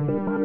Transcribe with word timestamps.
Oh, 0.00 0.38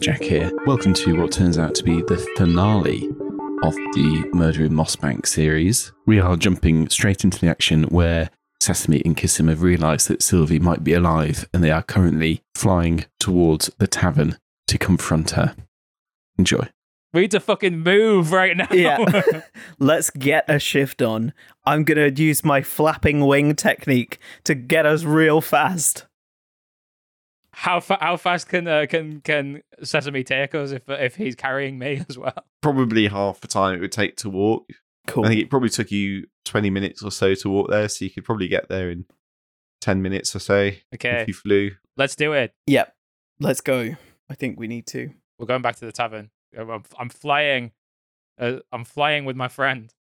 Jack 0.00 0.22
here. 0.22 0.50
Welcome 0.64 0.94
to 0.94 1.20
what 1.20 1.30
turns 1.30 1.58
out 1.58 1.74
to 1.74 1.84
be 1.84 2.00
the 2.00 2.16
finale 2.38 3.06
of 3.62 3.74
the 3.74 4.30
Murder 4.32 4.64
in 4.64 4.72
Mossbank 4.72 5.26
series. 5.26 5.92
We 6.06 6.18
are 6.18 6.38
jumping 6.38 6.88
straight 6.88 7.22
into 7.22 7.38
the 7.38 7.48
action 7.48 7.82
where 7.84 8.30
Sesame 8.60 9.02
and 9.04 9.14
Kissam 9.14 9.50
have 9.50 9.60
realised 9.60 10.08
that 10.08 10.22
Sylvie 10.22 10.58
might 10.58 10.82
be 10.82 10.94
alive 10.94 11.46
and 11.52 11.62
they 11.62 11.70
are 11.70 11.82
currently 11.82 12.42
flying 12.54 13.04
towards 13.18 13.70
the 13.76 13.86
tavern 13.86 14.38
to 14.68 14.78
confront 14.78 15.32
her. 15.32 15.54
Enjoy. 16.38 16.66
We 17.12 17.22
need 17.22 17.32
to 17.32 17.40
fucking 17.40 17.80
move 17.80 18.32
right 18.32 18.56
now. 18.56 18.68
Yeah. 18.72 19.42
Let's 19.78 20.08
get 20.08 20.46
a 20.48 20.58
shift 20.58 21.02
on. 21.02 21.34
I'm 21.66 21.84
going 21.84 22.14
to 22.14 22.22
use 22.22 22.42
my 22.42 22.62
flapping 22.62 23.26
wing 23.26 23.54
technique 23.54 24.18
to 24.44 24.54
get 24.54 24.86
us 24.86 25.04
real 25.04 25.42
fast. 25.42 26.06
How 27.52 27.80
fa- 27.80 27.98
how 28.00 28.16
fast 28.16 28.48
can 28.48 28.66
uh, 28.68 28.86
can 28.88 29.20
can 29.22 29.62
Sesame 29.82 30.22
take 30.24 30.54
us 30.54 30.70
if 30.72 30.82
if 30.88 31.16
he's 31.16 31.34
carrying 31.34 31.78
me 31.78 32.02
as 32.08 32.16
well? 32.18 32.44
Probably 32.62 33.08
half 33.08 33.40
the 33.40 33.48
time 33.48 33.74
it 33.74 33.80
would 33.80 33.92
take 33.92 34.16
to 34.18 34.30
walk. 34.30 34.68
Cool. 35.06 35.24
I 35.24 35.28
think 35.28 35.40
it 35.40 35.50
probably 35.50 35.70
took 35.70 35.90
you 35.90 36.26
20 36.44 36.70
minutes 36.70 37.02
or 37.02 37.10
so 37.10 37.34
to 37.34 37.48
walk 37.50 37.70
there, 37.70 37.88
so 37.88 38.04
you 38.04 38.10
could 38.10 38.24
probably 38.24 38.48
get 38.48 38.68
there 38.68 38.90
in 38.90 39.06
10 39.80 40.02
minutes 40.02 40.36
or 40.36 40.38
so 40.38 40.70
Okay, 40.94 41.22
if 41.22 41.28
you 41.28 41.34
flew. 41.34 41.70
let's 41.96 42.14
do 42.14 42.32
it. 42.32 42.54
Yep. 42.66 42.94
Let's 43.40 43.60
go. 43.62 43.96
I 44.28 44.34
think 44.34 44.60
we 44.60 44.68
need 44.68 44.86
to. 44.88 45.10
We're 45.38 45.46
going 45.46 45.62
back 45.62 45.76
to 45.76 45.86
the 45.86 45.92
tavern. 45.92 46.30
I'm, 46.56 46.82
I'm 46.98 47.08
flying. 47.08 47.72
Uh, 48.38 48.58
I'm 48.70 48.84
flying 48.84 49.24
with 49.24 49.36
my 49.36 49.48
friend. 49.48 49.92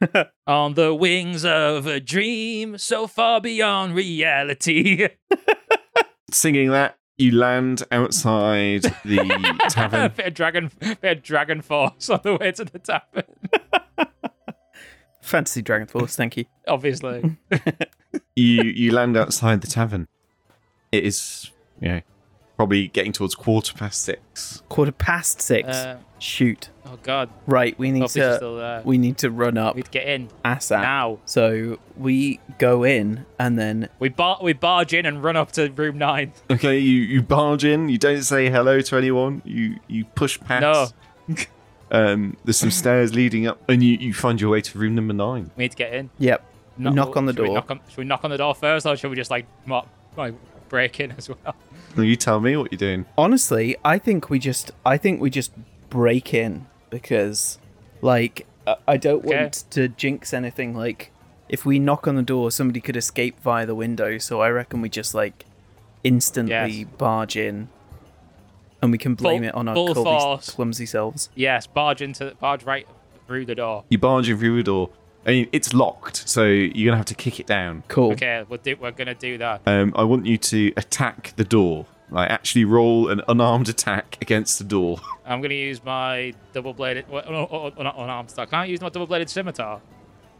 On 0.46 0.74
the 0.74 0.94
wings 0.94 1.44
of 1.44 1.86
a 1.86 2.00
dream, 2.00 2.78
so 2.78 3.06
far 3.06 3.40
beyond 3.40 3.94
reality. 3.94 5.08
Singing 6.30 6.70
that, 6.70 6.98
you 7.18 7.32
land 7.32 7.82
outside 7.92 8.82
the 9.04 9.58
tavern. 9.70 10.12
bit 10.16 10.26
of 10.26 10.34
dragon, 10.34 10.70
bit 10.80 11.18
of 11.18 11.22
DragonForce 11.22 12.12
on 12.12 12.20
the 12.22 12.36
way 12.36 12.52
to 12.52 12.64
the 12.64 12.78
tavern. 12.78 13.24
Fantasy 15.22 15.62
DragonForce, 15.62 16.14
thank 16.16 16.36
you. 16.36 16.44
Obviously, 16.68 17.36
you 18.34 18.62
you 18.62 18.92
land 18.92 19.16
outside 19.16 19.60
the 19.60 19.66
tavern. 19.66 20.08
It 20.92 21.04
is, 21.04 21.50
you 21.80 21.88
know, 21.88 22.00
probably 22.56 22.88
getting 22.88 23.12
towards 23.12 23.34
quarter 23.34 23.74
past 23.74 24.00
six. 24.02 24.62
Quarter 24.68 24.92
past 24.92 25.40
six. 25.42 25.68
uh, 25.68 25.98
Shoot. 26.18 26.70
oh 26.86 26.98
god, 27.02 27.28
Right, 27.46 27.78
we 27.78 27.90
need 27.90 28.00
Hope 28.00 28.08
he's 28.10 28.14
to 28.22 28.36
still 28.36 28.56
there. 28.56 28.80
we 28.86 28.96
need 28.96 29.18
to 29.18 29.30
run 29.30 29.58
up 29.58 29.76
We'd 29.76 29.90
get 29.90 30.08
in 30.08 30.28
ASAP. 30.46 30.80
now. 30.80 31.18
So 31.26 31.78
we 31.96 32.40
go 32.58 32.84
in 32.84 33.26
and 33.38 33.58
then 33.58 33.90
We 33.98 34.08
bar- 34.08 34.38
we 34.42 34.54
barge 34.54 34.94
in 34.94 35.04
and 35.04 35.22
run 35.22 35.36
up 35.36 35.52
to 35.52 35.68
room 35.70 35.98
nine. 35.98 36.32
Okay, 36.50 36.78
you, 36.78 37.00
you 37.02 37.20
barge 37.22 37.64
in. 37.66 37.90
You 37.90 37.98
don't 37.98 38.22
say 38.22 38.48
hello 38.48 38.80
to 38.80 38.96
anyone. 38.96 39.42
You 39.44 39.76
you 39.88 40.04
push 40.06 40.40
past. 40.40 40.94
No. 41.28 41.34
Um, 41.88 42.36
there's 42.44 42.56
some 42.56 42.72
stairs 42.72 43.14
leading 43.14 43.46
up, 43.46 43.60
and 43.70 43.80
you, 43.80 43.96
you 43.98 44.12
find 44.12 44.40
your 44.40 44.50
way 44.50 44.60
to 44.60 44.76
room 44.76 44.96
number 44.96 45.14
nine. 45.14 45.52
We 45.56 45.64
need 45.64 45.70
to 45.70 45.76
get 45.76 45.94
in. 45.94 46.10
yep. 46.18 46.44
No- 46.76 46.90
Knock 46.90 47.16
on 47.16 47.26
the 47.26 47.32
should 47.32 47.38
we 47.42 47.46
door. 47.46 47.54
knock 47.54 47.70
on, 47.70 47.80
should 47.88 47.98
we 47.98 48.04
knock 48.04 48.24
on 48.24 48.30
the 48.32 48.36
door 48.38 48.56
first, 48.56 48.84
or 48.86 48.96
should 48.96 49.08
we 49.08 49.14
just 49.16 49.30
like, 49.30 49.46
mo- 49.66 49.86
like 50.16 50.34
break 50.68 51.00
in 51.00 51.12
as 51.12 51.28
well? 51.28 51.54
You 51.96 52.16
tell 52.16 52.40
me 52.40 52.56
what 52.56 52.70
you're 52.72 52.78
doing. 52.78 53.06
Honestly, 53.16 53.76
I 53.84 53.98
think 53.98 54.28
we 54.30 54.38
just 54.38 54.70
I 54.84 54.96
think 54.98 55.20
we 55.20 55.30
just 55.30 55.52
break 55.90 56.34
in 56.34 56.66
because 56.90 57.58
like 58.02 58.46
I- 58.66 58.76
I 58.88 58.96
don't 58.96 59.24
Okay. 59.24 59.36
want 59.42 59.64
to 59.70 59.88
jinx 59.88 60.34
anything 60.34 60.74
like 60.76 61.10
if 61.48 61.64
we 61.64 61.78
knock 61.78 62.06
on 62.08 62.16
the 62.16 62.22
door 62.22 62.50
somebody 62.50 62.80
could 62.80 62.96
escape 62.96 63.40
via 63.40 63.64
the 63.64 63.74
window, 63.74 64.18
so 64.18 64.40
I 64.40 64.50
reckon 64.50 64.80
we 64.82 64.88
just 64.88 65.14
like 65.14 65.44
instantly 66.04 66.52
Yes. 66.80 66.86
barge 66.98 67.36
in 67.36 67.68
and 68.82 68.92
we 68.92 68.98
can 68.98 69.14
blame 69.14 69.40
Full- 69.42 69.48
it 69.48 69.54
on 69.54 69.68
our 69.68 69.74
full 69.74 69.94
clumsy, 69.94 70.52
clumsy 70.52 70.86
selves. 70.86 71.30
Yes, 71.34 71.66
barge 71.66 72.02
into 72.02 72.34
barge 72.40 72.64
right 72.64 72.86
through 73.26 73.46
the 73.46 73.54
door. 73.54 73.84
You 73.88 73.98
barge 73.98 74.28
in 74.28 74.38
through 74.38 74.56
the 74.58 74.62
door. 74.64 74.90
I 75.26 75.30
mean, 75.30 75.48
it's 75.50 75.74
locked, 75.74 76.28
so 76.28 76.44
you're 76.44 76.86
gonna 76.86 76.96
have 76.96 77.06
to 77.06 77.14
kick 77.14 77.40
it 77.40 77.46
down. 77.46 77.82
Cool. 77.88 78.12
Okay, 78.12 78.44
we'll 78.48 78.60
do, 78.60 78.76
we're 78.80 78.92
gonna 78.92 79.14
do 79.14 79.38
that. 79.38 79.62
Um, 79.66 79.92
I 79.96 80.04
want 80.04 80.24
you 80.24 80.38
to 80.38 80.72
attack 80.76 81.32
the 81.36 81.44
door. 81.44 81.86
Like, 82.10 82.30
actually 82.30 82.64
roll 82.64 83.08
an 83.08 83.20
unarmed 83.26 83.68
attack 83.68 84.18
against 84.20 84.58
the 84.58 84.64
door. 84.64 85.00
I'm 85.26 85.42
gonna 85.42 85.54
use 85.54 85.82
my 85.84 86.32
double 86.52 86.72
bladed, 86.72 87.08
well, 87.08 87.24
no, 87.28 87.48
oh, 87.50 87.72
oh, 87.76 87.82
not 87.82 87.98
unarmed 87.98 88.30
star. 88.30 88.46
Can't 88.46 88.62
I 88.62 88.64
use 88.66 88.80
my 88.80 88.88
double 88.88 89.08
bladed 89.08 89.28
scimitar. 89.28 89.80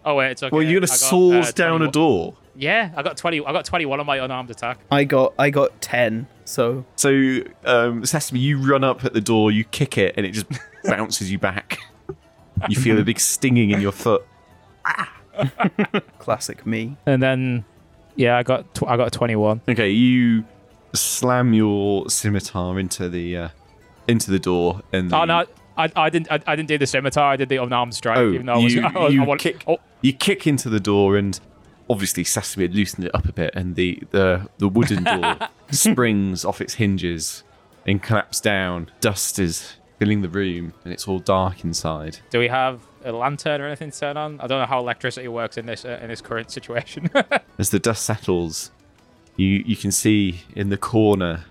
Oh 0.05 0.15
wait, 0.15 0.31
it's 0.31 0.43
okay. 0.45 0.55
well, 0.55 0.63
you're 0.63 0.75
gonna 0.79 0.87
got, 0.87 0.97
saws 0.97 1.49
uh, 1.49 1.53
down 1.53 1.83
a 1.83 1.91
door. 1.91 2.37
Yeah, 2.55 2.93
I 2.97 3.03
got 3.03 3.17
twenty. 3.17 3.45
I 3.45 3.53
got 3.53 3.65
twenty-one 3.65 3.99
on 3.99 4.07
my 4.07 4.19
unarmed 4.19 4.51
attack. 4.51 4.79
I 4.89 5.03
got 5.03 5.35
I 5.37 5.51
got 5.51 5.81
10. 5.81 6.29
So 6.45 6.85
So, 6.95 7.41
um, 7.65 8.07
Sesame, 8.07 8.39
you 8.39 8.59
run 8.59 8.85
up 8.85 9.05
at 9.05 9.15
the 9.15 9.21
door, 9.21 9.51
you 9.51 9.65
kick 9.65 9.99
it, 9.99 10.15
and 10.17 10.25
it 10.25 10.31
just 10.31 10.47
bounces 10.85 11.31
you 11.31 11.39
back. 11.39 11.79
You 12.71 12.77
feel 12.81 12.99
a 12.99 13.05
big 13.05 13.21
stinging 13.21 13.71
in 13.71 13.83
your 13.83 13.93
foot. 13.93 14.25
classic 16.19 16.67
me. 16.67 16.97
And 17.07 17.23
then, 17.23 17.65
yeah, 18.17 18.37
I 18.37 18.43
got 18.43 18.75
tw- 18.75 18.85
I 18.87 18.97
got 18.97 19.09
a 19.09 19.11
twenty-one. 19.11 19.61
Okay, 19.69 19.91
you 19.91 20.45
slam 20.95 21.53
your 21.53 22.09
scimitar 22.09 22.79
into 22.79 23.09
the 23.09 23.37
uh, 23.37 23.49
into 24.09 24.31
the 24.31 24.39
door, 24.39 24.83
and 24.93 25.13
Oh 25.13 25.25
no, 25.25 25.45
I, 25.77 25.91
I 25.95 26.11
didn't 26.11 26.31
I, 26.31 26.41
I 26.47 26.57
didn't 26.57 26.69
do 26.69 26.79
the 26.79 26.87
scimitar. 26.87 27.25
I 27.33 27.37
did 27.37 27.49
the 27.49 27.57
unarmed 27.63 27.95
strike. 27.95 28.19
Oh, 28.19 28.33
even 28.33 28.47
though 28.47 28.55
I 28.55 28.59
was, 28.59 28.75
you, 28.75 28.83
I 28.95 28.99
was- 28.99 29.15
you 29.15 29.23
I 29.23 29.27
want- 29.27 29.41
kick 29.41 29.65
oh, 29.67 29.79
you 30.01 30.13
kick 30.13 30.47
into 30.47 30.69
the 30.69 30.81
door, 30.81 31.17
and 31.17 31.39
obviously 31.91 32.25
Sesame 32.25 32.65
had 32.65 32.75
loosened 32.75 33.07
it 33.07 33.15
up 33.15 33.27
a 33.27 33.33
bit, 33.33 33.55
and 33.55 33.77
the 33.77 34.03
the, 34.11 34.49
the 34.59 34.69
wooden 34.69 35.05
door 35.05 35.37
springs 35.71 36.45
off 36.45 36.61
its 36.61 36.75
hinges 36.75 37.43
and 37.87 38.03
collapses 38.03 38.41
down. 38.41 38.91
Dust 39.01 39.39
is 39.39 39.75
filling 39.99 40.23
the 40.23 40.29
room, 40.29 40.73
and 40.85 40.93
it's 40.93 41.07
all 41.09 41.19
dark 41.19 41.65
inside. 41.65 42.19
do 42.31 42.39
we 42.39 42.49
have 42.49 42.81
a 43.07 43.13
lantern 43.13 43.61
or 43.61 43.67
anything 43.67 43.91
to 43.91 43.99
turn 43.99 44.17
on? 44.17 44.41
I 44.41 44.47
don't 44.47 44.61
know 44.61 44.67
how 44.67 44.81
electricity 44.81 45.29
works 45.29 45.57
in 45.57 45.67
this 45.67 45.85
uh, 45.85 45.99
in 46.03 46.09
this 46.09 46.21
current 46.21 46.51
situation. 46.51 47.11
As 47.59 47.71
the 47.71 47.79
dust 47.79 48.05
settles, 48.05 48.71
you 49.37 49.63
you 49.67 49.77
can 49.77 49.93
see 49.93 50.43
in 50.55 50.69
the 50.69 50.77
corner 50.77 51.45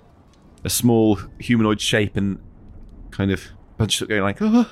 a 0.64 0.70
small 0.70 1.20
humanoid 1.40 1.82
shape 1.82 2.16
and 2.16 2.40
kind 3.12 3.32
of 3.32 3.48
bunch 3.78 4.02
up, 4.02 4.10
going 4.10 4.24
like, 4.24 4.38
"Oh, 4.42 4.70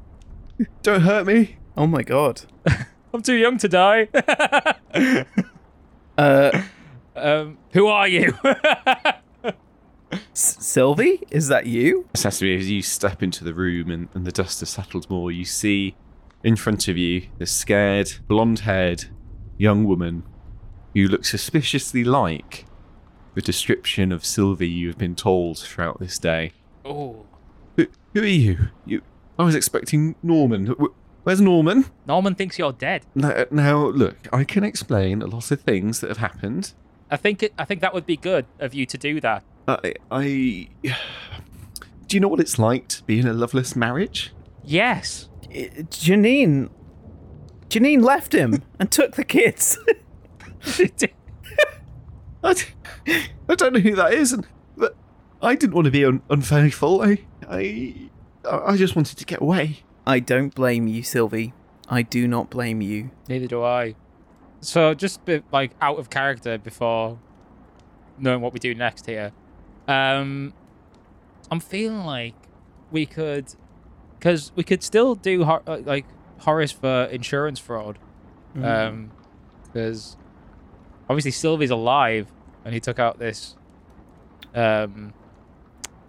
don't 0.82 1.02
hurt 1.02 1.26
me." 1.26 1.58
Oh 1.76 1.86
my 1.86 2.02
god. 2.02 2.42
I'm 3.14 3.22
too 3.22 3.34
young 3.34 3.58
to 3.58 3.68
die. 3.68 4.08
Uh 6.16 6.62
um, 7.16 7.58
who 7.72 7.86
are 7.86 8.08
you? 8.08 8.34
S- 10.32 10.56
Sylvie, 10.60 11.22
is 11.30 11.48
that 11.48 11.66
you? 11.66 12.08
Sesame, 12.14 12.56
as 12.56 12.70
you 12.70 12.82
step 12.82 13.22
into 13.22 13.44
the 13.44 13.54
room 13.54 13.90
and, 13.90 14.08
and 14.14 14.24
the 14.26 14.32
dust 14.32 14.60
has 14.60 14.70
settled 14.70 15.08
more, 15.10 15.30
you 15.30 15.44
see 15.44 15.94
in 16.42 16.56
front 16.56 16.88
of 16.88 16.96
you 16.96 17.26
this 17.38 17.50
scared, 17.52 18.10
blonde 18.28 18.60
haired 18.60 19.04
young 19.58 19.84
woman 19.84 20.22
who 20.94 21.06
looks 21.06 21.30
suspiciously 21.30 22.02
like 22.04 22.64
the 23.34 23.42
description 23.42 24.10
of 24.12 24.24
Sylvie 24.24 24.68
you 24.68 24.88
have 24.88 24.98
been 24.98 25.14
told 25.14 25.58
throughout 25.58 26.00
this 26.00 26.18
day. 26.18 26.52
oh, 26.84 27.26
Who, 27.76 27.86
who 28.14 28.22
are 28.22 28.26
you? 28.26 28.68
you? 28.86 29.02
I 29.38 29.44
was 29.44 29.54
expecting 29.54 30.16
Norman. 30.22 30.74
Where's 31.22 31.40
Norman? 31.40 31.84
Norman 32.06 32.34
thinks 32.34 32.58
you're 32.58 32.72
dead. 32.72 33.04
Now, 33.14 33.44
now, 33.50 33.86
look, 33.86 34.16
I 34.32 34.44
can 34.44 34.64
explain 34.64 35.22
a 35.22 35.26
lot 35.26 35.50
of 35.50 35.60
things 35.60 36.00
that 36.00 36.08
have 36.08 36.16
happened. 36.18 36.72
I 37.10 37.16
think 37.16 37.42
it, 37.42 37.52
I 37.58 37.64
think 37.64 37.80
that 37.82 37.92
would 37.94 38.06
be 38.06 38.16
good 38.16 38.46
of 38.58 38.74
you 38.74 38.86
to 38.86 38.98
do 38.98 39.20
that. 39.20 39.44
I, 39.82 39.94
I. 40.10 40.68
Do 42.06 42.16
you 42.16 42.20
know 42.20 42.28
what 42.28 42.40
it's 42.40 42.58
like 42.58 42.88
to 42.88 43.04
be 43.04 43.20
in 43.20 43.26
a 43.28 43.32
loveless 43.32 43.76
marriage? 43.76 44.32
Yes. 44.64 45.28
I- 45.44 45.70
Janine 45.90 46.70
Janine 47.68 48.02
left 48.02 48.32
him 48.34 48.62
and 48.80 48.90
took 48.90 49.14
the 49.16 49.24
kids. 49.24 49.78
I 52.42 52.54
don't 53.56 53.72
know 53.74 53.80
who 53.80 53.94
that 53.96 54.12
is, 54.14 54.32
and 54.32 54.46
but 54.76 54.96
I 55.42 55.54
didn't 55.54 55.74
want 55.74 55.86
to 55.86 55.90
be 55.90 56.04
un- 56.04 56.22
unfaithful. 56.30 57.02
I, 57.02 57.18
I, 57.48 58.10
I 58.44 58.76
just 58.76 58.96
wanted 58.96 59.18
to 59.18 59.24
get 59.24 59.40
away. 59.40 59.80
I 60.06 60.18
don't 60.20 60.54
blame 60.54 60.86
you, 60.86 61.02
Sylvie. 61.02 61.52
I 61.88 62.02
do 62.02 62.26
not 62.28 62.50
blame 62.50 62.80
you. 62.80 63.10
Neither 63.28 63.46
do 63.46 63.62
I. 63.62 63.94
So 64.60 64.94
just 64.94 65.24
be, 65.24 65.42
like 65.52 65.72
out 65.80 65.98
of 65.98 66.10
character 66.10 66.58
before 66.58 67.18
knowing 68.18 68.40
what 68.40 68.52
we 68.52 68.58
do 68.60 68.74
next 68.74 69.06
here. 69.06 69.32
Um, 69.90 70.52
I'm 71.50 71.60
feeling 71.60 72.04
like 72.04 72.34
we 72.92 73.06
could, 73.06 73.46
because 74.18 74.52
we 74.54 74.62
could 74.62 74.82
still 74.82 75.14
do 75.14 75.44
hor- 75.44 75.62
uh, 75.66 75.78
like 75.84 76.06
Horace 76.40 76.72
for 76.72 77.04
insurance 77.04 77.58
fraud, 77.58 77.98
Mm. 78.56 78.64
um, 78.64 79.10
because 79.64 80.16
obviously 81.08 81.30
Sylvie's 81.32 81.70
alive 81.70 82.32
and 82.64 82.72
he 82.74 82.80
took 82.80 82.98
out 82.98 83.18
this, 83.18 83.56
um, 84.54 85.12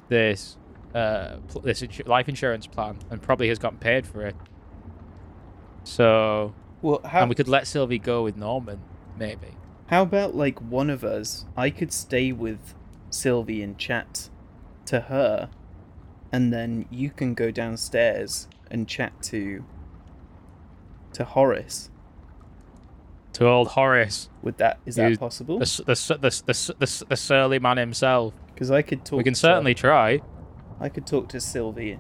this, 0.10 0.57
uh, 0.94 1.38
pl- 1.48 1.62
this 1.62 1.81
insu- 1.81 2.07
life 2.07 2.27
insurance 2.30 2.68
plan 2.68 2.98
and 3.10 3.22
probably 3.22 3.48
has 3.50 3.57
gotten 3.60 3.77
paid 3.80 4.06
for 4.06 4.25
it. 4.25 4.36
So, 5.84 6.54
well, 6.81 7.01
how 7.06 7.22
and 7.22 7.30
we 7.30 7.36
could 7.36 7.48
let 7.48 7.68
Sylvie 7.68 8.00
go 8.00 8.24
with 8.24 8.38
Norman, 8.38 8.80
maybe. 9.18 9.48
how 9.88 10.04
about 10.04 10.36
like 10.36 10.60
one 10.62 10.89
of 10.89 11.04
us? 11.04 11.45
I 11.57 11.69
could 11.69 11.92
stay 11.92 12.31
with 12.31 12.74
Sylvie 13.12 13.62
and 13.62 13.78
chat 13.78 14.30
to 14.86 15.02
her, 15.02 15.50
and 16.31 16.52
then 16.52 16.86
you 16.90 17.10
can 17.12 17.34
go 17.34 17.52
downstairs 17.52 18.48
and 18.72 18.88
chat 18.88 19.22
to 19.24 19.63
to 21.13 21.24
Horace. 21.25 21.90
To 23.34 23.48
old 23.48 23.69
Horace, 23.69 24.30
Would 24.42 24.58
that 24.58 24.80
is 24.86 24.98
You- 24.98 25.10
that 25.12 25.19
possible? 25.19 25.60
the 25.60 25.66
the 25.86 25.94
the 26.19 26.44
the, 26.46 26.75
the, 26.80 27.06
the 27.10 27.16
surly 27.18 27.60
man 27.60 27.78
himself. 27.78 28.34
Because 28.54 28.72
I 28.72 28.81
could 28.81 29.06
talk. 29.06 29.18
We 29.18 29.24
can 29.24 29.34
to- 29.34 29.40
certainly 29.40 29.74
try. 29.74 30.22
I 30.80 30.90
could 30.90 31.06
talk 31.08 31.30
to 31.30 31.40
Sylvie. 31.40 32.00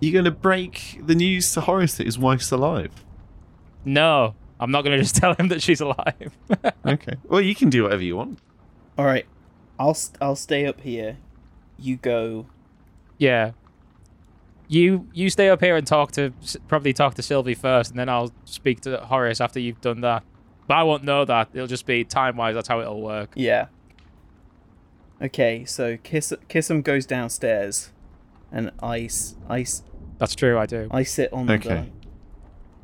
You're 0.00 0.12
going 0.12 0.24
to 0.24 0.30
break 0.30 1.00
the 1.04 1.14
news 1.14 1.52
to 1.52 1.60
Horace 1.60 1.96
that 1.96 2.06
his 2.06 2.18
wife's 2.18 2.50
alive. 2.50 2.90
No, 3.84 4.34
I'm 4.58 4.70
not 4.70 4.82
going 4.82 4.96
to 4.96 5.02
just 5.02 5.16
tell 5.16 5.34
him 5.34 5.48
that 5.48 5.62
she's 5.62 5.80
alive. 5.80 6.36
Okay. 6.86 7.14
Well, 7.24 7.40
you 7.40 7.54
can 7.54 7.70
do 7.70 7.84
whatever 7.84 8.02
you 8.02 8.16
want. 8.16 8.40
All 8.98 9.04
right, 9.04 9.24
I'll 9.82 9.94
st- 9.94 10.16
I'll 10.22 10.36
stay 10.36 10.64
up 10.66 10.80
here. 10.82 11.16
You 11.78 11.96
go. 11.96 12.46
yeah. 13.18 13.52
You 14.68 15.08
you 15.12 15.28
stay 15.28 15.50
up 15.50 15.60
here 15.60 15.76
and 15.76 15.86
talk 15.86 16.12
to 16.12 16.32
probably 16.68 16.92
talk 16.94 17.14
to 17.16 17.22
Sylvie 17.22 17.54
first, 17.54 17.90
and 17.90 17.98
then 17.98 18.08
I'll 18.08 18.30
speak 18.44 18.80
to 18.82 18.98
Horace 18.98 19.40
after 19.40 19.58
you've 19.60 19.80
done 19.82 20.00
that. 20.02 20.22
But 20.68 20.76
I 20.78 20.82
won't 20.84 21.02
know 21.04 21.24
that. 21.26 21.48
It'll 21.52 21.66
just 21.66 21.84
be 21.84 22.04
time 22.04 22.36
wise. 22.36 22.54
That's 22.54 22.68
how 22.68 22.80
it'll 22.80 23.02
work. 23.02 23.32
Yeah. 23.34 23.66
Okay, 25.20 25.64
so 25.66 25.96
Kiss 25.98 26.32
Kissam 26.48 26.82
goes 26.82 27.04
downstairs, 27.06 27.90
and 28.50 28.70
I 28.82 29.00
s- 29.02 29.36
I 29.48 29.60
s- 29.62 29.82
That's 30.18 30.34
true. 30.34 30.56
I 30.58 30.64
do. 30.66 30.88
I 30.90 31.02
sit 31.02 31.30
on 31.32 31.50
Okay. 31.50 31.68
the 31.68 31.86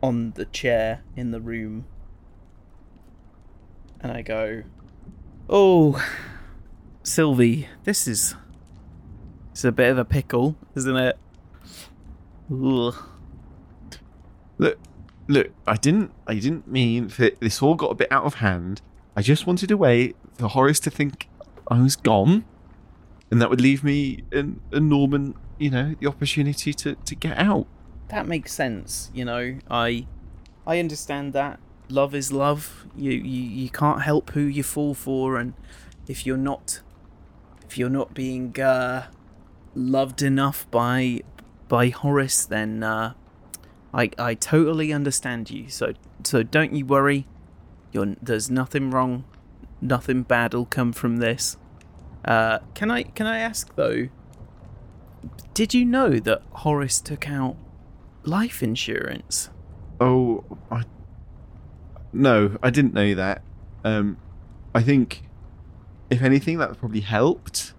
on 0.07 0.33
the 0.33 0.45
chair 0.47 1.03
in 1.17 1.31
the 1.31 1.41
room, 1.41 1.87
and 4.01 4.13
I 4.13 4.21
go, 4.23 4.63
"Oh, 5.49 6.03
Sylvie, 7.09 7.69
this 7.85 8.07
is 8.07 8.35
it's 9.53 9.65
a 9.65 9.73
bit 9.73 9.91
of 9.91 9.99
a 9.99 10.05
pickle, 10.05 10.57
isn't 10.77 10.97
it?" 10.97 11.19
Ugh. 12.53 12.95
Look, 14.59 14.79
look. 15.27 15.51
I 15.67 15.77
didn't. 15.77 16.13
I 16.27 16.35
didn't 16.35 16.67
mean 16.69 17.09
that 17.19 17.41
this 17.41 17.63
all 17.63 17.75
got 17.75 17.91
a 17.91 17.95
bit 17.95 18.11
out 18.11 18.25
of 18.25 18.35
hand. 18.35 18.81
I 19.17 19.23
just 19.23 19.47
wanted 19.47 19.71
a 19.71 19.77
way 19.77 20.15
for 20.35 20.49
Horace 20.49 20.81
to 20.81 20.91
think 20.91 21.29
I 21.69 21.81
was 21.81 21.97
gone, 21.97 22.45
and 23.31 23.41
that 23.41 23.51
would 23.51 23.61
leave 23.61 23.83
me 23.83 24.23
and, 24.33 24.61
and 24.73 24.89
Norman, 24.89 25.35
you 25.59 25.71
know, 25.71 25.95
the 26.01 26.07
opportunity 26.07 26.73
to 26.75 26.95
to 26.95 27.15
get 27.15 27.37
out. 27.39 27.67
that 28.09 28.27
makes 28.27 28.53
sense 28.55 29.11
you 29.13 29.23
know 29.23 29.59
i 29.71 30.07
i 30.67 30.79
understand 30.79 31.35
that 31.35 31.61
love 31.91 32.15
is 32.15 32.33
love 32.33 32.87
you 32.97 33.11
you, 33.13 33.43
you 33.63 33.69
can't 33.69 34.01
help 34.03 34.31
who 34.31 34.41
you 34.41 34.63
fall 34.63 34.95
for 34.95 35.37
and 35.39 35.53
if 36.07 36.25
you're 36.25 36.45
not 36.53 36.81
if 37.69 37.79
you're 37.79 37.91
not 37.91 38.15
being 38.15 38.59
uh 38.61 39.07
loved 39.75 40.23
enough 40.23 40.69
by 40.71 41.21
by 41.69 41.89
horace 41.91 42.45
then 42.45 42.83
uh 42.83 43.13
i 43.93 44.11
i 44.19 44.35
totally 44.35 44.93
understand 44.93 45.51
you 45.51 45.69
so 45.69 45.93
so 46.25 46.43
don't 46.43 46.73
you 46.73 46.85
worry 46.85 47.27
you're 47.93 48.17
there's 48.21 48.51
nothing 48.51 48.91
wrong 48.91 49.25
nothing 49.81 50.23
bad 50.23 50.55
will 50.55 50.67
come 50.67 50.93
from 50.93 51.19
this 51.19 51.57
uh 52.25 52.59
can 52.75 52.91
i 52.91 53.03
can 53.03 53.27
i 53.27 53.39
ask 53.39 53.75
though 53.77 54.09
did 55.55 55.75
you 55.75 55.85
know 55.85 56.19
that 56.19 56.43
horace 56.53 57.01
took 57.01 57.29
out 57.29 57.57
life 58.29 58.63
insurance. 58.63 59.51
Oh, 60.01 60.45
I. 60.71 60.85
No, 62.13 62.57
I 62.63 62.71
didn't 62.71 62.95
know 62.95 63.15
that. 63.15 63.43
Um, 63.85 64.19
I 64.75 64.83
think, 64.83 65.23
if 66.11 66.23
anything, 66.23 66.59
that 66.59 66.77
probably 66.79 67.01
helped. 67.01 67.75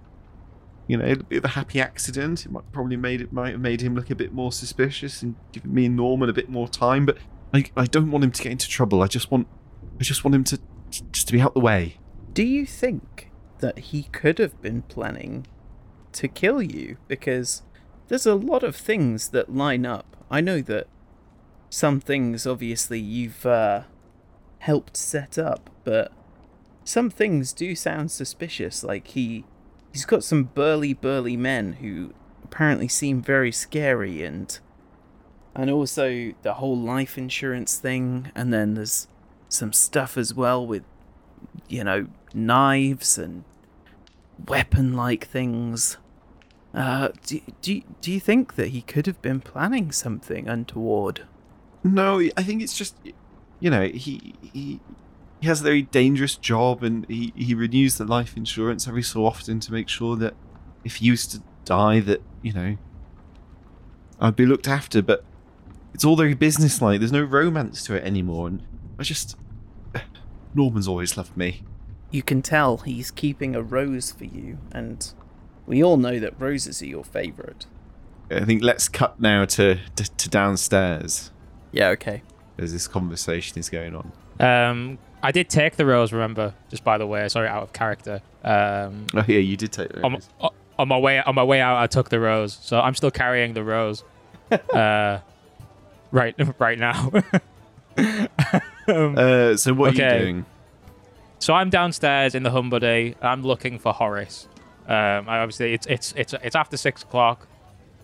You 0.87 0.97
know, 0.97 1.15
a 1.43 1.47
happy 1.49 1.79
accident. 1.79 2.45
It 2.45 2.51
might 2.51 2.71
probably 2.71 2.97
made 2.97 3.21
it 3.21 3.31
might 3.31 3.51
have 3.51 3.61
made 3.61 3.81
him 3.81 3.95
look 3.95 4.09
a 4.09 4.15
bit 4.15 4.33
more 4.33 4.51
suspicious 4.51 5.21
and 5.21 5.35
given 5.51 5.73
me 5.73 5.85
and 5.85 5.95
Norman 5.95 6.29
a 6.29 6.33
bit 6.33 6.49
more 6.49 6.67
time. 6.67 7.05
But 7.05 7.17
I, 7.53 7.65
I 7.75 7.85
don't 7.85 8.11
want 8.11 8.23
him 8.23 8.31
to 8.31 8.43
get 8.43 8.51
into 8.51 8.67
trouble. 8.67 9.03
I 9.03 9.07
just 9.07 9.29
want, 9.31 9.47
I 9.99 10.03
just 10.03 10.23
want 10.23 10.33
him 10.33 10.43
to, 10.45 10.59
just 11.11 11.27
to 11.27 11.33
be 11.33 11.41
out 11.41 11.53
the 11.53 11.59
way. 11.59 11.97
Do 12.33 12.43
you 12.43 12.65
think 12.65 13.31
that 13.59 13.77
he 13.79 14.03
could 14.03 14.39
have 14.39 14.59
been 14.61 14.81
planning 14.83 15.45
to 16.13 16.27
kill 16.27 16.61
you? 16.61 16.97
Because 17.07 17.63
there's 18.07 18.25
a 18.25 18.35
lot 18.35 18.63
of 18.63 18.75
things 18.75 19.29
that 19.29 19.53
line 19.53 19.85
up. 19.85 20.17
I 20.31 20.41
know 20.41 20.61
that 20.61 20.87
some 21.69 21.99
things, 21.99 22.47
obviously, 22.47 22.99
you've 22.99 23.45
uh, 23.45 23.83
helped 24.59 24.97
set 24.97 25.37
up, 25.37 25.69
but 25.83 26.11
some 26.89 27.09
things 27.09 27.53
do 27.53 27.75
sound 27.75 28.09
suspicious. 28.11 28.83
Like 28.83 29.07
he, 29.09 29.45
he's 29.93 30.05
got 30.05 30.23
some 30.23 30.45
burly, 30.45 30.93
burly 30.93 31.37
men 31.37 31.73
who 31.73 32.13
apparently 32.43 32.87
seem 32.87 33.21
very 33.21 33.51
scary, 33.51 34.23
and 34.23 34.59
and 35.55 35.69
also 35.69 36.33
the 36.41 36.55
whole 36.55 36.77
life 36.77 37.17
insurance 37.17 37.77
thing. 37.77 38.31
And 38.35 38.51
then 38.51 38.73
there's 38.73 39.07
some 39.49 39.71
stuff 39.71 40.17
as 40.17 40.33
well 40.33 40.65
with, 40.65 40.83
you 41.67 41.83
know, 41.83 42.07
knives 42.33 43.17
and 43.17 43.43
weapon-like 44.47 45.25
things. 45.25 45.97
Uh, 46.73 47.09
do, 47.25 47.41
do, 47.61 47.81
do 48.01 48.11
you 48.11 48.19
think 48.19 48.55
that 48.55 48.69
he 48.69 48.81
could 48.81 49.05
have 49.05 49.21
been 49.21 49.41
planning 49.41 49.91
something 49.91 50.47
untoward? 50.47 51.25
No, 51.83 52.19
I 52.37 52.43
think 52.43 52.61
it's 52.61 52.77
just, 52.77 52.95
you 53.59 53.69
know, 53.69 53.87
he 53.87 54.35
he 54.53 54.79
he 55.41 55.47
has 55.47 55.61
a 55.61 55.63
very 55.63 55.83
dangerous 55.83 56.35
job, 56.35 56.83
and 56.83 57.05
he 57.09 57.33
he 57.35 57.53
renews 57.53 57.97
the 57.97 58.05
life 58.05 58.35
insurance 58.37 58.87
every 58.87 59.03
so 59.03 59.25
often 59.25 59.59
to 59.61 59.71
make 59.71 59.87
sure 59.89 60.15
that 60.17 60.33
if 60.83 60.97
he 60.97 61.05
used 61.05 61.31
to 61.31 61.41
die, 61.65 61.99
that 62.01 62.21
you 62.41 62.53
know, 62.53 62.77
I'd 64.19 64.35
be 64.35 64.45
looked 64.45 64.67
after. 64.67 65.01
But 65.01 65.23
it's 65.93 66.03
all 66.05 66.15
very 66.15 66.33
businesslike. 66.33 66.99
There's 66.99 67.11
no 67.11 67.23
romance 67.23 67.83
to 67.85 67.95
it 67.95 68.03
anymore, 68.03 68.47
and 68.47 68.63
I 68.97 69.03
just 69.03 69.37
Norman's 70.53 70.87
always 70.87 71.17
loved 71.17 71.35
me. 71.37 71.63
You 72.11 72.23
can 72.23 72.41
tell 72.41 72.77
he's 72.77 73.11
keeping 73.11 73.55
a 73.55 73.61
rose 73.61 74.11
for 74.11 74.25
you, 74.25 74.57
and 74.71 75.11
we 75.65 75.83
all 75.83 75.97
know 75.97 76.19
that 76.19 76.39
roses 76.39 76.81
are 76.81 76.87
your 76.87 77.03
favorite. 77.03 77.65
I 78.31 78.45
think 78.45 78.61
let's 78.63 78.87
cut 78.87 79.19
now 79.19 79.45
to 79.45 79.79
to, 79.95 80.03
to 80.17 80.29
downstairs 80.29 81.31
Yeah, 81.71 81.87
okay. 81.89 82.21
as 82.57 82.71
this 82.73 82.87
conversation 82.87 83.57
is 83.57 83.69
going 83.69 83.95
on. 83.95 84.11
Um, 84.39 84.99
I 85.21 85.31
did 85.31 85.49
take 85.49 85.75
the 85.75 85.85
rose. 85.85 86.13
Remember, 86.13 86.53
just 86.69 86.83
by 86.83 86.97
the 86.97 87.05
way, 87.07 87.27
sorry, 87.29 87.47
out 87.47 87.63
of 87.63 87.73
character. 87.73 88.21
Um, 88.43 89.05
Oh 89.13 89.23
yeah, 89.27 89.39
you 89.39 89.57
did 89.57 89.71
take 89.71 89.89
the 89.89 90.01
on, 90.03 90.21
on- 90.39 90.51
on 90.77 90.87
my 90.87 90.97
way 90.97 91.19
on 91.21 91.35
my 91.35 91.43
way 91.43 91.59
out, 91.59 91.77
I 91.77 91.87
took 91.87 92.07
the 92.09 92.19
rose, 92.21 92.57
so 92.61 92.79
I'm 92.79 92.95
still 92.95 93.11
carrying 93.11 93.53
the 93.53 93.63
rose. 93.65 94.03
uh, 94.73 95.19
right, 96.11 96.33
right 96.59 96.79
now. 96.79 97.11
um, 97.97 98.27
Uh, 99.17 99.57
so 99.57 99.73
what 99.73 99.89
are 99.99 100.03
you 100.13 100.19
doing? 100.19 100.45
so 101.39 101.53
I'm 101.53 101.69
downstairs 101.69 102.33
in 102.35 102.43
the 102.43 102.49
Humbuddy. 102.51 103.15
I'm 103.21 103.43
looking 103.43 103.77
for 103.79 103.93
Horace. 103.93 104.47
Um, 104.87 105.27
I 105.29 105.39
obviously 105.39 105.73
it's 105.73 105.85
it's 105.87 106.13
it's 106.17 106.33
it's 106.41 106.55
after 106.55 106.77
six 106.77 107.03
o'clock. 107.03 107.47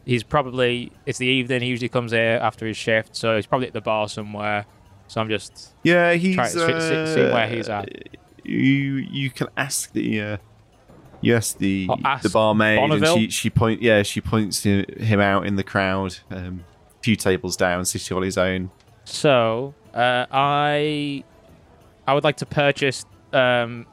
He's 0.05 0.23
probably 0.23 0.91
it's 1.05 1.17
the 1.17 1.25
evening. 1.27 1.61
He 1.61 1.67
usually 1.69 1.89
comes 1.89 2.11
here 2.11 2.39
after 2.41 2.67
his 2.67 2.77
shift, 2.77 3.15
so 3.15 3.35
he's 3.37 3.45
probably 3.47 3.67
at 3.67 3.73
the 3.73 3.81
bar 3.81 4.07
somewhere. 4.09 4.65
So 5.07 5.21
I'm 5.21 5.29
just 5.29 5.73
Yeah, 5.83 6.13
he's 6.13 6.35
Try 6.35 6.45
to 6.45 6.51
see- 6.51 6.57
see- 7.07 7.13
see 7.13 7.21
where 7.31 7.47
he's 7.47 7.69
uh, 7.69 7.83
at. 7.83 8.17
You 8.43 8.61
you 9.11 9.29
can 9.31 9.47
ask 9.57 9.91
the 9.93 10.21
uh, 10.21 10.37
yes 11.21 11.53
the 11.53 11.87
the 12.21 12.29
barmaid, 12.29 12.79
and 12.91 13.07
she 13.07 13.29
she 13.29 13.49
point 13.49 13.81
yeah 13.81 14.03
she 14.03 14.21
points 14.21 14.63
him 14.63 14.85
him 14.99 15.19
out 15.19 15.45
in 15.47 15.55
the 15.55 15.63
crowd, 15.63 16.17
um, 16.29 16.63
a 16.99 17.03
few 17.03 17.15
tables 17.15 17.55
down, 17.57 17.85
sitting 17.85 18.15
on 18.17 18.23
his 18.23 18.37
own. 18.37 18.69
So 19.03 19.73
uh, 19.93 20.25
I 20.31 21.23
I 22.07 22.13
would 22.13 22.23
like 22.23 22.37
to 22.37 22.45
purchase 22.45 23.05
um, 23.33 23.87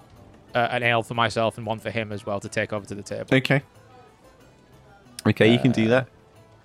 uh, 0.54 0.68
an 0.70 0.82
ale 0.82 1.02
for 1.02 1.14
myself 1.14 1.56
and 1.56 1.66
one 1.66 1.78
for 1.78 1.90
him 1.90 2.12
as 2.12 2.26
well 2.26 2.38
to 2.40 2.48
take 2.48 2.72
over 2.74 2.84
to 2.84 2.94
the 2.94 3.02
table. 3.02 3.28
Okay. 3.32 3.62
Okay, 5.26 5.50
you 5.52 5.58
can 5.58 5.70
Uh, 5.70 5.74
do 5.74 5.88
that. 5.88 6.08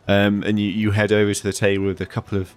Um, 0.09 0.41
and 0.43 0.59
you, 0.59 0.67
you 0.69 0.91
head 0.91 1.11
over 1.11 1.33
to 1.33 1.43
the 1.43 1.53
table 1.53 1.85
with 1.85 2.01
a 2.01 2.05
couple 2.05 2.37
of 2.39 2.53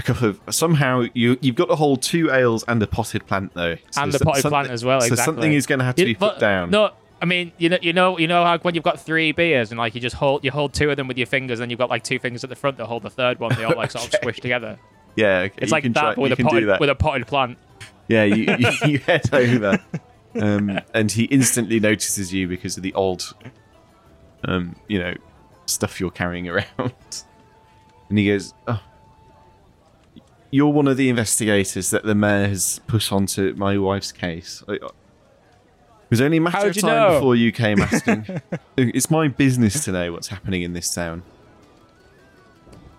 a 0.00 0.02
couple 0.02 0.28
of 0.28 0.40
somehow 0.50 1.04
you 1.14 1.38
you've 1.40 1.54
got 1.56 1.66
to 1.66 1.76
hold 1.76 2.02
two 2.02 2.30
ales 2.32 2.64
and 2.66 2.82
a 2.82 2.86
potted 2.86 3.26
plant 3.26 3.54
though. 3.54 3.76
So 3.90 4.02
and 4.02 4.12
the 4.12 4.18
potted 4.18 4.44
plant 4.44 4.70
as 4.70 4.84
well. 4.84 5.00
So 5.00 5.14
something 5.14 5.52
is 5.52 5.66
going 5.66 5.78
to 5.78 5.84
have 5.84 5.94
to 5.96 6.04
be 6.04 6.14
put 6.14 6.34
but- 6.34 6.38
down. 6.40 6.70
No, 6.70 6.90
I 7.22 7.26
mean, 7.26 7.52
you 7.58 7.68
know, 7.68 7.78
you 7.82 7.92
know, 7.92 8.18
you 8.18 8.26
know, 8.26 8.42
like 8.42 8.64
when 8.64 8.74
you've 8.74 8.84
got 8.84 8.98
three 8.98 9.32
beers 9.32 9.70
and 9.70 9.78
like 9.78 9.94
you 9.94 10.00
just 10.00 10.16
hold, 10.16 10.42
you 10.42 10.50
hold 10.50 10.72
two 10.72 10.90
of 10.90 10.96
them 10.96 11.06
with 11.06 11.18
your 11.18 11.26
fingers, 11.26 11.60
and 11.60 11.70
you've 11.70 11.78
got 11.78 11.90
like 11.90 12.02
two 12.02 12.18
fingers 12.18 12.42
at 12.44 12.50
the 12.50 12.56
front 12.56 12.78
that 12.78 12.86
hold 12.86 13.02
the 13.02 13.10
third 13.10 13.38
one. 13.38 13.54
They 13.54 13.64
all 13.64 13.76
like 13.76 13.90
sort 13.90 14.06
of 14.06 14.12
squish 14.20 14.40
together. 14.40 14.78
Yeah, 15.16 15.40
okay, 15.40 15.54
It's 15.58 15.70
you 15.70 15.72
like 15.74 15.82
can 15.84 15.92
that, 15.92 16.14
try- 16.14 16.22
with 16.22 16.32
a 16.32 16.36
potted, 16.42 16.68
that. 16.68 16.80
with 16.80 16.88
a 16.90 16.94
potted 16.94 17.26
plant. 17.26 17.58
Yeah, 18.08 18.24
you, 18.24 18.56
you, 18.58 18.70
you 18.86 18.98
head 19.00 19.32
over, 19.34 19.78
um, 20.40 20.80
and 20.94 21.12
he 21.12 21.24
instantly 21.24 21.78
notices 21.78 22.32
you 22.32 22.48
because 22.48 22.76
of 22.76 22.82
the 22.82 22.94
old, 22.94 23.34
um, 24.44 24.76
you 24.88 24.98
know, 24.98 25.14
stuff 25.66 26.00
you're 26.00 26.10
carrying 26.10 26.48
around. 26.48 26.66
And 28.08 28.18
he 28.18 28.26
goes, 28.26 28.54
"Oh, 28.66 28.82
you're 30.50 30.72
one 30.72 30.88
of 30.88 30.96
the 30.96 31.08
investigators 31.08 31.90
that 31.90 32.04
the 32.04 32.14
mayor 32.14 32.48
has 32.48 32.80
put 32.86 33.12
onto 33.12 33.54
my 33.54 33.78
wife's 33.78 34.12
case. 34.12 34.62
It 34.68 34.82
was 36.10 36.20
only 36.20 36.38
a 36.38 36.40
matter 36.40 36.68
of 36.68 36.76
time 36.76 36.90
know?" 36.90 37.14
before 37.14 37.36
you 37.36 37.52
came 37.52 37.80
asking. 37.80 38.40
it's 38.76 39.10
my 39.10 39.28
business 39.28 39.84
to 39.84 39.92
know 39.92 40.12
what's 40.12 40.28
happening 40.28 40.62
in 40.62 40.72
this 40.72 40.92
town. 40.92 41.22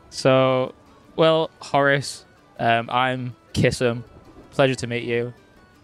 So, 0.10 0.74
well, 1.16 1.50
Horace, 1.60 2.26
um, 2.60 2.90
I'm 2.90 3.36
Kissam. 3.54 4.04
Pleasure 4.52 4.76
to 4.76 4.88
meet 4.88 5.04
you. 5.04 5.34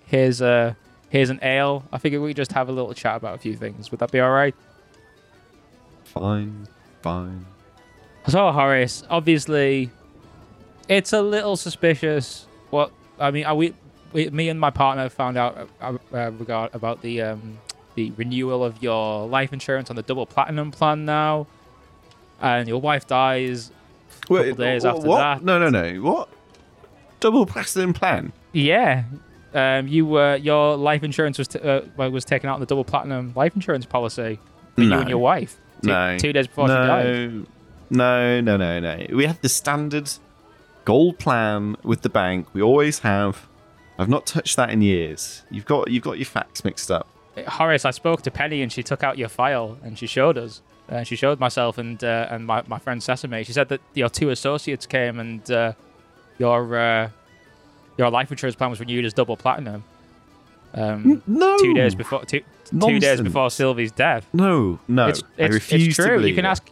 Here's 0.05 0.41
uh 0.41 0.73
here's 1.09 1.29
an 1.29 1.39
ale. 1.41 1.83
I 1.91 1.97
figured 1.97 2.21
we 2.21 2.33
just 2.33 2.53
have 2.53 2.69
a 2.69 2.71
little 2.71 2.93
chat 2.93 3.17
about 3.17 3.35
a 3.35 3.37
few 3.37 3.55
things. 3.55 3.91
Would 3.91 3.99
that 3.99 4.11
be 4.11 4.19
all 4.19 4.31
right? 4.31 4.55
Fine, 6.05 6.67
fine. 7.01 7.45
So, 8.27 8.51
Horace, 8.51 9.03
obviously, 9.09 9.91
it's 10.87 11.13
a 11.13 11.21
little 11.21 11.55
suspicious. 11.55 12.47
What 12.69 12.91
I 13.19 13.31
mean, 13.31 13.45
I, 13.45 13.53
we, 13.53 13.73
we, 14.13 14.29
me 14.29 14.49
and 14.49 14.59
my 14.59 14.69
partner 14.69 15.09
found 15.09 15.37
out 15.37 15.69
uh, 15.81 15.97
uh, 16.13 16.31
regard 16.31 16.73
about 16.73 17.01
the 17.01 17.21
um, 17.21 17.59
the 17.95 18.11
renewal 18.11 18.63
of 18.63 18.81
your 18.81 19.27
life 19.27 19.53
insurance 19.53 19.89
on 19.89 19.95
the 19.95 20.01
double 20.03 20.25
platinum 20.25 20.71
plan 20.71 21.05
now, 21.05 21.47
and 22.41 22.67
your 22.67 22.79
wife 22.81 23.07
dies. 23.07 23.71
Wait, 24.29 24.57
days 24.57 24.85
after 24.85 25.07
what? 25.07 25.17
that. 25.17 25.43
No, 25.43 25.59
no, 25.59 25.69
no. 25.69 26.01
What? 26.01 26.29
Double 27.19 27.45
platinum 27.45 27.93
plan? 27.93 28.31
Yeah, 28.51 29.03
um, 29.53 29.87
you 29.87 30.05
were 30.05 30.35
your 30.35 30.75
life 30.77 31.03
insurance 31.03 31.37
was 31.37 31.47
t- 31.47 31.59
uh, 31.59 31.81
was 31.97 32.25
taken 32.25 32.49
out 32.49 32.55
on 32.55 32.59
the 32.59 32.65
double 32.65 32.83
platinum 32.83 33.33
life 33.35 33.55
insurance 33.55 33.85
policy 33.85 34.39
for 34.75 34.81
you 34.81 34.93
and 34.93 35.09
your 35.09 35.19
wife. 35.19 35.57
Two, 35.81 35.89
No. 35.89 36.17
two 36.17 36.33
days 36.33 36.47
before 36.47 36.67
she 36.67 36.73
died. 36.73 37.05
no, 37.89 38.41
no, 38.41 38.41
no, 38.41 38.57
no, 38.57 38.79
no. 38.79 39.05
We 39.15 39.25
have 39.25 39.39
the 39.41 39.49
standard 39.49 40.09
gold 40.87 41.19
plan 41.19 41.75
with 41.83 42.01
the 42.01 42.09
bank. 42.09 42.47
We 42.53 42.61
always 42.61 42.99
have. 42.99 43.45
I've 43.99 44.07
not 44.07 44.25
touched 44.25 44.55
that 44.55 44.69
in 44.69 44.81
years. 44.81 45.43
You've 45.51 45.65
got 45.65 45.91
you've 45.91 46.03
got 46.03 46.17
your 46.17 46.25
facts 46.25 46.63
mixed 46.63 46.89
up. 46.89 47.05
Horace, 47.45 47.83
I 47.83 47.91
spoke 47.91 48.21
to 48.21 48.31
Penny 48.31 48.61
and 48.61 48.71
she 48.71 48.83
took 48.83 49.03
out 49.03 49.17
your 49.17 49.27
file 49.27 49.77
and 49.83 49.99
she 49.99 50.07
showed 50.07 50.37
us. 50.37 50.61
Uh, 50.89 51.03
she 51.03 51.17
showed 51.17 51.41
myself 51.41 51.77
and 51.77 52.01
uh, 52.01 52.27
and 52.31 52.45
my, 52.47 52.63
my 52.67 52.79
friend 52.79 53.03
Sesame. 53.03 53.43
She 53.43 53.51
said 53.51 53.67
that 53.67 53.81
your 53.95 54.07
two 54.07 54.29
associates 54.29 54.85
came 54.85 55.19
and 55.19 55.51
uh, 55.51 55.73
your 56.39 56.77
uh, 56.77 57.09
your 57.97 58.09
life 58.09 58.31
insurance 58.31 58.55
plan 58.55 58.69
was 58.69 58.79
renewed 58.79 59.03
as 59.03 59.13
double 59.13 59.35
platinum. 59.35 59.83
Um, 60.73 61.21
No. 61.27 61.57
two 61.57 61.73
days 61.73 61.95
before 61.95 62.23
two, 62.23 62.43
two 62.79 62.99
days 62.99 63.19
before 63.19 63.49
Sylvie's 63.49 63.91
death. 63.91 64.25
No, 64.31 64.79
no. 64.87 65.07
it's, 65.07 65.21
I 65.23 65.43
it's, 65.43 65.53
refuse 65.53 65.87
it's 65.87 65.95
true. 65.97 66.25
You 66.25 66.33
can 66.35 66.45
ask. 66.45 66.63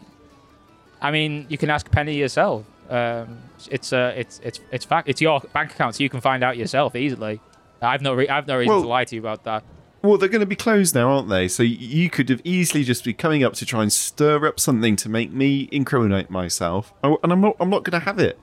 I 1.01 1.11
mean, 1.11 1.47
you 1.49 1.57
can 1.57 1.69
ask 1.69 1.91
Penny 1.91 2.15
yourself. 2.15 2.63
Um, 2.89 3.39
it's 3.71 3.91
uh, 3.93 4.13
it's 4.15 4.39
it's 4.43 4.59
it's 4.71 4.85
fact. 4.85 5.09
It's 5.09 5.21
your 5.21 5.39
bank 5.53 5.71
account, 5.71 5.95
so 5.95 6.03
you 6.03 6.09
can 6.09 6.21
find 6.21 6.43
out 6.43 6.57
yourself 6.57 6.95
easily. 6.95 7.39
I've 7.81 8.01
no 8.01 8.13
re- 8.13 8.29
I've 8.29 8.47
no 8.47 8.57
reason 8.57 8.73
Well- 8.73 8.81
to 8.83 8.87
lie 8.87 9.05
to 9.05 9.15
you 9.15 9.21
about 9.21 9.43
that. 9.45 9.63
Well, 10.01 10.19
they're 10.19 10.29
going 10.29 10.41
to 10.41 10.45
be 10.45 10.55
closed 10.55 10.93
now, 10.93 11.09
aren't 11.09 11.29
they? 11.29 11.47
So 11.47 11.63
you 11.63 12.11
could 12.11 12.29
have 12.29 12.39
easily 12.43 12.83
just 12.83 13.03
be 13.03 13.11
coming 13.11 13.43
up 13.43 13.53
to 13.53 13.65
try 13.65 13.81
and 13.81 13.91
stir 13.91 14.45
up 14.45 14.59
something 14.59 14.95
to 14.97 15.09
make 15.09 15.31
me 15.31 15.67
incriminate 15.71 16.29
myself, 16.29 16.93
Oh, 17.03 17.17
and 17.23 17.31
I'm 17.33 17.41
not. 17.41 17.55
I'm 17.59 17.71
not 17.71 17.83
going 17.83 17.99
to 17.99 18.05
have 18.05 18.19
it. 18.19 18.37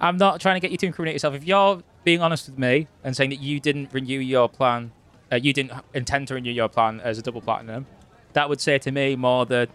I'm 0.00 0.16
not 0.16 0.40
trying 0.40 0.54
to 0.54 0.60
get 0.60 0.70
you 0.70 0.76
to 0.78 0.86
incriminate 0.86 1.14
yourself. 1.16 1.34
If 1.34 1.44
you're 1.44 1.82
being 2.04 2.20
honest 2.20 2.48
with 2.48 2.56
me 2.58 2.86
and 3.02 3.16
saying 3.16 3.30
that 3.30 3.40
you 3.40 3.58
didn't 3.58 3.92
renew 3.92 4.20
your 4.20 4.48
plan, 4.48 4.92
uh, 5.32 5.36
you 5.36 5.52
didn't 5.52 5.72
intend 5.92 6.28
to 6.28 6.34
renew 6.34 6.52
your 6.52 6.68
plan 6.68 7.00
as 7.00 7.18
a 7.18 7.22
double 7.22 7.40
platinum, 7.40 7.86
that 8.34 8.48
would 8.48 8.60
say 8.60 8.78
to 8.78 8.92
me 8.92 9.16
more 9.16 9.44
that 9.46 9.70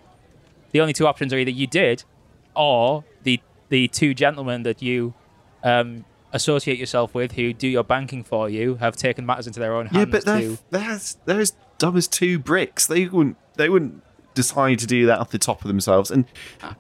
the 0.72 0.80
only 0.80 0.94
two 0.94 1.08
options 1.08 1.34
are 1.34 1.38
either 1.38 1.52
you 1.52 1.68
did, 1.68 2.04
or 2.56 3.04
the 3.24 3.42
the 3.70 3.88
two 3.88 4.14
gentlemen 4.14 4.64
that 4.64 4.82
you 4.82 5.14
um, 5.64 6.06
associate 6.34 6.78
yourself 6.78 7.14
with 7.14 7.34
who 7.34 7.54
do 7.54 7.68
your 7.68 7.84
banking 7.84 8.24
for 8.24 8.50
you 8.50 8.76
have 8.76 8.96
taken 8.96 9.26
matters 9.26 9.48
into 9.48 9.60
their 9.60 9.74
own 9.74 9.88
hands. 9.88 9.98
Yeah, 9.98 10.06
but 10.06 10.26
they're 10.26 10.42
to, 10.42 10.58
they're 10.70 10.90
as, 10.92 11.18
they're 11.26 11.40
as 11.42 11.54
dumb 11.78 11.98
as 11.98 12.08
two 12.08 12.38
bricks. 12.40 12.86
They 12.88 13.08
wouldn't 13.08 13.38
they 13.56 13.70
wouldn't 13.70 14.04
decide 14.36 14.80
to 14.80 14.88
do 14.88 15.06
that 15.08 15.20
off 15.20 15.32
the 15.32 15.40
top 15.40 15.62
of 15.64 15.68
themselves. 15.68 16.12
And 16.12 16.26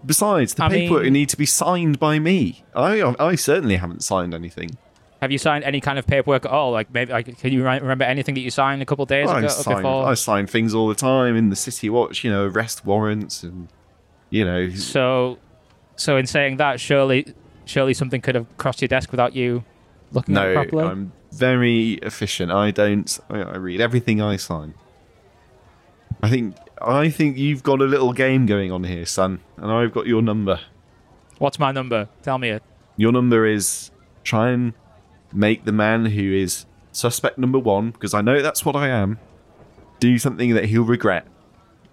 besides, 0.05 0.53
the 0.53 0.63
I 0.63 0.69
paperwork 0.69 1.03
mean- 1.03 1.13
need 1.13 1.29
to 1.29 1.37
be 1.37 1.45
signed 1.45 1.99
by 1.99 2.19
me. 2.19 2.63
I 2.75 3.01
I 3.19 3.35
certainly 3.35 3.77
haven't 3.77 4.03
signed 4.03 4.33
anything. 4.33 4.77
have 5.21 5.31
you 5.31 5.37
signed 5.37 5.63
any 5.65 5.81
kind 5.81 5.99
of 5.99 6.07
paperwork 6.07 6.45
at 6.45 6.51
all? 6.51 6.71
Like 6.71 6.93
maybe 6.93 7.11
like, 7.11 7.37
can 7.39 7.51
you 7.51 7.63
remember 7.63 8.05
anything 8.05 8.35
that 8.35 8.41
you 8.41 8.51
signed 8.51 8.81
a 8.81 8.85
couple 8.85 9.03
of 9.03 9.09
days 9.09 9.29
I 9.29 9.39
ago 9.39 9.47
sign 9.49 9.75
before? 9.77 10.05
I 10.07 10.13
sign 10.13 10.47
things 10.47 10.73
all 10.73 10.87
the 10.87 10.95
time 10.95 11.35
in 11.35 11.49
the 11.49 11.55
City 11.55 11.89
Watch. 11.89 12.23
You 12.23 12.31
know, 12.31 12.45
arrest 12.45 12.85
warrants 12.85 13.43
and 13.43 13.67
you 14.29 14.45
know. 14.45 14.69
So, 14.69 15.39
so 15.99 16.17
in 16.17 16.25
saying 16.25 16.57
that, 16.57 16.79
surely, 16.79 17.33
surely 17.65 17.93
something 17.93 18.21
could 18.21 18.35
have 18.35 18.47
crossed 18.57 18.81
your 18.81 18.87
desk 18.87 19.11
without 19.11 19.35
you 19.35 19.63
looking 20.11 20.35
at 20.37 20.47
it 20.47 20.55
No, 20.55 20.63
properly. 20.63 20.85
I'm 20.85 21.11
very 21.31 21.93
efficient. 22.01 22.51
I 22.51 22.71
don't. 22.71 23.19
I, 23.29 23.41
I 23.41 23.57
read 23.57 23.81
everything 23.81 24.21
I 24.21 24.37
sign. 24.37 24.73
I 26.23 26.29
think. 26.29 26.55
I 26.81 27.09
think 27.09 27.37
you've 27.37 27.61
got 27.61 27.81
a 27.81 27.83
little 27.83 28.13
game 28.13 28.45
going 28.45 28.71
on 28.71 28.85
here, 28.85 29.05
son, 29.05 29.41
and 29.57 29.69
I've 29.69 29.91
got 29.91 30.07
your 30.07 30.21
number. 30.21 30.61
What's 31.37 31.59
my 31.59 31.73
number? 31.73 32.07
Tell 32.23 32.37
me 32.37 32.49
it. 32.49 32.63
Your 32.95 33.11
number 33.11 33.45
is 33.45 33.91
try 34.23 34.51
and 34.51 34.73
make 35.33 35.65
the 35.65 35.73
man 35.73 36.05
who 36.05 36.33
is 36.33 36.65
suspect 36.93 37.37
number 37.37 37.59
one, 37.59 37.91
because 37.91 38.13
I 38.13 38.21
know 38.21 38.41
that's 38.41 38.63
what 38.63 38.75
I 38.77 38.87
am, 38.87 39.19
do 39.99 40.17
something 40.17 40.53
that 40.53 40.65
he'll 40.65 40.83
regret. 40.83 41.27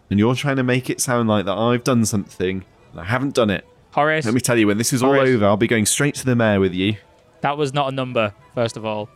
And 0.09 0.19
you're 0.21 0.37
trying 0.37 0.57
to 0.57 0.63
make 0.63 0.89
it 0.89 1.01
sound 1.01 1.29
like 1.29 1.47
that 1.47 1.59
I've 1.59 1.83
done 1.83 2.05
something 2.05 2.65
and 2.93 3.01
I 3.01 3.05
haven't 3.05 3.35
done 3.35 3.51
it. 3.51 3.67
Horace, 3.97 4.25
Let 4.27 4.35
me 4.35 4.41
tell 4.41 4.59
you, 4.59 4.67
when 4.67 4.77
this 4.79 4.93
is 4.93 5.03
all 5.03 5.19
over, 5.19 5.45
I'll 5.47 5.57
be 5.57 5.67
going 5.67 5.87
straight 5.87 6.15
to 6.17 6.27
the 6.27 6.37
mayor 6.37 6.61
with 6.61 6.75
you. 6.75 6.97
that 7.41 7.57
was 7.57 7.73
not 7.75 7.89
a 7.91 7.93
number. 7.95 8.33
First 8.55 8.77
of 8.77 8.85
all, 8.85 9.09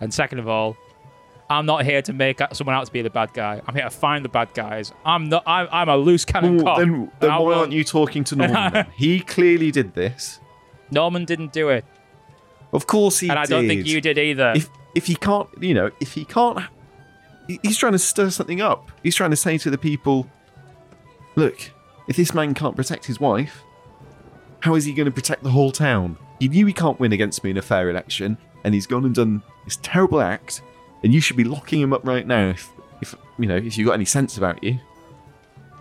and 0.00 0.12
second 0.12 0.38
of 0.38 0.46
all, 0.48 0.76
I'm 1.48 1.64
not 1.66 1.84
here 1.84 2.02
to 2.02 2.12
make 2.12 2.40
someone 2.52 2.76
out 2.76 2.84
to 2.86 2.92
be 2.92 3.00
the 3.02 3.10
bad 3.10 3.32
guy. 3.34 3.60
I'm 3.66 3.74
here 3.74 3.84
to 3.84 3.90
find 3.90 4.24
the 4.24 4.28
bad 4.28 4.52
guys. 4.54 4.92
I'm 5.04 5.28
not. 5.30 5.42
I'm, 5.46 5.66
I'm 5.72 5.88
a 5.88 5.96
loose 5.96 6.24
cannon 6.26 6.60
Ooh, 6.60 6.62
cop. 6.62 6.78
then 6.78 7.10
then 7.20 7.30
why 7.30 7.38
will- 7.38 7.54
aren't 7.54 7.72
you 7.72 7.84
talking 7.84 8.22
to 8.24 8.36
Norman? 8.36 8.72
then? 8.72 8.86
he 8.96 9.20
clearly 9.20 9.70
did 9.70 9.94
this. 9.94 10.40
Norman 10.90 11.24
didn't 11.24 11.52
do 11.54 11.70
it, 11.70 11.86
Of 12.72 12.86
course 12.86 13.18
he 13.20 13.26
did. 13.28 13.30
and 13.30 13.38
I 13.38 13.44
did. 13.44 13.50
don't 13.50 13.66
think 13.66 13.86
you 13.86 14.00
did 14.02 14.18
either. 14.18 14.52
If 14.54 14.68
if 14.94 15.06
he 15.06 15.14
can't, 15.14 15.48
you 15.58 15.72
know, 15.72 15.90
if 16.00 16.12
he 16.12 16.26
can't, 16.26 16.58
he's 17.62 17.78
trying 17.78 17.92
to 17.92 17.98
stir 17.98 18.28
something 18.28 18.60
up. 18.60 18.90
He's 19.02 19.14
trying 19.16 19.30
to 19.30 19.36
say 19.36 19.56
to 19.56 19.70
the 19.70 19.78
people, 19.78 20.28
look, 21.34 21.70
if 22.08 22.16
this 22.16 22.34
man 22.34 22.52
can't 22.52 22.76
protect 22.76 23.06
his 23.06 23.18
wife, 23.18 23.62
how 24.62 24.74
is 24.76 24.84
he 24.84 24.92
going 24.92 25.06
to 25.06 25.10
protect 25.12 25.42
the 25.42 25.50
whole 25.50 25.72
town? 25.72 26.16
He 26.38 26.48
knew 26.48 26.64
he 26.66 26.72
can't 26.72 26.98
win 26.98 27.12
against 27.12 27.42
me 27.44 27.50
in 27.50 27.58
a 27.58 27.62
fair 27.62 27.90
election, 27.90 28.38
and 28.64 28.72
he's 28.74 28.86
gone 28.86 29.04
and 29.04 29.14
done 29.14 29.42
this 29.64 29.76
terrible 29.82 30.20
act, 30.20 30.62
and 31.02 31.12
you 31.12 31.20
should 31.20 31.36
be 31.36 31.44
locking 31.44 31.80
him 31.80 31.92
up 31.92 32.06
right 32.06 32.26
now 32.26 32.48
if, 32.50 32.70
if 33.00 33.14
you 33.38 33.46
know, 33.46 33.56
if 33.56 33.76
you've 33.76 33.86
got 33.86 33.94
any 33.94 34.04
sense 34.04 34.36
about 34.38 34.62
you. 34.62 34.78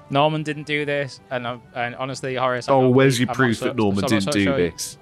Norman 0.10 0.44
didn't 0.44 0.66
do 0.68 0.84
this, 0.84 1.20
and 1.30 1.48
I'm, 1.48 1.62
and 1.74 1.96
honestly, 1.96 2.36
Horace. 2.36 2.68
I'm 2.68 2.76
Oh, 2.76 2.82
not 2.88 2.94
where's 2.94 3.20
your 3.20 3.30
I'm 3.30 3.36
proof 3.36 3.58
so- 3.58 3.66
that 3.66 3.76
Norman 3.76 4.02
so- 4.02 4.08
didn't 4.08 4.24
so- 4.24 4.32
do 4.32 4.46
this? 4.58 4.98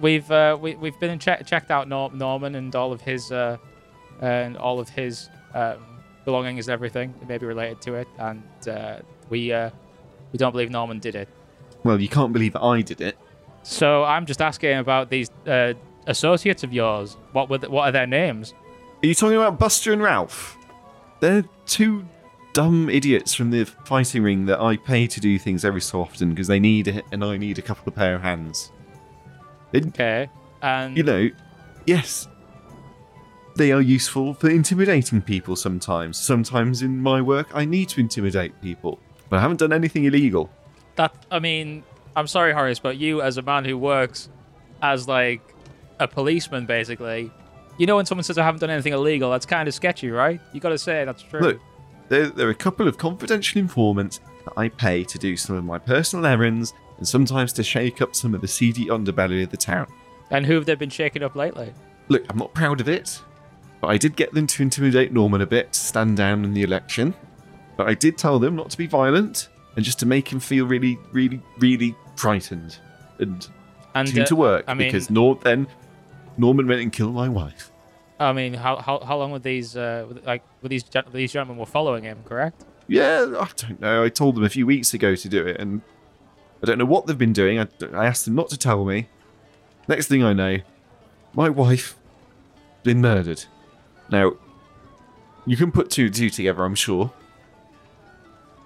We've 0.00 0.30
uh, 0.30 0.56
we, 0.60 0.76
we've 0.76 0.98
been 1.00 1.18
check, 1.18 1.44
checked 1.46 1.72
out 1.72 1.88
Nor- 1.88 2.12
Norman 2.12 2.54
and 2.54 2.72
all 2.76 2.92
of 2.92 3.00
his 3.00 3.32
uh, 3.32 3.56
and 4.20 4.56
all 4.56 4.78
of 4.78 4.88
his 4.88 5.28
um, 5.54 5.78
belongings 6.24 6.68
and 6.68 6.72
everything 6.74 7.12
that 7.18 7.28
may 7.28 7.38
be 7.38 7.46
related 7.46 7.80
to 7.82 7.94
it, 7.94 8.06
and 8.18 8.42
uh, 8.68 8.98
we 9.30 9.52
uh, 9.52 9.70
we 10.30 10.36
don't 10.36 10.52
believe 10.52 10.70
Norman 10.70 11.00
did 11.00 11.16
it. 11.16 11.28
Well, 11.88 12.02
you 12.02 12.08
can't 12.10 12.34
believe 12.34 12.54
I 12.54 12.82
did 12.82 13.00
it. 13.00 13.16
So 13.62 14.04
I'm 14.04 14.26
just 14.26 14.42
asking 14.42 14.76
about 14.76 15.08
these 15.08 15.30
uh, 15.46 15.72
associates 16.06 16.62
of 16.62 16.70
yours. 16.70 17.16
What 17.32 17.48
were 17.48 17.56
th- 17.56 17.70
what 17.70 17.88
are 17.88 17.92
their 17.92 18.06
names? 18.06 18.52
Are 19.02 19.06
you 19.06 19.14
talking 19.14 19.38
about 19.38 19.58
Buster 19.58 19.94
and 19.94 20.02
Ralph? 20.02 20.58
They're 21.20 21.46
two 21.64 22.04
dumb 22.52 22.90
idiots 22.90 23.32
from 23.32 23.50
the 23.52 23.64
fighting 23.64 24.22
ring 24.22 24.44
that 24.44 24.60
I 24.60 24.76
pay 24.76 25.06
to 25.06 25.18
do 25.18 25.38
things 25.38 25.64
every 25.64 25.80
so 25.80 26.02
often 26.02 26.28
because 26.28 26.46
they 26.46 26.60
need 26.60 26.88
it 26.88 27.06
and 27.10 27.24
I 27.24 27.38
need 27.38 27.58
a 27.58 27.62
couple 27.62 27.84
of 27.88 27.94
pair 27.94 28.14
of 28.16 28.20
hands. 28.20 28.70
They, 29.70 29.80
Okay, 29.80 30.28
and 30.60 30.94
you 30.94 31.04
know, 31.04 31.30
yes, 31.86 32.28
they 33.56 33.72
are 33.72 33.80
useful 33.80 34.34
for 34.34 34.50
intimidating 34.50 35.22
people 35.22 35.56
sometimes. 35.56 36.18
Sometimes 36.18 36.82
in 36.82 37.00
my 37.00 37.22
work, 37.22 37.48
I 37.54 37.64
need 37.64 37.88
to 37.88 38.00
intimidate 38.00 38.60
people, 38.60 38.98
but 39.30 39.38
I 39.38 39.40
haven't 39.40 39.60
done 39.60 39.72
anything 39.72 40.04
illegal. 40.04 40.50
That 40.98 41.14
I 41.30 41.38
mean, 41.38 41.82
I'm 42.14 42.26
sorry, 42.26 42.52
Horace, 42.52 42.78
but 42.78 42.98
you 42.98 43.22
as 43.22 43.38
a 43.38 43.42
man 43.42 43.64
who 43.64 43.78
works 43.78 44.28
as 44.82 45.08
like 45.08 45.40
a 45.98 46.06
policeman, 46.06 46.66
basically, 46.66 47.32
you 47.78 47.86
know, 47.86 47.96
when 47.96 48.06
someone 48.06 48.24
says 48.24 48.36
I 48.36 48.44
haven't 48.44 48.60
done 48.60 48.70
anything 48.70 48.92
illegal, 48.92 49.30
that's 49.30 49.46
kind 49.46 49.66
of 49.66 49.74
sketchy, 49.74 50.10
right? 50.10 50.40
You 50.52 50.60
got 50.60 50.70
to 50.70 50.78
say 50.78 51.04
that's 51.04 51.22
true. 51.22 51.40
Look, 51.40 51.60
There, 52.08 52.26
there 52.26 52.46
are 52.46 52.50
a 52.50 52.54
couple 52.54 52.86
of 52.86 52.98
confidential 52.98 53.60
informants 53.60 54.20
that 54.44 54.52
I 54.56 54.68
pay 54.68 55.04
to 55.04 55.18
do 55.18 55.36
some 55.36 55.56
of 55.56 55.64
my 55.64 55.78
personal 55.78 56.26
errands 56.26 56.74
and 56.98 57.06
sometimes 57.06 57.52
to 57.54 57.62
shake 57.62 58.02
up 58.02 58.14
some 58.14 58.34
of 58.34 58.40
the 58.40 58.48
seedy 58.48 58.86
underbelly 58.86 59.44
of 59.44 59.50
the 59.50 59.56
town. 59.56 59.86
And 60.30 60.44
who 60.44 60.54
have 60.54 60.66
they 60.66 60.74
been 60.74 60.90
shaking 60.90 61.22
up 61.22 61.36
lately? 61.36 61.72
Look, 62.08 62.24
I'm 62.28 62.38
not 62.38 62.52
proud 62.54 62.80
of 62.80 62.88
it, 62.88 63.22
but 63.80 63.88
I 63.88 63.96
did 63.96 64.16
get 64.16 64.32
them 64.34 64.46
to 64.48 64.62
intimidate 64.62 65.12
Norman 65.12 65.40
a 65.40 65.46
bit 65.46 65.72
to 65.72 65.78
stand 65.78 66.16
down 66.16 66.44
in 66.44 66.54
the 66.54 66.62
election. 66.62 67.14
But 67.76 67.88
I 67.88 67.94
did 67.94 68.18
tell 68.18 68.38
them 68.38 68.56
not 68.56 68.70
to 68.70 68.78
be 68.78 68.86
violent 68.86 69.48
and 69.76 69.84
just 69.84 69.98
to 70.00 70.06
make 70.06 70.32
him 70.32 70.40
feel 70.40 70.66
really, 70.66 70.98
really, 71.12 71.40
really 71.58 71.94
frightened 72.16 72.78
and 73.18 73.48
And 73.94 74.18
uh, 74.18 74.24
to 74.26 74.36
work 74.36 74.64
I 74.66 74.74
mean, 74.74 74.88
because 74.88 75.10
Nor- 75.10 75.36
then 75.36 75.66
Norman 76.36 76.66
went 76.66 76.80
and 76.82 76.92
killed 76.92 77.14
my 77.14 77.28
wife. 77.28 77.70
I 78.20 78.32
mean, 78.32 78.54
how 78.54 78.76
how, 78.76 78.98
how 79.00 79.16
long 79.16 79.30
were 79.30 79.38
these 79.38 79.76
uh 79.76 80.06
like 80.24 80.42
were 80.62 80.68
these 80.68 80.84
these 81.12 81.32
gentlemen 81.32 81.58
were 81.58 81.66
following 81.66 82.04
him? 82.04 82.18
Correct. 82.24 82.64
Yeah, 82.88 83.26
I 83.38 83.48
don't 83.56 83.80
know. 83.80 84.02
I 84.02 84.08
told 84.08 84.34
them 84.36 84.44
a 84.44 84.48
few 84.48 84.66
weeks 84.66 84.94
ago 84.94 85.14
to 85.14 85.28
do 85.28 85.46
it, 85.46 85.60
and 85.60 85.82
I 86.62 86.66
don't 86.66 86.78
know 86.78 86.86
what 86.86 87.06
they've 87.06 87.18
been 87.18 87.34
doing. 87.34 87.60
I, 87.60 87.68
I 87.92 88.06
asked 88.06 88.24
them 88.24 88.34
not 88.34 88.48
to 88.48 88.56
tell 88.56 88.84
me. 88.84 89.08
Next 89.86 90.08
thing 90.08 90.24
I 90.24 90.32
know, 90.32 90.58
my 91.34 91.48
wife 91.48 91.96
been 92.82 93.00
murdered. 93.00 93.44
Now, 94.10 94.32
you 95.46 95.56
can 95.56 95.70
put 95.70 95.90
two 95.90 96.06
and 96.06 96.14
two 96.14 96.30
together, 96.30 96.64
I'm 96.64 96.74
sure. 96.74 97.12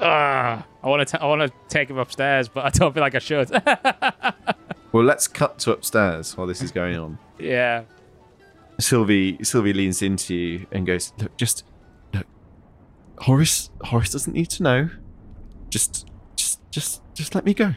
Ah, 0.02 0.66
I 0.82 0.88
want 0.88 1.06
to 1.09 1.23
I 1.23 1.26
want 1.26 1.42
to 1.42 1.52
take 1.68 1.88
him 1.88 1.97
upstairs, 1.99 2.49
but 2.49 2.64
I 2.64 2.71
don't 2.71 2.92
feel 2.92 3.00
like 3.02 3.14
I 3.14 3.18
should. 3.21 3.50
Well, 4.92 5.04
let's 5.04 5.26
cut 5.26 5.59
to 5.61 5.73
upstairs 5.73 6.37
while 6.37 6.47
this 6.47 6.61
is 6.61 6.71
going 6.71 6.99
on. 6.99 7.18
yeah. 7.38 7.85
Sylvie 8.78 9.38
Sylvie 9.42 9.73
leans 9.73 10.02
into 10.02 10.35
you 10.35 10.66
and 10.71 10.87
goes, 10.87 11.14
"Look, 11.18 11.35
just 11.38 11.64
look. 12.12 12.26
Horace 13.21 13.71
Horace 13.85 14.11
doesn't 14.12 14.35
need 14.35 14.50
to 14.50 14.62
know. 14.62 14.90
Just 15.71 16.06
just 16.37 16.61
just 16.71 17.00
just 17.14 17.35
let 17.35 17.47
me 17.47 17.54
go. 17.54 17.73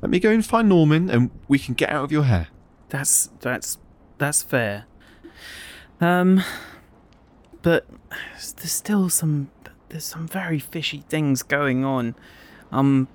Let 0.00 0.10
me 0.10 0.20
go 0.20 0.30
and 0.30 0.42
find 0.44 0.70
Norman, 0.70 1.10
and 1.10 1.30
we 1.48 1.58
can 1.58 1.74
get 1.74 1.90
out 1.90 2.04
of 2.04 2.10
your 2.12 2.22
hair." 2.24 2.48
That's 2.88 3.28
that's 3.40 3.76
that's 4.16 4.42
fair. 4.42 4.86
Um, 6.00 6.42
but 7.60 7.84
there's 8.56 8.72
still 8.72 9.10
some 9.10 9.50
there's 9.88 10.04
some 10.04 10.26
very 10.28 10.58
fishy 10.58 11.04
things 11.08 11.42
going 11.42 11.84
on. 11.84 12.14
Um, 12.70 13.08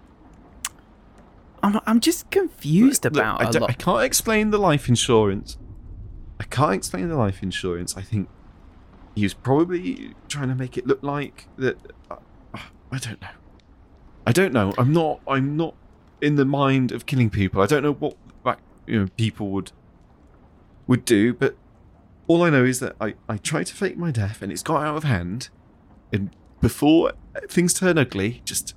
I'm 1.62 1.80
I'm 1.86 2.00
just 2.00 2.30
confused 2.32 3.06
Look, 3.06 3.14
about 3.14 3.42
I, 3.42 3.50
a 3.50 3.52
don't- 3.52 3.62
lot. 3.62 3.70
I 3.70 3.74
can't 3.74 4.04
explain 4.04 4.50
the 4.50 4.58
life 4.58 4.90
insurance. 4.90 5.58
I 6.40 6.44
can't 6.46 6.74
explain 6.74 7.08
the 7.10 7.16
life 7.16 7.42
insurance. 7.42 7.96
I 7.96 8.02
think 8.02 8.28
he 9.16 9.24
was 9.24 9.34
probably 9.34 10.14
trying 10.28 10.50
to 10.50 10.56
make 10.56 10.78
it 10.78 10.86
look 10.88 11.02
like 11.04 11.48
that. 11.58 11.78
Uh, 12.12 12.18
I 12.92 12.98
don't 13.00 13.22
know. 13.22 13.28
I 14.28 14.32
don't 14.32 14.54
know. 14.54 14.74
I'm 14.78 14.92
not. 14.94 15.20
I'm 15.28 15.56
not 15.58 15.76
in 16.22 16.36
the 16.36 16.46
mind 16.46 16.92
of 16.92 17.06
killing 17.06 17.30
people. 17.30 17.62
I 17.62 17.66
don't 17.66 17.84
know 17.84 17.94
what 17.94 18.16
like 18.44 18.58
you 18.88 19.00
know 19.00 19.08
people 19.18 19.50
would 19.50 19.72
would 20.88 21.06
do. 21.06 21.34
But 21.34 21.56
all 22.28 22.44
I 22.44 22.50
know 22.50 22.66
is 22.66 22.80
that 22.82 22.96
I 23.00 23.16
I 23.30 23.38
tried 23.38 23.68
to 23.68 23.74
fake 23.74 23.98
my 23.98 24.12
death 24.12 24.42
and 24.42 24.52
it's 24.52 24.64
got 24.64 24.84
out 24.84 24.98
of 24.98 25.04
hand. 25.06 25.50
And 26.12 26.30
before 26.64 27.12
things 27.50 27.74
turn 27.76 28.00
ugly, 28.00 28.42
just 28.46 28.74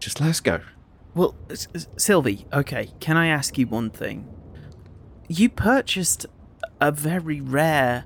just 0.00 0.20
let 0.20 0.30
us 0.30 0.40
go. 0.40 0.60
Well, 1.14 1.36
S- 1.50 1.68
S- 1.74 1.86
Sylvie, 1.96 2.46
okay, 2.52 2.90
can 3.00 3.16
I 3.16 3.26
ask 3.28 3.56
you 3.58 3.66
one 3.66 3.90
thing? 3.90 4.26
You 5.28 5.48
purchased 5.48 6.26
a 6.80 6.90
very 6.92 7.40
rare 7.40 8.04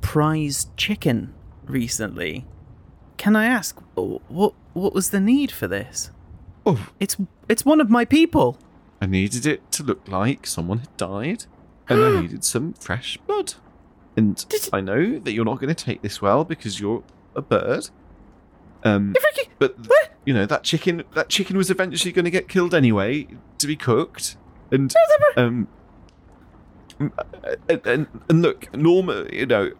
prized 0.00 0.76
chicken 0.76 1.34
recently. 1.66 2.46
Can 3.16 3.36
I 3.36 3.46
ask 3.46 3.78
what 3.94 4.54
what 4.74 4.94
was 4.94 5.10
the 5.10 5.20
need 5.20 5.50
for 5.50 5.66
this? 5.68 6.10
Oh, 6.64 6.88
It's 7.00 7.16
it's 7.48 7.64
one 7.64 7.80
of 7.80 7.90
my 7.90 8.04
people. 8.04 8.58
I 9.00 9.06
needed 9.06 9.44
it 9.46 9.70
to 9.72 9.82
look 9.82 10.08
like 10.08 10.46
someone 10.46 10.78
had 10.78 10.96
died, 10.96 11.44
and 11.88 12.02
I 12.02 12.20
needed 12.22 12.44
some 12.44 12.72
fresh 12.74 13.16
blood. 13.26 13.54
And 14.16 14.48
Did- 14.48 14.70
I 14.72 14.80
know 14.80 15.18
that 15.18 15.32
you're 15.32 15.44
not 15.44 15.60
going 15.60 15.74
to 15.74 15.84
take 15.84 16.00
this 16.02 16.22
well 16.22 16.44
because 16.44 16.80
you're 16.80 17.02
a 17.34 17.42
bird. 17.42 17.90
Um, 18.86 19.14
but 19.58 19.76
you 20.24 20.32
know 20.34 20.46
that 20.46 20.62
chicken. 20.62 21.04
That 21.14 21.28
chicken 21.28 21.56
was 21.56 21.70
eventually 21.70 22.12
going 22.12 22.24
to 22.24 22.30
get 22.30 22.48
killed 22.48 22.74
anyway 22.74 23.26
to 23.58 23.66
be 23.66 23.76
cooked. 23.76 24.36
And 24.70 24.92
um, 25.36 25.68
and, 26.98 27.86
and, 27.86 28.06
and 28.28 28.42
look, 28.42 28.74
Norma, 28.74 29.26
you 29.32 29.46
know, 29.46 29.70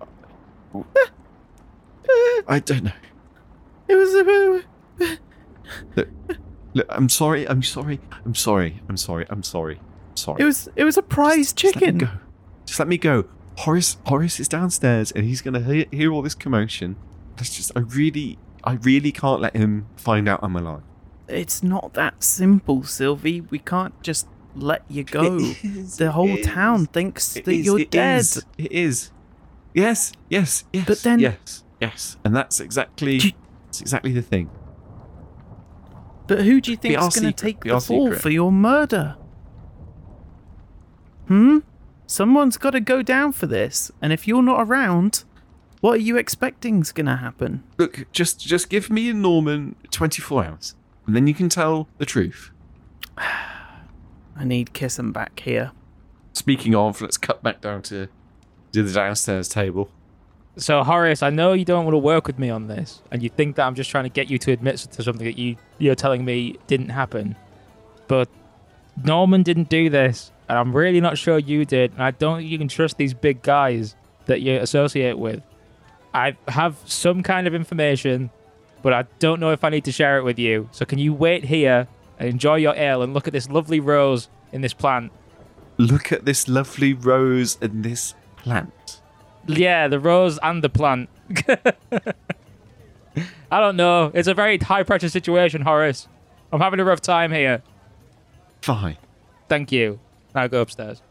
I 2.49 2.59
don't 2.61 2.85
know. 2.85 2.93
It 3.89 3.95
was 3.95 4.15
a 4.15 4.65
Look, 5.97 6.09
look, 6.75 6.87
I'm 6.89 7.09
sorry. 7.09 7.49
I'm 7.49 7.63
sorry. 7.63 8.01
I'm 8.25 8.35
sorry. 8.35 8.81
I'm 8.89 8.97
sorry. 8.97 9.27
I'm 9.29 9.43
sorry. 9.43 9.81
Sorry. 10.15 10.43
it 10.43 10.45
was 10.45 10.69
it 10.77 10.85
was 10.85 10.97
a 10.97 11.03
prized 11.03 11.57
Just 11.57 11.77
let 11.77 11.83
me 11.83 11.87
chicken. 11.87 11.99
go. 11.99 12.09
Just 12.65 12.79
let 12.79 12.89
me 12.89 12.99
go. 12.99 13.25
Horace 13.59 13.97
Horace 14.07 14.41
is 14.41 14.49
downstairs 14.49 15.13
and 15.13 15.25
he's 15.25 15.43
gonna 15.43 15.61
hear, 15.61 15.87
hear 15.91 16.13
all 16.13 16.23
this 16.23 16.35
commotion. 16.35 16.97
That's 17.37 17.55
just 17.55 17.73
I 17.77 17.81
really 17.81 18.39
I 18.67 18.73
really 18.83 19.13
can't 19.13 19.41
let 19.41 19.55
him 19.57 19.87
find 19.97 20.29
out 20.29 20.41
I'm 20.43 20.57
alive. 20.57 20.83
It's 21.29 21.63
not 21.63 21.95
that 21.95 22.23
simple, 22.23 22.83
Sylvie. 22.83 23.41
We 23.41 23.59
can't 23.61 24.01
just 24.03 24.27
let 24.55 24.83
you 24.89 25.05
go. 25.05 25.39
the 25.39 26.11
whole 26.13 26.37
town 26.39 26.83
is. 26.83 26.87
thinks 26.89 27.35
that 27.35 27.49
is, 27.49 27.65
you're 27.67 27.81
it 27.81 27.91
dead. 27.91 28.21
is, 28.21 28.45
It 28.59 28.73
is. 28.73 29.11
Yes, 29.75 30.13
yes, 30.29 30.65
yes. 30.73 30.85
But 30.87 30.99
then- 31.03 31.19
yes, 31.21 31.65
yes, 31.81 32.17
and 32.25 32.35
that's 32.35 32.61
exactly 32.61 33.17
you- 33.19 33.33
that's 33.67 33.81
exactly 33.81 34.13
the 34.13 34.23
thing. 34.23 34.51
But 36.27 36.41
who 36.41 36.61
do 36.61 36.71
you 36.73 36.77
think 36.77 36.99
is 36.99 37.21
going 37.21 37.33
to 37.33 37.41
take 37.45 37.61
the 37.63 37.79
fall 37.81 38.07
secret. 38.07 38.21
for 38.21 38.31
your 38.31 38.51
murder? 38.51 39.17
Hmm? 41.29 41.59
Someone's 42.07 42.57
got 42.57 42.71
to 42.71 42.81
go 42.81 43.03
down 43.03 43.33
for 43.33 43.47
this, 43.47 43.91
and 44.01 44.13
if 44.13 44.27
you're 44.29 44.43
not 44.43 44.61
around, 44.67 45.25
what 45.87 45.99
are 46.01 46.03
you 46.03 46.17
expecting's 46.17 46.91
going 46.91 47.07
to 47.07 47.15
happen? 47.15 47.63
Look, 47.79 48.11
just 48.11 48.41
just 48.41 48.69
give 48.69 48.91
me 48.91 49.09
and 49.09 49.23
Norman 49.23 49.77
24 49.93 50.45
hours, 50.45 50.75
and 51.07 51.15
then 51.15 51.29
you 51.29 51.35
can 51.35 51.49
tell 51.49 51.87
the 51.99 52.05
truth. 52.05 52.51
I 53.17 54.43
need 54.43 54.75
Kissam 54.75 55.13
back 55.13 55.39
here. 55.39 55.71
Speaking 56.33 56.75
of, 56.75 57.01
let's 57.01 57.17
cut 57.17 57.41
back 57.41 57.61
down 57.61 57.83
to 57.83 58.09
to 58.73 58.83
the 58.83 58.93
downstairs 58.93 59.49
table. 59.49 59.89
So 60.57 60.83
Horace, 60.83 61.23
I 61.23 61.31
know 61.31 61.53
you 61.53 61.65
don't 61.65 61.85
want 61.85 61.95
to 61.95 61.99
work 61.99 62.27
with 62.27 62.41
me 62.41 62.51
on 62.51 62.67
this, 62.67 63.01
and 63.13 63.23
you 63.23 63.29
think 63.29 63.55
that 63.55 63.65
I'm 63.65 63.77
just 63.77 63.89
trying 63.89 64.05
to 64.05 64.11
get 64.11 64.29
you 64.29 64.39
to 64.39 64.51
admit 64.51 64.79
to 64.79 65.03
something 65.05 65.25
that 65.25 65.39
you 65.39 65.55
you're 65.79 65.95
telling 65.95 66.25
me 66.25 66.57
didn't 66.67 66.89
happen. 66.89 67.37
But 68.09 68.29
Norman 69.05 69.45
didn't 69.45 69.69
do 69.69 69.89
this, 69.89 70.33
and 70.49 70.59
I'm 70.59 70.75
really 70.75 71.01
not 71.01 71.17
sure 71.17 71.39
you 71.39 71.65
did, 71.65 71.93
and 71.93 72.03
I 72.03 72.11
don't 72.11 72.39
think 72.39 72.51
you 72.51 72.59
can 72.59 72.67
trust 72.67 72.99
these 72.99 73.15
big 73.15 73.43
guys 73.43 73.95
that 74.25 74.41
you 74.41 74.57
associate 74.57 75.17
with. 75.17 75.45
I 76.17 76.35
have 76.49 76.79
some 76.87 77.23
kind 77.23 77.47
of 77.47 77.55
information, 77.55 78.31
but 78.83 78.95
I 78.95 79.05
don't 79.19 79.39
know 79.39 79.51
if 79.51 79.63
I 79.65 79.69
need 79.69 79.85
to 79.85 79.93
share 79.93 80.17
it 80.17 80.25
with 80.25 80.39
you. 80.39 80.71
So 80.73 80.87
can 80.87 80.99
you 80.99 81.13
wait 81.13 81.45
here 81.45 81.89
and 82.19 82.27
enjoy 82.27 82.55
your 82.55 82.75
ale 82.75 83.03
and 83.03 83.13
look 83.13 83.27
at 83.27 83.35
this 83.35 83.51
lovely 83.51 83.81
rose 83.81 84.31
in 84.51 84.63
this 84.63 84.73
plant? 84.73 85.13
Look 85.77 86.11
at 86.13 86.25
this 86.25 86.49
lovely 86.49 86.95
rose 86.95 87.59
in 87.61 87.83
this 87.83 88.15
plant. 88.37 89.03
Yeah, 89.47 89.89
the 89.89 90.01
rose 90.01 90.39
and 90.43 90.65
the 90.65 90.71
plant. 90.71 91.11
I 93.51 93.61
don't 93.61 93.77
know. 93.77 94.11
It's 94.15 94.27
a 94.27 94.33
very 94.33 94.57
high 94.57 94.85
pressure 94.85 95.11
situation, 95.11 95.61
Horace. 95.61 96.09
I'm 96.51 96.61
having 96.61 96.81
a 96.81 96.85
rough 96.85 97.03
time 97.03 97.31
here. 97.31 97.63
Fine. 98.63 98.97
Thank 99.51 99.71
you. 99.71 100.01
Now 100.35 100.47
go 100.47 100.63
upstairs 100.63 101.03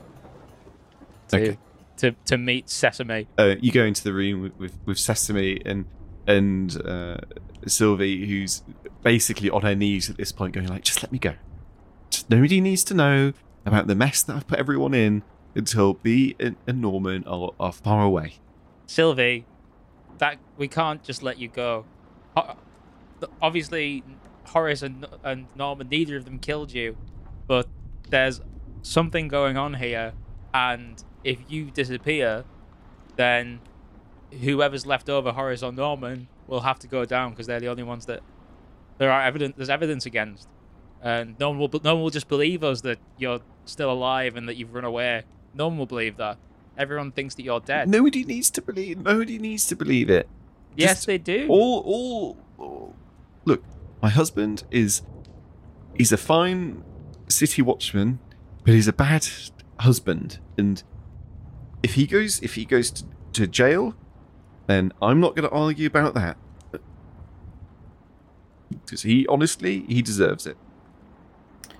Okay. 1.31 1.57
To, 1.97 2.11
to 2.25 2.37
meet 2.37 2.69
Sesame. 2.69 3.27
Uh, 3.37 3.55
you 3.59 3.71
go 3.71 3.83
into 3.83 4.03
the 4.03 4.13
room 4.13 4.41
with, 4.41 4.55
with, 4.57 4.77
with 4.85 4.99
Sesame 4.99 5.61
and 5.65 5.85
and 6.27 6.81
uh, 6.85 7.17
Sylvie, 7.67 8.25
who's 8.27 8.63
basically 9.03 9.49
on 9.49 9.61
her 9.61 9.75
knees 9.75 10.09
at 10.09 10.17
this 10.17 10.31
point, 10.31 10.53
going 10.53 10.67
like, 10.67 10.83
"Just 10.83 11.03
let 11.03 11.11
me 11.11 11.19
go. 11.19 11.35
Just, 12.09 12.29
nobody 12.29 12.61
needs 12.61 12.83
to 12.85 12.93
know 12.93 13.33
about 13.65 13.87
the 13.87 13.95
mess 13.95 14.23
that 14.23 14.35
I've 14.35 14.47
put 14.47 14.59
everyone 14.59 14.93
in 14.93 15.23
until 15.53 15.93
B 15.93 16.35
and, 16.39 16.55
and 16.67 16.81
Norman 16.81 17.23
are, 17.25 17.51
are 17.59 17.71
far 17.71 18.03
away." 18.03 18.35
Sylvie, 18.87 19.45
that 20.17 20.37
we 20.57 20.67
can't 20.67 21.03
just 21.03 21.23
let 21.23 21.37
you 21.37 21.47
go. 21.47 21.85
Obviously, 23.41 24.03
Horace 24.45 24.81
and, 24.81 25.07
and 25.23 25.47
Norman, 25.55 25.89
neither 25.89 26.17
of 26.17 26.25
them 26.25 26.39
killed 26.39 26.73
you, 26.73 26.97
but 27.47 27.67
there's 28.09 28.41
something 28.81 29.27
going 29.27 29.57
on 29.57 29.75
here, 29.75 30.13
and 30.53 31.03
if 31.25 31.39
you 31.49 31.71
disappear, 31.71 32.45
then 33.17 33.59
whoever's 34.41 34.85
left 34.85 35.09
over, 35.09 35.31
Horace 35.31 35.63
or 35.63 35.71
Norman, 35.71 36.27
will 36.47 36.61
have 36.61 36.79
to 36.79 36.87
go 36.87 37.03
down 37.03 37.31
because 37.31 37.47
they're 37.47 37.59
the 37.59 37.67
only 37.67 37.83
ones 37.83 38.05
that 38.05 38.21
there 38.99 39.11
are 39.11 39.21
evidence. 39.23 39.55
There's 39.57 39.69
evidence 39.69 40.05
against, 40.05 40.47
and 41.01 41.35
no 41.39 41.49
one 41.49 41.59
will. 41.59 41.69
No 41.83 41.95
one 41.95 42.03
will 42.03 42.11
just 42.11 42.29
believe 42.29 42.63
us 42.63 42.81
that 42.81 42.99
you're 43.17 43.41
still 43.65 43.91
alive 43.91 44.35
and 44.35 44.47
that 44.47 44.55
you've 44.55 44.73
run 44.73 44.85
away. 44.85 45.23
No 45.53 45.67
one 45.67 45.77
will 45.77 45.87
believe 45.87 46.17
that. 46.17 46.37
Everyone 46.77 47.11
thinks 47.11 47.35
that 47.35 47.43
you're 47.43 47.59
dead. 47.59 47.89
Nobody 47.89 48.23
needs 48.23 48.51
to 48.51 48.61
believe. 48.61 48.99
Nobody 48.99 49.39
needs 49.39 49.65
to 49.67 49.75
believe 49.75 50.09
it. 50.09 50.29
yes, 50.75 51.05
they 51.05 51.17
do. 51.17 51.47
All 51.49 52.37
all 52.57 52.95
look, 53.45 53.63
my 54.01 54.09
husband 54.09 54.63
is 54.69 55.01
he's 55.95 56.11
a 56.11 56.17
fine 56.17 56.83
city 57.27 57.61
watchman, 57.63 58.19
but 58.63 58.75
he's 58.75 58.87
a 58.87 58.93
bad 58.93 59.27
husband. 59.79 60.39
And 60.57 60.83
if 61.85 61.93
he 61.93 62.07
goes 62.07 62.41
if 62.41 62.55
he 62.55 62.65
goes 62.65 62.89
to, 62.91 63.03
to 63.33 63.47
jail, 63.47 63.93
then 64.65 64.91
I'm 65.01 65.19
not 65.19 65.35
going 65.35 65.47
to 65.47 65.55
argue 65.55 65.85
about 65.87 66.15
that. 66.15 66.35
Because 68.69 69.03
he 69.03 69.25
honestly 69.27 69.81
he 69.87 70.01
deserves 70.01 70.47
it. 70.47 70.57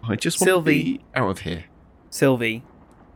I 0.08 0.16
just 0.16 0.40
want 0.40 0.48
Sylvie. 0.50 0.80
to 0.80 0.86
be 1.00 1.02
out 1.16 1.30
of 1.30 1.40
here. 1.40 1.66
Sylvie, 2.12 2.64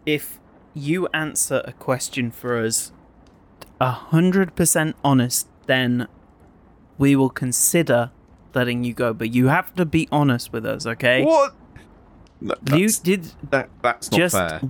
if 0.06 0.40
you 0.74 1.08
answer 1.14 1.62
a 1.66 1.74
question 1.74 2.32
for 2.32 2.58
us 2.58 2.92
a 3.80 3.92
hundred 3.92 4.56
percent 4.56 4.96
honest, 5.04 5.48
then 5.68 6.08
we 6.98 7.16
will 7.16 7.30
consider 7.30 8.10
letting 8.56 8.84
you 8.84 8.94
go. 8.94 9.14
But 9.14 9.32
you 9.32 9.48
have 9.48 9.76
to 9.76 9.86
be 9.86 10.08
honest 10.12 10.52
with 10.52 10.66
us, 10.66 10.88
okay? 10.88 11.24
What? 11.24 11.54
No, 12.42 12.56
You 12.76 12.90
did 12.90 13.34
that, 13.52 13.70
that's 13.84 14.10
not 14.12 14.18
just. 14.18 14.36
fair. 14.36 14.62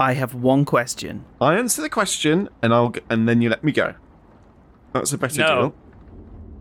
I 0.00 0.12
have 0.14 0.34
one 0.34 0.64
question. 0.64 1.24
I 1.40 1.54
answer 1.54 1.82
the 1.82 1.88
question, 1.90 2.48
and 2.62 2.72
I'll 2.72 2.90
g- 2.90 3.00
and 3.10 3.28
then 3.28 3.42
you 3.42 3.48
let 3.50 3.64
me 3.64 3.72
go. 3.72 3.94
That's 4.92 5.12
a 5.12 5.18
better 5.18 5.40
No. 5.40 5.46
deal. 5.60 5.74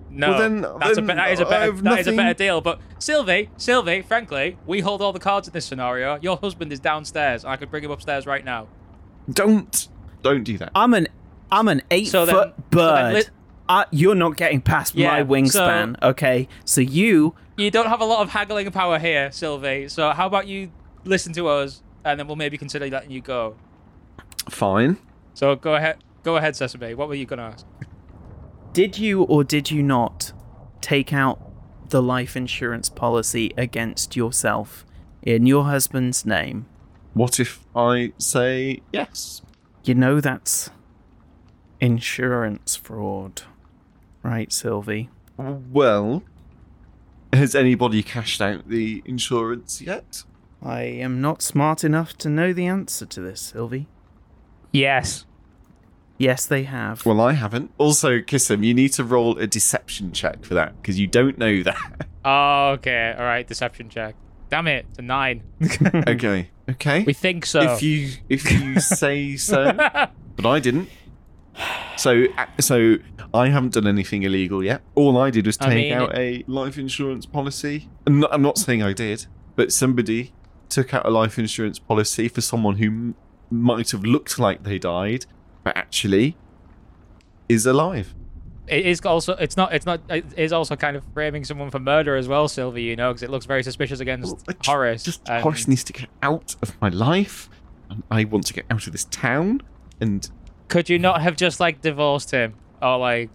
No, 0.09 0.29
Well, 0.31 0.39
then- 0.39 0.61
that's 0.61 0.91
a 0.91 0.95
then 0.95 1.05
be- 1.07 1.13
that 1.13 1.31
is 1.31 1.39
a 1.39 1.45
I 1.45 1.49
better 1.49 1.65
have 1.65 1.83
that 1.83 1.99
is 1.99 2.07
a 2.07 2.11
better 2.13 2.33
deal. 2.33 2.61
But 2.61 2.79
Sylvie, 2.97 3.49
Sylvie, 3.57 4.01
frankly, 4.01 4.57
we 4.65 4.79
hold 4.79 5.01
all 5.01 5.13
the 5.13 5.19
cards 5.19 5.47
in 5.47 5.53
this 5.53 5.65
scenario. 5.65 6.17
Your 6.21 6.37
husband 6.37 6.71
is 6.73 6.79
downstairs. 6.79 7.45
I 7.45 7.55
could 7.57 7.69
bring 7.69 7.83
him 7.83 7.91
upstairs 7.91 8.25
right 8.25 8.43
now. 8.43 8.67
Don't 9.31 9.87
don't 10.23 10.43
do 10.43 10.57
that. 10.57 10.71
I'm 10.73 10.93
an 10.93 11.07
I'm 11.51 11.67
an 11.67 11.81
eight 11.91 12.07
So 12.07 12.25
then- 12.25 12.35
foot 12.35 12.47
so 12.73 12.79
then 12.79 13.03
bird. 13.03 13.13
lit- 13.13 13.29
uh, 13.69 13.83
you're 13.91 14.15
not 14.15 14.35
getting 14.37 14.61
past 14.61 14.95
Yeah, 14.95 15.11
my 15.11 15.23
wingspan, 15.23 16.01
okay? 16.01 16.47
So 16.65 16.81
you 16.81 17.35
You 17.57 17.69
don't 17.71 17.87
have 17.87 18.01
a 18.01 18.05
lot 18.05 18.21
of 18.21 18.29
haggling 18.29 18.69
power 18.71 18.97
here, 18.99 19.31
Sylvie. 19.31 19.87
So 19.89 20.11
how 20.11 20.25
about 20.27 20.47
you 20.47 20.69
listen 21.05 21.33
to 21.33 21.47
us, 21.47 21.81
and 22.05 22.19
then 22.19 22.27
we'll 22.27 22.35
maybe 22.35 22.57
consider 22.57 22.87
letting 22.87 23.11
you 23.11 23.21
go. 23.21 23.55
Fine. 24.49 24.97
So 25.33 25.55
go 25.55 25.75
ahead, 25.75 25.97
go 26.23 26.37
ahead, 26.37 26.55
Sesame. 26.55 26.93
What 26.93 27.07
were 27.07 27.15
you 27.15 27.25
gonna 27.25 27.43
ask? 27.53 27.65
did 28.77 28.95
you 28.95 29.23
or 29.23 29.43
did 29.43 29.71
you 29.71 29.81
not 29.81 30.31
take 30.81 31.11
out 31.11 31.41
the 31.89 31.99
life 31.99 32.37
insurance 32.37 32.89
policy 32.89 33.51
against 33.57 34.15
yourself 34.15 34.85
in 35.23 35.47
your 35.47 35.63
husband's 35.63 36.27
name? 36.27 36.67
What 37.15 37.39
if 37.39 37.65
I 37.75 38.13
say 38.19 38.81
yes? 38.93 39.41
You 39.83 39.95
know 39.95 40.21
that's 40.21 40.69
insurance 41.79 42.75
fraud, 42.75 43.41
right, 44.21 44.53
Sylvie? 44.53 45.09
Well, 45.37 46.21
has 47.33 47.55
anybody 47.55 48.03
cashed 48.03 48.41
out 48.41 48.69
the 48.69 49.01
insurance 49.05 49.81
yet? 49.81 50.23
I 50.61 50.81
am 50.81 51.21
not 51.21 51.41
smart 51.41 51.83
enough 51.83 52.17
to 52.19 52.29
know 52.29 52.53
the 52.53 52.65
answer 52.65 53.05
to 53.05 53.21
this, 53.21 53.41
Sylvie. 53.41 53.87
Yes. 54.71 55.25
Yes, 56.17 56.45
they 56.45 56.63
have. 56.63 57.05
Well, 57.05 57.21
I 57.21 57.33
haven't. 57.33 57.71
Also, 57.77 58.19
Kissam, 58.19 58.63
you 58.65 58.73
need 58.73 58.93
to 58.93 59.03
roll 59.03 59.37
a 59.37 59.45
deception 59.45 60.11
check 60.11 60.43
for 60.43 60.55
that 60.55 60.81
because 60.81 60.99
you 60.99 61.07
don't 61.07 61.37
know 61.37 61.63
that. 61.63 62.07
Oh, 62.29 62.71
okay. 62.71 63.15
All 63.17 63.23
right. 63.23 63.47
Deception 63.47 63.87
check. 63.87 64.13
Damn 64.49 64.67
it. 64.67 64.85
It's 64.89 64.99
a 64.99 65.01
nine. 65.01 65.43
okay. 66.09 66.49
Okay. 66.69 67.03
we 67.03 67.13
think 67.13 67.45
so. 67.45 67.61
If 67.61 67.81
you 67.81 68.09
if 68.27 68.51
you 68.51 68.79
say 68.81 69.37
so, 69.37 69.71
but 69.71 70.45
I 70.45 70.59
didn't. 70.59 70.89
So 71.95 72.25
so 72.59 72.97
I 73.33 73.47
haven't 73.47 73.75
done 73.75 73.87
anything 73.87 74.23
illegal 74.23 74.61
yet. 74.61 74.81
All 74.93 75.17
I 75.17 75.29
did 75.29 75.45
was 75.45 75.57
I 75.61 75.67
take 75.67 75.75
mean, 75.89 75.93
out 75.93 76.17
a 76.17 76.43
life 76.47 76.77
insurance 76.77 77.25
policy. 77.25 77.87
I'm 78.05 78.19
not, 78.19 78.33
I'm 78.33 78.41
not 78.41 78.57
saying 78.57 78.83
I 78.83 78.91
did, 78.91 79.25
but 79.55 79.71
somebody 79.71 80.33
took 80.69 80.93
out 80.93 81.05
a 81.05 81.09
life 81.09 81.37
insurance 81.39 81.79
policy 81.79 82.27
for 82.27 82.41
someone 82.41 82.77
who 82.77 82.85
m- 82.87 83.15
might 83.49 83.91
have 83.91 84.03
looked 84.03 84.37
like 84.39 84.63
they 84.63 84.77
died, 84.79 85.25
but 85.63 85.75
actually 85.77 86.35
is 87.49 87.65
alive. 87.65 88.13
it 88.67 88.85
is 88.85 88.99
also 89.05 89.33
it's 89.37 89.55
not 89.55 89.73
it's 89.73 89.85
not 89.85 90.01
it 90.09 90.25
is 90.35 90.51
also 90.51 90.75
kind 90.75 90.97
of 90.97 91.03
framing 91.13 91.45
someone 91.45 91.69
for 91.69 91.79
murder 91.79 92.15
as 92.17 92.27
well, 92.27 92.47
Sylvie. 92.47 92.83
You 92.83 92.95
know, 92.95 93.09
because 93.13 93.23
it 93.23 93.29
looks 93.29 93.45
very 93.45 93.63
suspicious 93.63 93.99
against 94.01 94.45
Well, 94.47 94.55
Horace. 94.65 95.03
Just 95.03 95.27
and- 95.29 95.41
Horace 95.43 95.67
needs 95.67 95.83
to 95.85 95.93
get 95.93 96.09
out 96.21 96.55
of 96.61 96.79
my 96.81 96.89
life. 96.89 97.49
and 97.89 98.03
I 98.11 98.25
want 98.25 98.45
to 98.47 98.53
get 98.53 98.65
out 98.69 98.85
of 98.85 98.91
this 98.91 99.05
town. 99.05 99.61
And 100.01 100.29
Could 100.67 100.89
you 100.89 100.99
not 100.99 101.21
have 101.21 101.37
just 101.37 101.59
like 101.61 101.81
divorced 101.81 102.31
him 102.31 102.55
or 102.81 102.97
like 102.97 103.29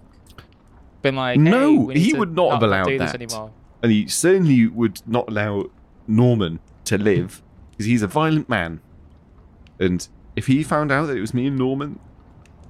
been 1.01 1.16
like, 1.16 1.38
No, 1.40 1.88
hey, 1.88 1.99
he 1.99 2.12
would 2.12 2.37
not 2.37 2.53
have 2.53 2.62
allowed 2.62 2.99
that. 2.99 3.14
anymore? 3.14 3.51
and 3.83 3.90
he 3.90 4.07
certainly 4.07 4.66
would 4.68 5.01
not 5.09 5.29
allow 5.29 5.64
Norman 6.07 6.61
to 6.85 6.99
live 6.99 7.42
because 7.71 7.87
he's 7.87 8.03
a 8.03 8.07
violent 8.07 8.49
man. 8.49 8.81
And 9.79 10.07
if 10.37 10.47
he 10.47 10.62
found 10.62 10.90
out 10.92 11.07
that 11.07 11.16
it 11.16 11.21
was 11.21 11.35
me 11.35 11.47
and 11.47 11.59
Norman, 11.59 11.99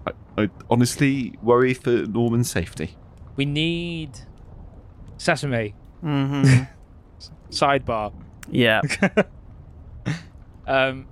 I, 0.07 0.13
I 0.43 0.51
honestly 0.71 1.39
worry 1.43 1.75
for 1.75 1.91
Norman's 2.07 2.51
safety. 2.51 2.97
We 3.37 3.45
need 3.45 4.19
sesame 5.17 5.75
Mm-hmm. 6.05 6.65
sidebar. 7.51 8.13
yeah. 8.51 8.81
Um, 10.67 11.07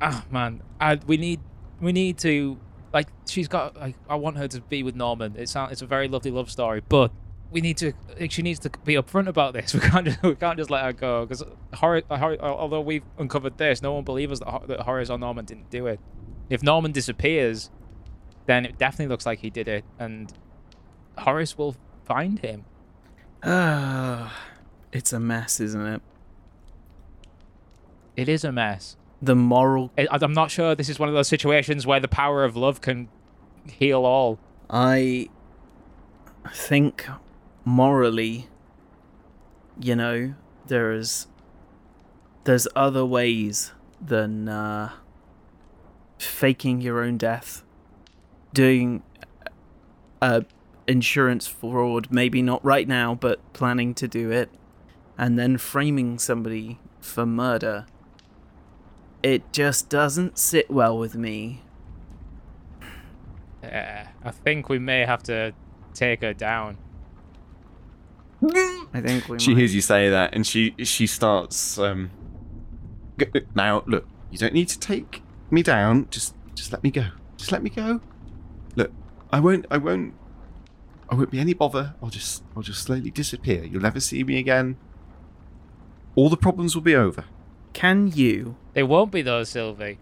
ah 0.00 0.24
man, 0.30 0.62
I, 0.80 0.98
we 1.06 1.18
need 1.18 1.40
we 1.80 1.92
need 1.92 2.16
to 2.18 2.58
like 2.92 3.08
she's 3.26 3.46
got 3.48 3.76
like 3.76 3.96
I 4.08 4.14
want 4.14 4.38
her 4.38 4.48
to 4.48 4.60
be 4.62 4.82
with 4.82 4.96
Norman. 4.96 5.34
It 5.36 5.48
sounds 5.50 5.72
it's 5.72 5.82
a 5.82 5.86
very 5.86 6.08
lovely 6.08 6.30
love 6.30 6.50
story, 6.50 6.82
but 6.88 7.10
we 7.50 7.60
need 7.60 7.76
to 7.78 7.92
she 8.28 8.42
needs 8.42 8.58
to 8.60 8.70
be 8.84 8.94
upfront 8.94 9.28
about 9.28 9.54
this. 9.54 9.74
We 9.78 9.80
can't 9.80 10.06
just, 10.06 10.22
we 10.22 10.34
can't 10.34 10.58
just 10.58 10.70
let 10.70 10.84
her 10.84 10.92
go 10.92 11.24
because 11.24 11.42
Horace, 11.74 12.04
Horace, 12.10 12.40
although 12.40 12.80
we've 12.80 13.04
uncovered 13.18 13.58
this, 13.58 13.82
no 13.82 13.92
one 13.92 14.04
believes 14.04 14.40
that, 14.40 14.68
that 14.68 14.80
Horace 14.80 15.10
or 15.10 15.18
Norman 15.18 15.44
didn't 15.44 15.70
do 15.70 15.86
it. 15.86 16.00
If 16.50 16.62
Norman 16.62 16.92
disappears, 16.92 17.70
then 18.46 18.64
it 18.64 18.78
definitely 18.78 19.08
looks 19.08 19.26
like 19.26 19.40
he 19.40 19.50
did 19.50 19.68
it, 19.68 19.84
and 19.98 20.32
Horace 21.18 21.56
will 21.58 21.76
find 22.04 22.38
him. 22.38 22.64
Ah, 23.42 24.34
it's 24.92 25.12
a 25.12 25.20
mess, 25.20 25.60
isn't 25.60 25.86
it? 25.86 26.02
It 28.16 28.28
is 28.28 28.44
a 28.44 28.52
mess. 28.52 28.96
The 29.20 29.36
moral. 29.36 29.92
I, 29.98 30.08
I'm 30.10 30.32
not 30.32 30.50
sure 30.50 30.74
this 30.74 30.88
is 30.88 30.98
one 30.98 31.08
of 31.08 31.14
those 31.14 31.28
situations 31.28 31.86
where 31.86 32.00
the 32.00 32.08
power 32.08 32.44
of 32.44 32.56
love 32.56 32.80
can 32.80 33.08
heal 33.70 34.04
all. 34.04 34.38
I 34.70 35.28
think 36.52 37.06
morally, 37.68 38.48
you 39.78 39.94
know, 39.94 40.34
there's 40.66 41.26
there's 42.44 42.66
other 42.74 43.04
ways 43.04 43.72
than 44.00 44.48
uh, 44.48 44.90
faking 46.18 46.80
your 46.80 47.02
own 47.02 47.18
death, 47.18 47.62
doing 48.54 49.02
a 50.22 50.44
insurance 50.86 51.46
fraud, 51.46 52.08
maybe 52.10 52.40
not 52.40 52.64
right 52.64 52.88
now, 52.88 53.14
but 53.14 53.52
planning 53.52 53.92
to 53.94 54.08
do 54.08 54.30
it, 54.30 54.50
and 55.18 55.38
then 55.38 55.58
framing 55.58 56.18
somebody 56.18 56.78
for 57.00 57.26
murder. 57.26 57.84
It 59.22 59.52
just 59.52 59.90
doesn't 59.90 60.38
sit 60.38 60.70
well 60.70 60.96
with 60.96 61.14
me. 61.16 61.62
Uh, 63.62 64.04
I 64.24 64.30
think 64.30 64.70
we 64.70 64.78
may 64.78 65.04
have 65.04 65.22
to 65.24 65.52
take 65.92 66.22
her 66.22 66.32
down. 66.32 66.78
I 68.94 69.00
think 69.00 69.28
we 69.28 69.38
She 69.38 69.50
might. 69.52 69.58
hears 69.58 69.74
you 69.74 69.80
say 69.80 70.08
that, 70.10 70.34
and 70.34 70.46
she 70.46 70.74
she 70.84 71.06
starts. 71.06 71.78
Um, 71.78 72.10
g- 73.18 73.26
now, 73.54 73.82
look, 73.86 74.06
you 74.30 74.38
don't 74.38 74.54
need 74.54 74.68
to 74.68 74.78
take 74.78 75.22
me 75.50 75.62
down. 75.62 76.08
Just 76.10 76.34
just 76.54 76.72
let 76.72 76.82
me 76.82 76.90
go. 76.90 77.06
Just 77.36 77.52
let 77.52 77.62
me 77.62 77.70
go. 77.70 78.00
Look, 78.76 78.92
I 79.32 79.40
won't. 79.40 79.66
I 79.70 79.78
won't. 79.78 80.14
I 81.10 81.14
won't 81.14 81.30
be 81.30 81.40
any 81.40 81.54
bother. 81.54 81.94
I'll 82.02 82.10
just 82.10 82.44
I'll 82.56 82.62
just 82.62 82.82
slowly 82.82 83.10
disappear. 83.10 83.64
You'll 83.64 83.82
never 83.82 84.00
see 84.00 84.22
me 84.24 84.38
again. 84.38 84.76
All 86.14 86.28
the 86.28 86.36
problems 86.36 86.74
will 86.74 86.82
be 86.82 86.94
over. 86.96 87.24
Can 87.72 88.10
you 88.14 88.56
They 88.74 88.82
won't 88.82 89.12
be 89.12 89.22
though, 89.22 89.44
Sylvie. 89.44 89.98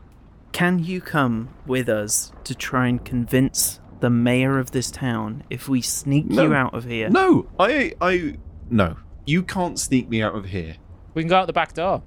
Can 0.53 0.79
you 0.83 1.01
come 1.01 1.51
with 1.67 1.89
us 1.89 2.33
to 2.45 2.55
try 2.55 2.89
and 2.89 3.05
convince 3.05 3.81
the 4.01 4.11
mayor 4.11 4.59
of 4.59 4.71
this 4.73 4.91
town 4.91 5.43
if 5.51 5.69
we 5.69 5.81
sneak 5.81 6.27
No. 6.27 6.45
you 6.45 6.55
out 6.55 6.75
of 6.75 6.85
here? 6.85 7.09
No, 7.09 7.47
I 7.59 7.93
I 8.01 8.39
no. 8.71 8.97
You 9.25 9.43
can't 9.43 9.79
sneak 9.79 10.09
me 10.09 10.23
out 10.23 10.35
of 10.35 10.47
here. 10.47 10.77
We 11.15 11.23
can 11.23 11.29
go 11.29 11.37
out 11.39 11.47
the 11.47 11.53
back 11.53 11.73
door. 11.75 12.03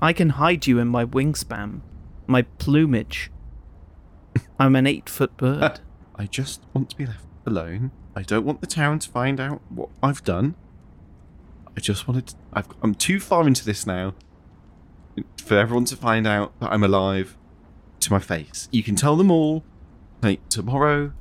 I 0.00 0.12
can 0.12 0.30
hide 0.30 0.66
you 0.66 0.78
in 0.78 0.88
my 0.88 1.04
wingspan, 1.04 1.80
my 2.26 2.42
plumage. 2.42 3.30
I'm 4.58 4.74
an 4.76 4.86
eight 4.86 5.08
foot 5.08 5.36
bird. 5.36 5.80
I 6.16 6.26
just 6.26 6.62
want 6.74 6.90
to 6.90 6.96
be 6.96 7.06
left 7.06 7.24
alone. 7.46 7.90
I 8.16 8.22
don't 8.22 8.44
want 8.44 8.60
the 8.60 8.66
town 8.66 8.98
to 9.00 9.08
find 9.10 9.38
out 9.38 9.60
what 9.68 9.88
I've 10.02 10.24
done. 10.24 10.56
I 11.76 11.80
just 11.80 12.08
wanted. 12.08 12.28
To, 12.28 12.36
I've, 12.52 12.66
I'm 12.82 12.94
too 12.94 13.20
far 13.20 13.46
into 13.46 13.64
this 13.64 13.86
now 13.86 14.14
for 15.44 15.56
everyone 15.58 15.84
to 15.86 15.96
find 15.96 16.26
out 16.26 16.58
that 16.60 16.72
I'm 16.72 16.82
alive 16.82 17.36
to 18.00 18.12
my 18.12 18.18
face. 18.18 18.68
You 18.72 18.82
can 18.82 18.96
tell 18.96 19.16
them 19.16 19.30
all, 19.30 19.64
like 20.22 20.48
tomorrow, 20.48 21.12
when, 21.12 21.17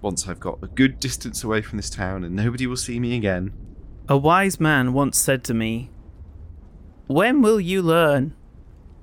once 0.00 0.28
I've 0.28 0.40
got 0.40 0.58
a 0.62 0.66
good 0.66 1.00
distance 1.00 1.44
away 1.44 1.62
from 1.62 1.76
this 1.76 1.90
town 1.90 2.24
and 2.24 2.34
nobody 2.34 2.66
will 2.66 2.76
see 2.76 2.98
me 3.00 3.16
again. 3.16 3.52
A 4.08 4.16
wise 4.16 4.58
man 4.58 4.92
once 4.92 5.18
said 5.18 5.44
to 5.44 5.54
me, 5.54 5.90
When 7.06 7.42
will 7.42 7.60
you 7.60 7.82
learn? 7.82 8.34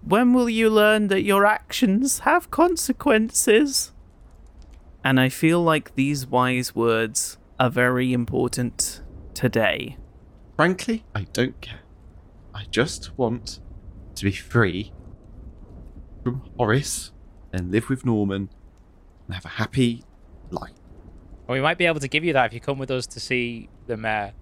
When 0.04 0.34
will 0.34 0.50
you 0.50 0.70
learn 0.70 1.08
that 1.08 1.24
your 1.24 1.46
actions 1.46 2.20
have 2.20 2.52
consequences? 2.52 3.92
And 5.04 5.20
I 5.20 5.30
feel 5.30 5.62
like 5.62 5.96
these 5.96 6.28
wise 6.28 6.76
words 6.76 7.38
are 7.60 7.70
very 7.70 8.14
important 8.14 9.02
today. 9.34 9.98
Frankly, 10.56 11.06
I 11.14 11.28
don't 11.34 11.60
care. 11.62 11.82
I 12.54 12.66
just 12.72 13.18
want 13.18 13.60
to 14.16 14.26
be 14.26 14.32
free 14.32 14.94
from 16.24 16.50
Horace 16.58 17.12
and 17.52 17.72
live 17.72 17.90
with 17.90 18.06
Norman 18.06 18.50
and 19.28 19.36
have 19.36 19.46
a 19.46 19.50
happy 19.50 20.04
life. 20.52 20.74
Well, 21.48 21.56
we 21.56 21.62
might 21.62 21.78
be 21.78 21.86
able 21.86 22.00
to 22.00 22.08
give 22.08 22.24
you 22.24 22.34
that 22.34 22.48
if 22.48 22.54
you 22.54 22.60
come 22.60 22.80
with 22.80 22.92
us 22.92 23.06
to 23.08 23.20
see 23.20 23.70
the 23.88 23.98
mayor. 23.98 24.34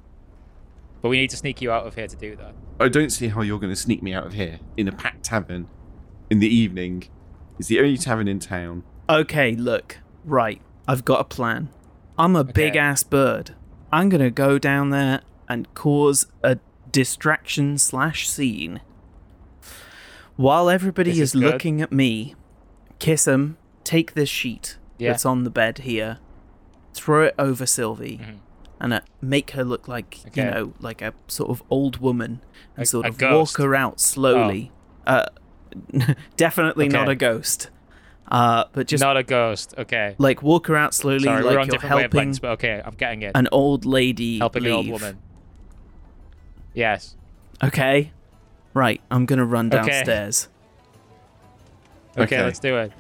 But 1.01 1.09
we 1.09 1.17
need 1.17 1.31
to 1.31 1.37
sneak 1.37 1.61
you 1.61 1.71
out 1.71 1.85
of 1.85 1.95
here 1.95 2.07
to 2.07 2.15
do 2.15 2.35
that. 2.37 2.55
I 2.79 2.87
don't 2.87 3.09
see 3.09 3.27
how 3.27 3.41
you're 3.41 3.59
going 3.59 3.73
to 3.73 3.79
sneak 3.79 4.01
me 4.01 4.13
out 4.13 4.25
of 4.25 4.33
here 4.33 4.59
in 4.77 4.87
a 4.87 4.91
packed 4.91 5.23
tavern 5.23 5.67
in 6.29 6.39
the 6.39 6.47
evening. 6.47 7.09
It's 7.59 7.67
the 7.67 7.79
only 7.79 7.97
tavern 7.97 8.27
in 8.27 8.39
town. 8.39 8.83
Okay, 9.09 9.53
look, 9.53 9.99
right, 10.23 10.61
I've 10.87 11.03
got 11.03 11.19
a 11.19 11.25
plan. 11.25 11.69
I'm 12.17 12.35
a 12.35 12.43
big 12.43 12.75
ass 12.75 13.03
bird. 13.03 13.55
I'm 13.91 14.09
gonna 14.09 14.31
go 14.31 14.57
down 14.57 14.91
there 14.91 15.21
and 15.49 15.71
cause 15.73 16.27
a 16.41 16.59
distraction 16.89 17.77
slash 17.77 18.29
scene. 18.29 18.81
While 20.35 20.69
everybody 20.69 21.11
This 21.11 21.19
is 21.19 21.35
is 21.35 21.35
looking 21.35 21.81
at 21.81 21.91
me, 21.91 22.33
Kissam, 22.99 23.55
take 23.83 24.13
this 24.13 24.29
sheet 24.29 24.77
Yeah. 24.97 25.11
that's 25.11 25.25
on 25.25 25.43
the 25.43 25.49
bed 25.49 25.79
here, 25.79 26.19
throw 26.93 27.23
it 27.25 27.35
over 27.39 27.65
Sylvie, 27.65 28.19
Mhm. 28.21 28.37
and 28.79 28.93
uh, 28.93 29.01
make 29.21 29.51
her 29.51 29.63
look 29.63 29.87
like, 29.87 30.19
you 30.35 30.43
know, 30.45 30.73
like 30.79 31.01
a 31.01 31.13
sort 31.27 31.49
of 31.49 31.63
old 31.69 31.97
woman, 31.97 32.41
and 32.75 32.83
A- 32.83 32.85
sort 32.85 33.05
of 33.07 33.19
walk 33.21 33.57
her 33.57 33.75
out 33.75 33.99
slowly. 33.99 34.71
Uh, 35.07 35.25
definitely 36.37 36.87
not 36.87 37.09
a 37.09 37.15
ghost. 37.15 37.69
Uh, 38.29 38.63
but 38.71 38.87
just 38.87 39.01
Not 39.03 39.17
a 39.17 39.23
ghost. 39.23 39.73
Okay. 39.77 40.15
like 40.17 40.41
walk 40.41 40.67
her 40.67 40.75
out 40.77 40.93
slowly, 40.93 41.23
Sorry, 41.25 41.43
like 41.43 41.53
you're 41.53 41.65
different 41.65 41.99
helping 41.99 42.33
but 42.41 42.51
okay, 42.51 42.81
I'm 42.83 42.93
getting 42.95 43.21
it. 43.23 43.31
an 43.35 43.47
old 43.51 43.85
lady 43.85 44.37
helping 44.39 44.63
leave. 44.63 44.71
an 44.71 44.77
old 44.77 44.89
woman. 45.01 45.19
Yes. 46.73 47.15
Okay, 47.63 48.11
right. 48.73 49.01
I'm 49.11 49.25
gonna 49.25 49.45
run 49.45 49.67
Okay. 49.67 49.77
downstairs. 49.91 50.47
Okay, 52.17 52.23
Okay. 52.35 52.43
let's 52.43 52.59
do 52.59 52.77
it. 52.77 52.91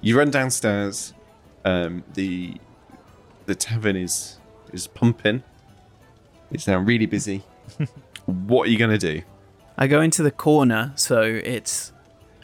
You 0.00 0.16
run 0.16 0.30
downstairs. 0.30 1.12
Um, 1.64 2.04
the 2.14 2.56
the 3.46 3.54
tavern 3.54 3.96
is 3.96 4.38
is 4.72 4.86
pumping. 4.86 5.42
It's 6.50 6.66
now 6.66 6.78
really 6.78 7.06
busy. 7.06 7.42
what 8.26 8.66
are 8.66 8.70
you 8.70 8.78
going 8.78 8.90
to 8.90 8.98
do? 8.98 9.22
I 9.76 9.86
go 9.86 10.00
into 10.00 10.22
the 10.22 10.30
corner 10.30 10.92
so 10.96 11.22
it's 11.22 11.92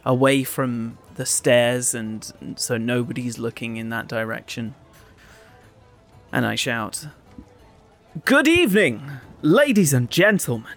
away 0.04 0.44
from 0.44 0.98
the 1.16 1.26
stairs 1.26 1.94
and 1.94 2.32
so 2.56 2.76
nobody's 2.76 3.38
looking 3.38 3.76
in 3.76 3.88
that 3.88 4.06
direction. 4.06 4.74
And 6.32 6.46
I 6.46 6.54
shout, 6.54 7.08
Good 8.24 8.46
evening, 8.48 9.02
ladies 9.42 9.92
and 9.92 10.10
gentlemen. 10.10 10.72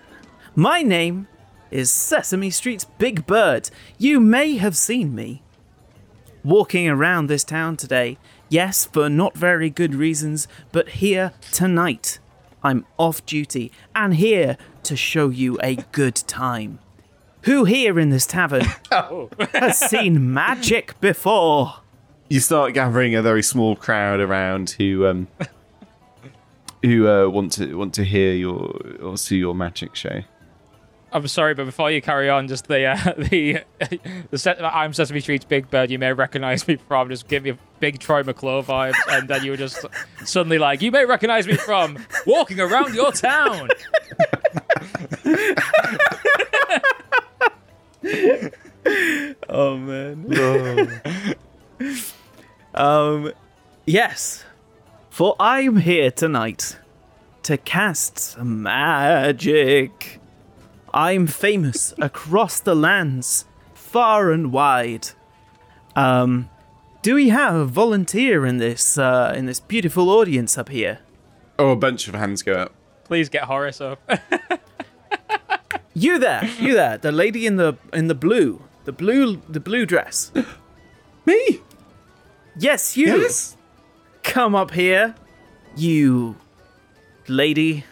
My 0.56 0.82
name 0.82 1.28
is 1.72 1.92
Sesame 1.92 2.50
Street's 2.50 2.86
Big 2.86 3.28
Bird. 3.28 3.70
You 3.98 4.20
may 4.20 4.58
have 4.58 4.76
seen 4.76 5.14
me 5.14 5.44
walking 6.44 6.88
around 6.88 7.28
this 7.28 7.44
town 7.44 7.78
today. 7.78 8.18
Yes, 8.50 8.86
for 8.86 9.10
not 9.10 9.38
very 9.38 9.70
good 9.70 9.94
reasons, 9.96 10.48
but 10.72 10.90
here 10.90 11.34
tonight. 11.52 12.20
I'm 12.64 12.86
off 12.98 13.26
duty 13.26 13.72
and 13.96 14.16
here 14.16 14.58
to 14.84 14.96
show 14.96 15.30
you 15.30 15.58
a 15.64 15.76
good 15.92 16.16
time. 16.16 16.80
Who 17.44 17.64
here 17.64 18.00
in 18.00 18.10
this 18.10 18.26
tavern 18.28 18.66
Oh. 18.92 19.30
has 19.54 19.78
seen 19.80 20.34
magic 20.34 21.00
before? 21.00 21.76
You 22.30 22.40
start 22.42 22.74
gathering 22.74 23.16
a 23.16 23.22
very 23.22 23.42
small 23.44 23.76
crowd 23.76 24.20
around 24.20 24.72
who 24.72 25.08
um 25.08 25.28
who 26.84 27.08
uh, 27.08 27.28
want 27.30 27.52
to 27.54 27.76
want 27.76 27.94
to 27.96 28.04
hear 28.04 28.34
your 28.34 28.80
or 29.02 29.18
see 29.18 29.38
your 29.38 29.56
magic 29.56 29.96
show. 29.96 30.22
I'm 31.12 31.28
sorry, 31.28 31.56
but 31.56 31.66
before 31.66 31.92
you 31.92 32.02
carry 32.02 32.30
on, 32.30 32.48
just 32.48 32.68
the 32.68 32.86
uh, 32.86 32.96
the 33.18 33.64
the 34.30 34.38
set 34.38 34.64
I'm 34.64 34.94
Sesame 34.94 35.20
Street's 35.20 35.46
Big 35.46 35.70
Bird. 35.70 35.90
You 35.90 36.00
may 36.00 36.14
recognize 36.14 36.68
me 36.68 36.76
from. 36.76 37.10
Just 37.10 37.28
give 37.28 37.44
me 37.44 37.52
a 37.52 37.58
big 37.80 38.00
Troy 38.00 38.24
McClure 38.24 38.64
vibes, 38.64 38.96
and 39.10 39.28
then 39.28 39.44
you 39.44 39.52
were 39.52 39.58
just 39.58 39.86
suddenly 40.26 40.58
like, 40.58 40.82
you 40.82 40.92
may 40.92 41.06
recognize 41.06 41.48
me 41.48 41.56
from 41.56 41.98
walking 42.26 42.60
around 42.60 42.94
your 42.94 43.12
town. 43.12 43.70
Oh 49.52 49.78
man. 49.78 51.02
um 52.74 53.32
yes. 53.86 54.44
For 55.10 55.36
I'm 55.40 55.78
here 55.78 56.12
tonight 56.12 56.78
to 57.44 57.58
cast 57.58 58.20
some 58.20 58.64
magic. 58.64 60.19
I'm 60.94 61.28
famous 61.28 61.94
across 62.00 62.60
the 62.60 62.76
lands, 62.76 63.46
far 63.74 64.32
and 64.32 64.52
wide. 64.52 65.10
Um 65.96 66.50
do 67.02 67.16
we 67.16 67.30
have 67.30 67.56
a 67.56 67.66
volunteer 67.66 68.46
in 68.46 68.58
this 68.58 68.98
uh, 68.98 69.34
in 69.36 69.46
this 69.46 69.60
beautiful 69.60 70.10
audience 70.10 70.58
up 70.58 70.70
here? 70.70 71.00
Oh, 71.58 71.70
a 71.72 71.76
bunch 71.76 72.08
of 72.08 72.16
hands 72.16 72.44
go 72.44 72.54
up. 72.54 72.74
Please 73.06 73.30
get 73.30 73.44
Horace 73.44 73.82
up. 73.82 74.00
You 75.94 76.18
there, 76.18 76.46
you 76.60 76.76
there, 76.76 76.98
the 76.98 77.12
lady 77.12 77.46
in 77.46 77.58
the 77.58 77.78
in 77.92 78.08
the 78.08 78.16
blue, 78.16 78.62
the 78.86 78.94
blue 78.94 79.42
the 79.50 79.60
blue 79.60 79.86
dress. 79.86 80.32
Me? 81.26 81.60
Yes, 82.58 82.96
you. 82.96 83.08
Yes. 83.08 83.58
Come 84.24 84.56
up 84.56 84.72
here, 84.72 85.16
you 85.76 86.38
lady. 87.28 87.84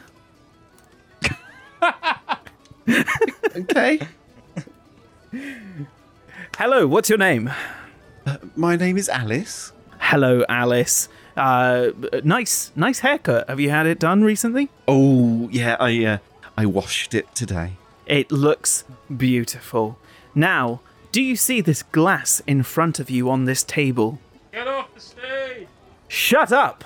Okay. 3.55 3.99
Hello, 6.57 6.87
what's 6.87 7.09
your 7.09 7.17
name? 7.17 7.51
My 8.55 8.75
name 8.75 8.97
is 8.97 9.09
Alice. 9.09 9.71
Hello, 9.99 10.43
Alice. 10.47 11.09
Uh, 11.35 11.89
nice, 12.23 12.71
nice 12.75 12.99
haircut. 12.99 13.47
Have 13.49 13.59
you 13.59 13.69
had 13.69 13.85
it 13.87 13.99
done 13.99 14.23
recently? 14.23 14.69
Oh, 14.87 15.49
yeah, 15.51 15.75
I 15.79 16.05
uh, 16.05 16.17
I 16.57 16.65
washed 16.65 17.13
it 17.13 17.33
today. 17.35 17.73
It 18.05 18.31
looks 18.31 18.83
beautiful. 19.15 19.99
Now, 20.33 20.81
do 21.11 21.21
you 21.21 21.35
see 21.35 21.61
this 21.61 21.83
glass 21.83 22.41
in 22.47 22.63
front 22.63 22.99
of 22.99 23.09
you 23.09 23.29
on 23.29 23.45
this 23.45 23.63
table? 23.63 24.19
get 24.51 24.67
off 24.67 24.93
the 24.93 24.99
stage. 24.99 25.67
Shut 26.07 26.51
up! 26.51 26.83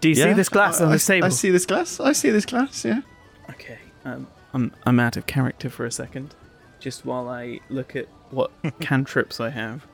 do 0.02 0.10
you 0.10 0.16
see 0.16 0.34
this 0.34 0.50
glass 0.50 0.80
on 0.82 0.90
I- 0.90 0.94
this 0.94 1.06
table? 1.06 1.26
I 1.26 1.30
see 1.30 1.50
this 1.50 1.66
glass. 1.66 2.00
I 2.00 2.14
see 2.14 2.30
this 2.30 2.46
glass. 2.46 2.84
Yeah. 2.86 3.02
Okay, 3.50 3.80
um, 4.06 4.28
I'm 4.54 4.72
I'm 4.86 5.00
out 5.00 5.18
of 5.18 5.26
character 5.26 5.70
for 5.70 5.86
a 5.86 5.92
second, 5.92 6.36
just 6.80 7.06
while 7.06 7.28
I 7.30 7.60
look 7.70 7.96
at 7.96 8.08
what 8.32 8.52
cantrips 8.80 9.40
I 9.40 9.50
have. 9.50 9.86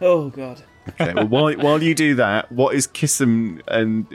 Oh 0.00 0.28
God. 0.30 0.62
Okay. 1.00 1.12
Well, 1.14 1.26
while 1.28 1.52
while 1.54 1.82
you 1.82 1.94
do 1.94 2.14
that, 2.16 2.50
what 2.50 2.74
is 2.74 2.86
Kissam 2.86 3.60
and 3.68 4.06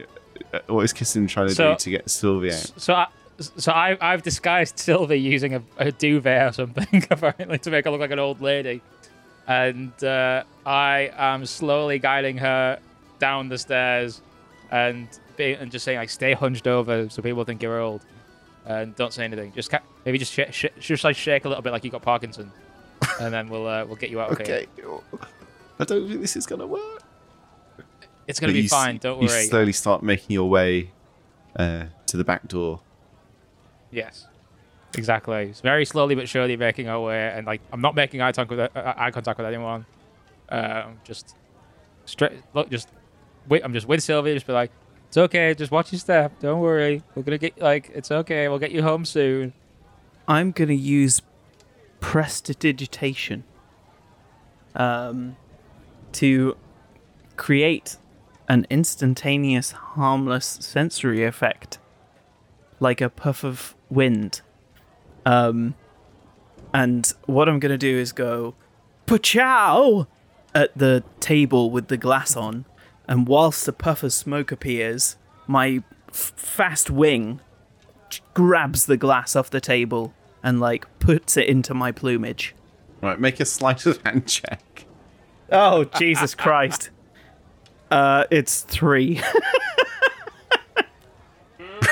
uh, 0.53 0.59
what 0.67 0.81
is 0.81 0.93
Kissam 0.93 1.27
trying 1.29 1.49
to 1.49 1.55
So- 1.55 1.73
do 1.73 1.77
to 1.79 1.89
get 1.89 2.09
Sylvia 2.09 2.55
out? 2.55 2.71
So 2.77 2.93
I. 2.93 3.07
So 3.57 3.73
I, 3.73 3.97
I've 3.99 4.23
disguised 4.23 4.79
Sylvie 4.79 5.17
using 5.19 5.55
a, 5.55 5.61
a 5.77 5.91
duvet 5.91 6.47
or 6.47 6.53
something, 6.53 7.05
apparently, 7.11 7.57
to 7.59 7.69
make 7.69 7.83
her 7.83 7.91
look 7.91 7.99
like 7.99 8.11
an 8.11 8.17
old 8.19 8.39
lady. 8.39 8.81
And 9.45 9.91
uh, 10.01 10.45
I 10.65 11.11
am 11.17 11.45
slowly 11.45 11.99
guiding 11.99 12.37
her 12.37 12.79
down 13.19 13.49
the 13.49 13.57
stairs 13.57 14.21
and 14.71 15.07
be, 15.37 15.53
and 15.53 15.71
just 15.71 15.85
saying, 15.85 15.97
like, 15.99 16.09
stay 16.09 16.33
hunched 16.33 16.67
over 16.67 17.09
so 17.09 17.21
people 17.21 17.43
think 17.43 17.61
you're 17.61 17.79
old. 17.79 18.01
And 18.65 18.95
don't 18.95 19.13
say 19.13 19.23
anything. 19.25 19.51
Just 19.53 19.69
ca- 19.69 19.81
maybe 20.05 20.17
just 20.17 20.33
sh- 20.33 20.39
sh- 20.51 20.65
just 20.79 21.03
like 21.03 21.15
shake 21.15 21.45
a 21.45 21.49
little 21.49 21.61
bit 21.61 21.71
like 21.71 21.83
you 21.83 21.91
got 21.91 22.01
Parkinson. 22.01 22.51
and 23.19 23.31
then 23.33 23.47
we'll 23.47 23.67
uh, 23.67 23.85
we'll 23.85 23.95
get 23.95 24.09
you 24.09 24.19
out 24.19 24.31
of 24.31 24.37
here. 24.45 24.65
Okay. 24.77 24.95
I 25.79 25.83
don't 25.83 26.07
think 26.07 26.21
this 26.21 26.35
is 26.35 26.45
gonna 26.47 26.65
work. 26.65 27.03
It's 28.27 28.39
going 28.39 28.47
to 28.47 28.53
But 28.53 28.55
be 28.55 28.61
you 28.61 28.65
s- 28.65 28.71
fine, 28.71 28.97
don't 28.97 29.21
You 29.21 29.27
worry. 29.27 29.41
You 29.43 29.47
slowly 29.49 29.71
start 29.73 30.01
making 30.01 30.33
your 30.33 30.49
way 30.49 30.89
uh, 31.55 31.85
to 32.07 32.17
the 32.17 32.23
back 32.23 32.47
door. 32.47 32.79
Yes. 33.91 34.25
Exactly. 34.97 35.43
It's 35.49 35.61
very 35.61 35.85
slowly 35.85 36.15
but 36.15 36.27
surely 36.27 36.57
making 36.57 36.87
our 36.87 37.01
way, 37.01 37.29
and 37.35 37.45
like 37.45 37.61
I'm 37.71 37.81
not 37.81 37.93
making 37.95 38.21
eye 38.21 38.31
contact 38.31 38.49
with 38.49 38.59
uh, 38.75 38.93
eye 38.97 39.11
contact 39.11 39.37
with 39.37 39.45
anyone. 39.45 39.85
Um, 40.49 40.97
just 41.03 41.35
straight 42.05 42.31
look, 42.55 42.69
just 42.71 42.87
wait. 43.47 43.63
I'm 43.63 43.73
just 43.73 43.87
with 43.87 44.01
Sylvia. 44.03 44.33
Just 44.33 44.47
be 44.47 44.53
like, 44.53 44.71
it's 45.07 45.17
okay. 45.17 45.53
Just 45.53 45.71
watch 45.71 45.91
your 45.91 45.99
step. 45.99 46.39
Don't 46.39 46.59
worry. 46.59 47.03
We're 47.15 47.23
gonna 47.23 47.37
get 47.37 47.59
like 47.59 47.91
it's 47.93 48.11
okay. 48.11 48.47
We'll 48.47 48.59
get 48.59 48.71
you 48.71 48.83
home 48.83 49.05
soon. 49.05 49.53
I'm 50.27 50.51
gonna 50.51 50.73
use 50.73 51.21
prestidigitation 51.99 53.43
um, 54.75 55.37
to 56.13 56.57
create 57.37 57.97
an 58.47 58.67
instantaneous, 58.69 59.71
harmless 59.71 60.45
sensory 60.45 61.23
effect, 61.23 61.79
like 62.79 63.01
a 63.01 63.09
puff 63.09 63.43
of 63.43 63.75
wind. 63.89 64.41
Um, 65.25 65.75
and 66.73 67.11
what 67.25 67.47
I'm 67.47 67.59
gonna 67.59 67.77
do 67.77 67.97
is 67.97 68.11
go, 68.11 68.53
"Pachow!" 69.07 70.07
at 70.53 70.77
the 70.77 71.03
table 71.19 71.69
with 71.69 71.87
the 71.89 71.97
glass 71.97 72.35
on, 72.35 72.65
and 73.07 73.27
whilst 73.27 73.67
a 73.67 73.73
puff 73.73 74.03
of 74.03 74.13
smoke 74.13 74.51
appears, 74.51 75.17
my 75.47 75.83
f- 76.09 76.33
fast 76.35 76.89
wing 76.89 77.41
grabs 78.33 78.85
the 78.85 78.97
glass 78.97 79.35
off 79.35 79.49
the 79.49 79.61
table 79.61 80.13
and 80.43 80.59
like 80.59 80.85
puts 80.99 81.37
it 81.37 81.47
into 81.47 81.73
my 81.73 81.91
plumage. 81.91 82.55
Right, 83.01 83.19
make 83.19 83.39
a 83.39 83.45
sleight 83.45 83.85
of 83.85 84.01
hand 84.03 84.27
check. 84.27 84.85
Oh 85.51 85.83
Jesus 85.83 86.35
Christ! 86.43 86.89
Uh, 87.91 88.25
it's 88.31 88.61
three. 88.61 89.21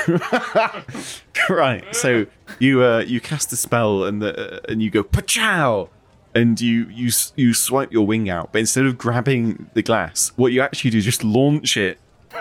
right, 1.48 1.84
so 1.94 2.26
you 2.58 2.82
uh, 2.82 2.98
you 3.06 3.20
cast 3.20 3.52
a 3.52 3.56
spell 3.56 4.04
and 4.04 4.20
the, 4.20 4.56
uh, 4.56 4.60
and 4.68 4.82
you 4.82 4.90
go 4.90 5.02
pachow, 5.02 5.88
and 6.34 6.60
you 6.60 6.86
you 6.90 7.10
you 7.36 7.54
swipe 7.54 7.92
your 7.92 8.06
wing 8.06 8.28
out, 8.28 8.52
but 8.52 8.58
instead 8.58 8.86
of 8.86 8.98
grabbing 8.98 9.70
the 9.74 9.82
glass, 9.82 10.32
what 10.36 10.52
you 10.52 10.60
actually 10.60 10.90
do 10.90 10.98
is 10.98 11.04
just 11.04 11.24
launch 11.24 11.76
it 11.76 11.98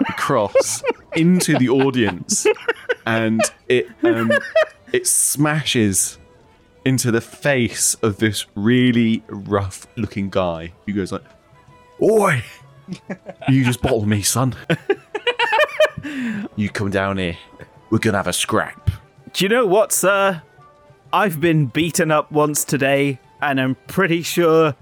across 0.10 0.84
into 1.16 1.58
the 1.58 1.70
audience, 1.70 2.48
and 3.06 3.42
it 3.68 3.88
um, 4.04 4.32
it 4.92 5.08
smashes 5.08 6.18
into 6.86 7.12
the 7.12 7.22
face 7.22 7.96
of 7.96 8.18
this 8.18 8.46
really 8.56 9.24
rough 9.28 9.88
looking 9.96 10.30
guy 10.30 10.74
who 10.86 10.94
goes 10.94 11.12
like, 11.12 11.24
"Oi, 12.02 12.44
you 13.50 13.64
just 13.64 13.82
bottle 13.82 14.06
me, 14.06 14.22
son." 14.22 14.56
You 16.56 16.70
come 16.70 16.90
down 16.92 17.18
here. 17.18 17.38
We're 17.90 18.00
gonna 18.00 18.18
have 18.18 18.28
a 18.28 18.34
scrap. 18.34 18.92
Do 19.34 19.46
you 19.46 19.50
know 19.50 19.66
what, 19.66 19.92
sir? 19.92 20.42
I've 21.12 21.40
been 21.40 21.68
beaten 21.68 22.12
up 22.12 22.32
once 22.32 22.64
today, 22.64 23.20
and 23.44 23.60
I'm 23.60 23.76
pretty 23.88 24.22
sure 24.22 24.76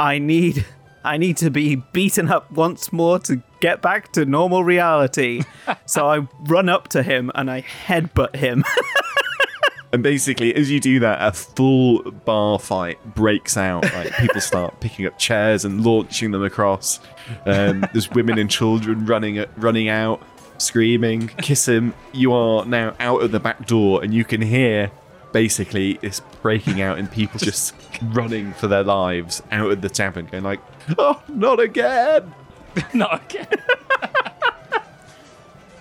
I 0.00 0.18
need 0.18 0.64
I 1.04 1.16
need 1.16 1.36
to 1.38 1.50
be 1.50 1.76
beaten 1.76 2.28
up 2.28 2.50
once 2.50 2.92
more 2.92 3.18
to 3.20 3.42
get 3.60 3.80
back 3.80 4.12
to 4.12 4.24
normal 4.24 4.64
reality. 4.64 5.42
so 5.86 6.08
I 6.08 6.26
run 6.40 6.68
up 6.68 6.88
to 6.88 7.02
him 7.02 7.30
and 7.34 7.50
I 7.50 7.62
headbutt 7.62 8.36
him. 8.36 8.64
And 9.90 10.02
basically, 10.02 10.54
as 10.54 10.70
you 10.70 10.80
do 10.80 11.00
that, 11.00 11.18
a 11.26 11.32
full 11.32 12.02
bar 12.10 12.58
fight 12.58 13.02
breaks 13.14 13.56
out. 13.56 13.84
Like 13.84 14.12
people 14.18 14.40
start 14.42 14.80
picking 14.80 15.06
up 15.06 15.18
chairs 15.18 15.64
and 15.64 15.82
launching 15.82 16.30
them 16.30 16.44
across. 16.44 17.00
Um, 17.46 17.86
there's 17.92 18.10
women 18.10 18.38
and 18.38 18.50
children 18.50 19.06
running 19.06 19.42
running 19.56 19.88
out, 19.88 20.22
screaming. 20.58 21.28
Kissam. 21.28 21.94
You 22.12 22.34
are 22.34 22.66
now 22.66 22.96
out 23.00 23.22
of 23.22 23.32
the 23.32 23.40
back 23.40 23.66
door, 23.66 24.04
and 24.04 24.12
you 24.12 24.26
can 24.26 24.42
hear 24.42 24.90
basically 25.38 25.92
this 25.98 26.18
breaking 26.42 26.82
out 26.82 26.98
and 26.98 27.08
people 27.12 27.38
just 27.52 27.72
running 28.02 28.52
for 28.54 28.66
their 28.66 28.82
lives 28.82 29.40
out 29.52 29.70
of 29.70 29.80
the 29.82 29.88
tavern, 29.88 30.26
going 30.26 30.42
like, 30.42 30.58
"Oh, 30.98 31.22
not 31.28 31.60
again!" 31.60 32.34
Not 32.92 33.32
again. 33.32 33.46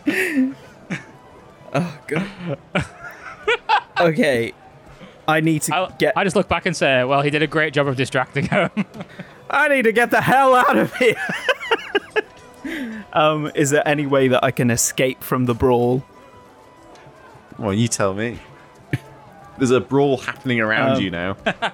oh 1.73 1.99
god. 2.07 2.57
okay. 3.99 4.53
I 5.27 5.41
need 5.41 5.63
to 5.63 5.75
I, 5.75 5.91
get 5.99 6.13
I 6.15 6.23
just 6.23 6.35
look 6.35 6.47
back 6.47 6.65
and 6.65 6.75
say, 6.75 7.03
well, 7.03 7.21
he 7.21 7.29
did 7.29 7.43
a 7.43 7.47
great 7.47 7.73
job 7.73 7.87
of 7.87 7.97
distracting 7.97 8.47
him. 8.47 8.71
I 9.49 9.67
need 9.67 9.83
to 9.83 9.91
get 9.91 10.09
the 10.09 10.21
hell 10.21 10.55
out 10.55 10.77
of 10.77 10.95
here. 10.95 11.21
um, 13.13 13.51
is 13.53 13.69
there 13.69 13.87
any 13.87 14.07
way 14.07 14.27
that 14.29 14.43
I 14.43 14.51
can 14.51 14.71
escape 14.71 15.21
from 15.21 15.45
the 15.45 15.53
brawl? 15.53 16.03
Well, 17.59 17.73
you 17.73 17.87
tell 17.87 18.13
me. 18.13 18.39
There's 19.57 19.71
a 19.71 19.79
brawl 19.79 20.17
happening 20.17 20.59
around 20.59 20.97
Um, 20.97 21.01
you 21.01 21.11
now. 21.11 21.37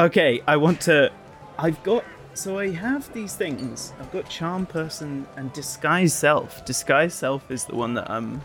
Okay, 0.00 0.40
I 0.46 0.56
want 0.56 0.80
to. 0.82 1.10
I've 1.58 1.82
got. 1.82 2.04
So 2.34 2.56
I 2.56 2.70
have 2.70 3.12
these 3.14 3.34
things. 3.34 3.92
I've 3.98 4.12
got 4.12 4.28
charm 4.28 4.64
person 4.64 5.26
and 5.36 5.52
disguise 5.52 6.14
self. 6.14 6.64
Disguise 6.64 7.14
self 7.14 7.50
is 7.50 7.64
the 7.64 7.74
one 7.74 7.94
that 7.94 8.08
I'm. 8.08 8.40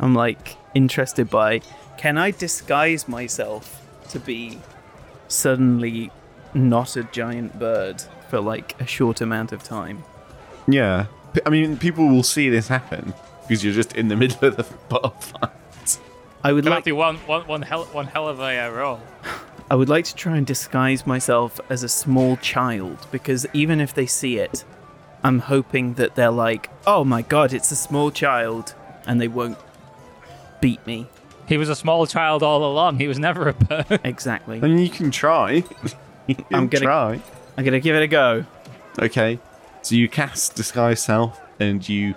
I'm 0.00 0.14
like 0.16 0.56
interested 0.74 1.30
by. 1.30 1.60
Can 1.96 2.18
I 2.18 2.32
disguise 2.32 3.06
myself 3.06 3.80
to 4.08 4.18
be 4.18 4.58
suddenly 5.28 6.10
not 6.54 6.96
a 6.96 7.04
giant 7.04 7.56
bird 7.58 8.02
for 8.28 8.40
like 8.40 8.80
a 8.80 8.86
short 8.86 9.20
amount 9.20 9.52
of 9.52 9.62
time? 9.62 10.02
Yeah. 10.66 11.06
I 11.46 11.50
mean, 11.50 11.76
people 11.76 12.08
will 12.08 12.24
see 12.24 12.48
this 12.50 12.66
happen 12.66 13.14
because 13.42 13.62
you're 13.64 13.74
just 13.74 13.92
in 13.94 14.08
the 14.08 14.16
middle 14.22 14.48
of 14.48 14.56
the 14.56 14.64
bar 14.88 15.12
fight. 15.20 15.50
I 16.48 16.52
would 16.52 16.64
Gonna 16.64 16.76
like. 16.76 16.84
to 16.84 16.92
one, 16.92 17.16
one, 17.26 17.46
one 17.46 17.60
hell, 17.62 17.84
one 17.92 18.06
hell 18.06 18.26
of 18.26 18.40
a 18.40 18.58
uh, 18.58 18.70
roll. 18.70 19.00
I 19.70 19.74
would 19.74 19.90
like 19.90 20.06
to 20.06 20.14
try 20.14 20.38
and 20.38 20.46
disguise 20.46 21.06
myself 21.06 21.60
as 21.68 21.82
a 21.82 21.88
small 21.90 22.38
child 22.38 23.06
because 23.10 23.46
even 23.52 23.82
if 23.82 23.92
they 23.92 24.06
see 24.06 24.38
it, 24.38 24.64
I'm 25.22 25.40
hoping 25.40 25.94
that 25.94 26.14
they're 26.14 26.30
like, 26.30 26.70
"Oh 26.86 27.04
my 27.04 27.20
god, 27.20 27.52
it's 27.52 27.70
a 27.70 27.76
small 27.76 28.10
child," 28.10 28.74
and 29.06 29.20
they 29.20 29.28
won't 29.28 29.58
beat 30.62 30.86
me. 30.86 31.08
He 31.46 31.58
was 31.58 31.68
a 31.68 31.76
small 31.76 32.06
child 32.06 32.42
all 32.42 32.64
along. 32.64 32.98
He 32.98 33.08
was 33.08 33.18
never 33.18 33.48
a 33.48 33.52
bird. 33.52 34.00
Exactly. 34.04 34.56
I 34.56 34.60
mean, 34.62 34.78
you 34.78 34.88
can 34.88 35.10
try. 35.10 35.50
you 36.26 36.34
can 36.34 36.46
I'm 36.50 36.68
gonna- 36.68 36.84
try. 36.86 37.20
I'm 37.58 37.64
gonna 37.64 37.80
give 37.80 37.94
it 37.94 38.02
a 38.02 38.08
go. 38.08 38.46
Okay. 38.98 39.38
So 39.82 39.96
you 39.96 40.08
cast 40.08 40.54
disguise 40.54 41.02
self, 41.02 41.38
and 41.60 41.86
you 41.86 42.14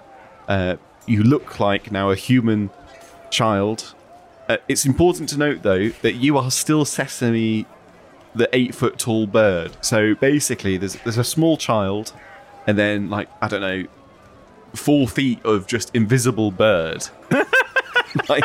uh, 0.48 0.78
you 1.06 1.22
look 1.24 1.60
like 1.60 1.92
now 1.92 2.12
a 2.12 2.16
human 2.16 2.70
child. 3.30 3.94
Uh, 4.52 4.58
it's 4.68 4.86
important 4.86 5.30
to 5.30 5.38
note, 5.38 5.62
though, 5.62 5.88
that 6.02 6.16
you 6.16 6.38
are 6.38 6.52
still 6.52 6.84
Sesame, 6.84 7.66
the 8.36 8.50
eight 8.52 8.76
foot 8.76 9.00
tall 9.00 9.26
bird. 9.26 9.78
So 9.80 10.14
basically, 10.16 10.76
there's 10.76 10.96
there's 11.04 11.18
a 11.18 11.24
small 11.24 11.56
child, 11.56 12.12
and 12.68 12.78
then 12.78 13.10
like 13.10 13.30
I 13.42 13.48
don't 13.48 13.62
know, 13.62 13.86
four 14.74 15.08
feet 15.08 15.40
of 15.46 15.68
just 15.68 15.96
invisible 15.96 16.52
bird. 16.52 17.08
like 18.28 18.44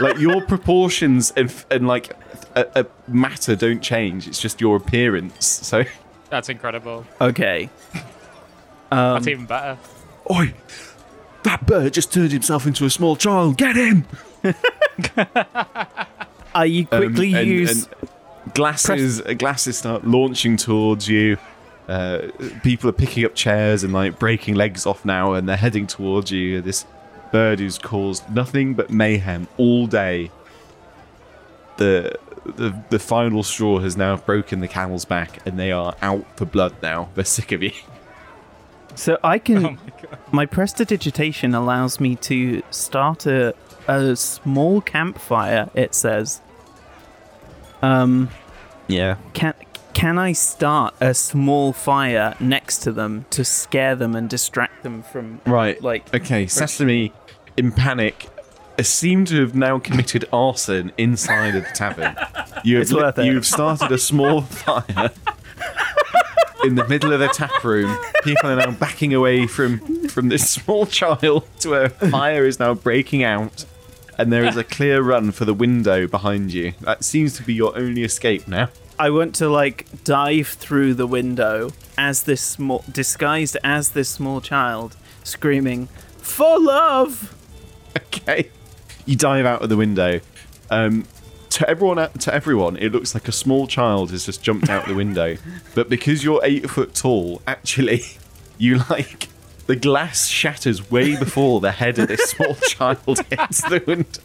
like 0.00 0.18
your 0.18 0.40
proportions 0.46 1.30
and 1.36 1.52
and 1.70 1.86
like 1.86 2.12
a, 2.54 2.66
a 2.74 2.86
matter 3.06 3.54
don't 3.54 3.82
change. 3.82 4.26
It's 4.26 4.40
just 4.40 4.62
your 4.62 4.76
appearance. 4.76 5.44
So. 5.44 5.84
That's 6.30 6.48
incredible. 6.48 7.04
Okay. 7.20 7.68
Um, 8.90 9.14
That's 9.14 9.26
even 9.26 9.44
better. 9.44 9.76
Oi! 10.30 10.54
That 11.42 11.66
bird 11.66 11.92
just 11.92 12.10
turned 12.10 12.32
himself 12.32 12.66
into 12.66 12.86
a 12.86 12.90
small 12.90 13.16
child. 13.16 13.58
Get 13.58 13.76
him! 13.76 14.06
I 16.54 16.64
you 16.64 16.86
quickly 16.86 17.32
Um, 17.34 17.38
and- 17.40 17.48
use. 17.48 17.86
and 17.86 18.54
glasses. 18.54 19.20
uh, 19.22 19.32
Glasses 19.34 19.78
start 19.78 20.06
launching 20.06 20.56
towards 20.56 21.08
you. 21.08 21.36
Uh, 21.88 22.28
people 22.62 22.88
are 22.88 22.92
picking 22.94 23.24
up 23.24 23.34
chairs 23.34 23.82
and 23.84 23.92
like 23.92 24.18
breaking 24.18 24.54
legs 24.54 24.86
off 24.86 25.04
now, 25.04 25.32
and 25.34 25.48
they're 25.48 25.56
heading 25.56 25.86
towards 25.86 26.30
you. 26.30 26.60
This 26.60 26.86
bird 27.32 27.58
who's 27.58 27.78
caused 27.78 28.28
nothing 28.30 28.74
but 28.74 28.90
mayhem 28.90 29.48
all 29.56 29.86
day. 29.86 30.30
The 31.78 32.16
the 32.44 32.74
the 32.90 32.98
final 32.98 33.42
straw 33.42 33.78
has 33.80 33.96
now 33.96 34.16
broken 34.16 34.60
the 34.60 34.68
camel's 34.68 35.04
back, 35.04 35.44
and 35.46 35.58
they 35.58 35.72
are 35.72 35.94
out 36.02 36.24
for 36.36 36.44
blood 36.44 36.74
now. 36.82 37.08
They're 37.14 37.24
sick 37.24 37.52
of 37.52 37.62
you. 37.62 37.72
So 38.94 39.18
I 39.24 39.38
can. 39.38 39.64
Oh 39.64 39.70
my 40.32 40.42
my 40.44 40.46
prestidigitation 40.46 41.54
allows 41.54 41.98
me 42.00 42.16
to 42.16 42.62
start 42.70 43.26
a 43.26 43.54
a 43.88 44.16
small 44.16 44.80
campfire. 44.80 45.70
It 45.74 45.94
says. 45.94 46.40
Um. 47.82 48.28
Yeah. 48.88 49.16
Can 49.34 49.54
can 49.94 50.18
I 50.18 50.32
start 50.32 50.94
a 51.00 51.14
small 51.14 51.72
fire 51.72 52.34
next 52.40 52.78
to 52.78 52.92
them 52.92 53.26
to 53.30 53.44
scare 53.44 53.94
them 53.94 54.14
and 54.16 54.28
distract 54.28 54.82
them 54.82 55.02
from 55.02 55.40
Right. 55.46 55.80
like 55.82 56.12
Okay, 56.14 56.46
Sesame, 56.46 57.12
in 57.56 57.72
panic, 57.72 58.28
seem 58.80 59.24
to 59.26 59.40
have 59.40 59.54
now 59.54 59.78
committed 59.78 60.24
arson 60.32 60.92
inside 60.96 61.54
of 61.54 61.64
the 61.64 61.70
tavern. 61.72 62.16
You 62.64 62.76
have, 62.76 62.82
It's 62.82 62.92
worth 62.94 63.18
it. 63.18 63.24
You've 63.26 63.44
started 63.46 63.90
a 63.90 63.98
small 63.98 64.40
fire 64.42 65.10
in 66.64 66.76
the 66.76 66.86
middle 66.86 67.12
of 67.12 67.18
the 67.18 67.26
tap 67.28 67.64
room. 67.64 67.96
People 68.22 68.50
are 68.50 68.56
now 68.56 68.70
backing 68.70 69.12
away 69.12 69.46
from 69.48 69.80
from 70.08 70.28
this 70.28 70.48
small 70.48 70.86
child 70.86 71.44
to 71.60 71.70
where 71.70 71.84
a 71.86 71.90
fire 71.90 72.46
is 72.46 72.60
now 72.60 72.72
breaking 72.74 73.24
out, 73.24 73.64
and 74.22 74.32
there 74.32 74.44
is 74.44 74.56
a 74.56 74.62
clear 74.62 75.02
run 75.02 75.32
for 75.32 75.44
the 75.44 75.52
window 75.52 76.06
behind 76.06 76.52
you. 76.52 76.74
That 76.80 77.02
seems 77.02 77.36
to 77.38 77.42
be 77.42 77.52
your 77.52 77.76
only 77.76 78.04
escape 78.04 78.46
now. 78.46 78.68
I 78.96 79.10
want 79.10 79.34
to 79.36 79.48
like 79.48 80.04
dive 80.04 80.46
through 80.46 80.94
the 80.94 81.08
window 81.08 81.72
as 81.98 82.22
this 82.22 82.40
small 82.40 82.84
disguised 82.88 83.56
as 83.64 83.90
this 83.90 84.08
small 84.08 84.40
child 84.40 84.96
screaming 85.24 85.88
for 86.18 86.60
love. 86.60 87.36
Okay. 87.96 88.48
You 89.06 89.16
dive 89.16 89.44
out 89.44 89.60
of 89.60 89.68
the 89.68 89.76
window. 89.76 90.20
Um, 90.70 91.04
to 91.50 91.68
everyone, 91.68 92.08
to 92.12 92.32
everyone, 92.32 92.76
it 92.76 92.92
looks 92.92 93.14
like 93.14 93.26
a 93.26 93.32
small 93.32 93.66
child 93.66 94.12
has 94.12 94.24
just 94.24 94.40
jumped 94.40 94.70
out 94.70 94.86
the 94.86 94.94
window. 94.94 95.36
But 95.74 95.88
because 95.88 96.22
you're 96.22 96.40
eight 96.44 96.70
foot 96.70 96.94
tall, 96.94 97.42
actually, 97.44 98.02
you 98.58 98.82
like 98.88 99.28
the 99.72 99.76
glass 99.76 100.28
shatters 100.28 100.90
way 100.90 101.16
before 101.16 101.58
the 101.58 101.72
head 101.72 101.98
of 101.98 102.06
this 102.06 102.20
small 102.24 102.54
child 102.68 103.18
hits 103.30 103.62
the 103.70 103.82
window. 103.86 104.20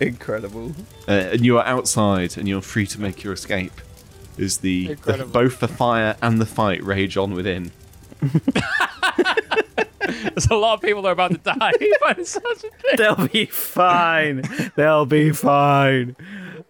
Incredible. 0.00 0.74
Uh, 1.06 1.10
and 1.32 1.44
you 1.44 1.58
are 1.58 1.66
outside 1.66 2.38
and 2.38 2.48
you're 2.48 2.62
free 2.62 2.86
to 2.86 2.98
make 2.98 3.22
your 3.22 3.34
escape 3.34 3.82
as 4.38 4.58
the, 4.58 4.94
the 4.94 5.26
both 5.30 5.60
the 5.60 5.68
fire 5.68 6.16
and 6.22 6.40
the 6.40 6.46
fight 6.46 6.82
rage 6.82 7.18
on 7.18 7.34
within. 7.34 7.70
There's 10.10 10.46
a 10.50 10.54
lot 10.54 10.74
of 10.74 10.80
people 10.82 11.02
that 11.02 11.08
are 11.08 11.12
about 11.12 11.30
to 11.32 11.38
die 11.38 11.72
by 12.00 12.12
the 12.14 12.24
sounds 12.24 12.64
of. 12.64 12.70
They'll 12.96 13.28
be 13.28 13.46
fine. 13.46 14.42
They'll 14.76 15.06
be 15.06 15.30
fine. 15.32 16.16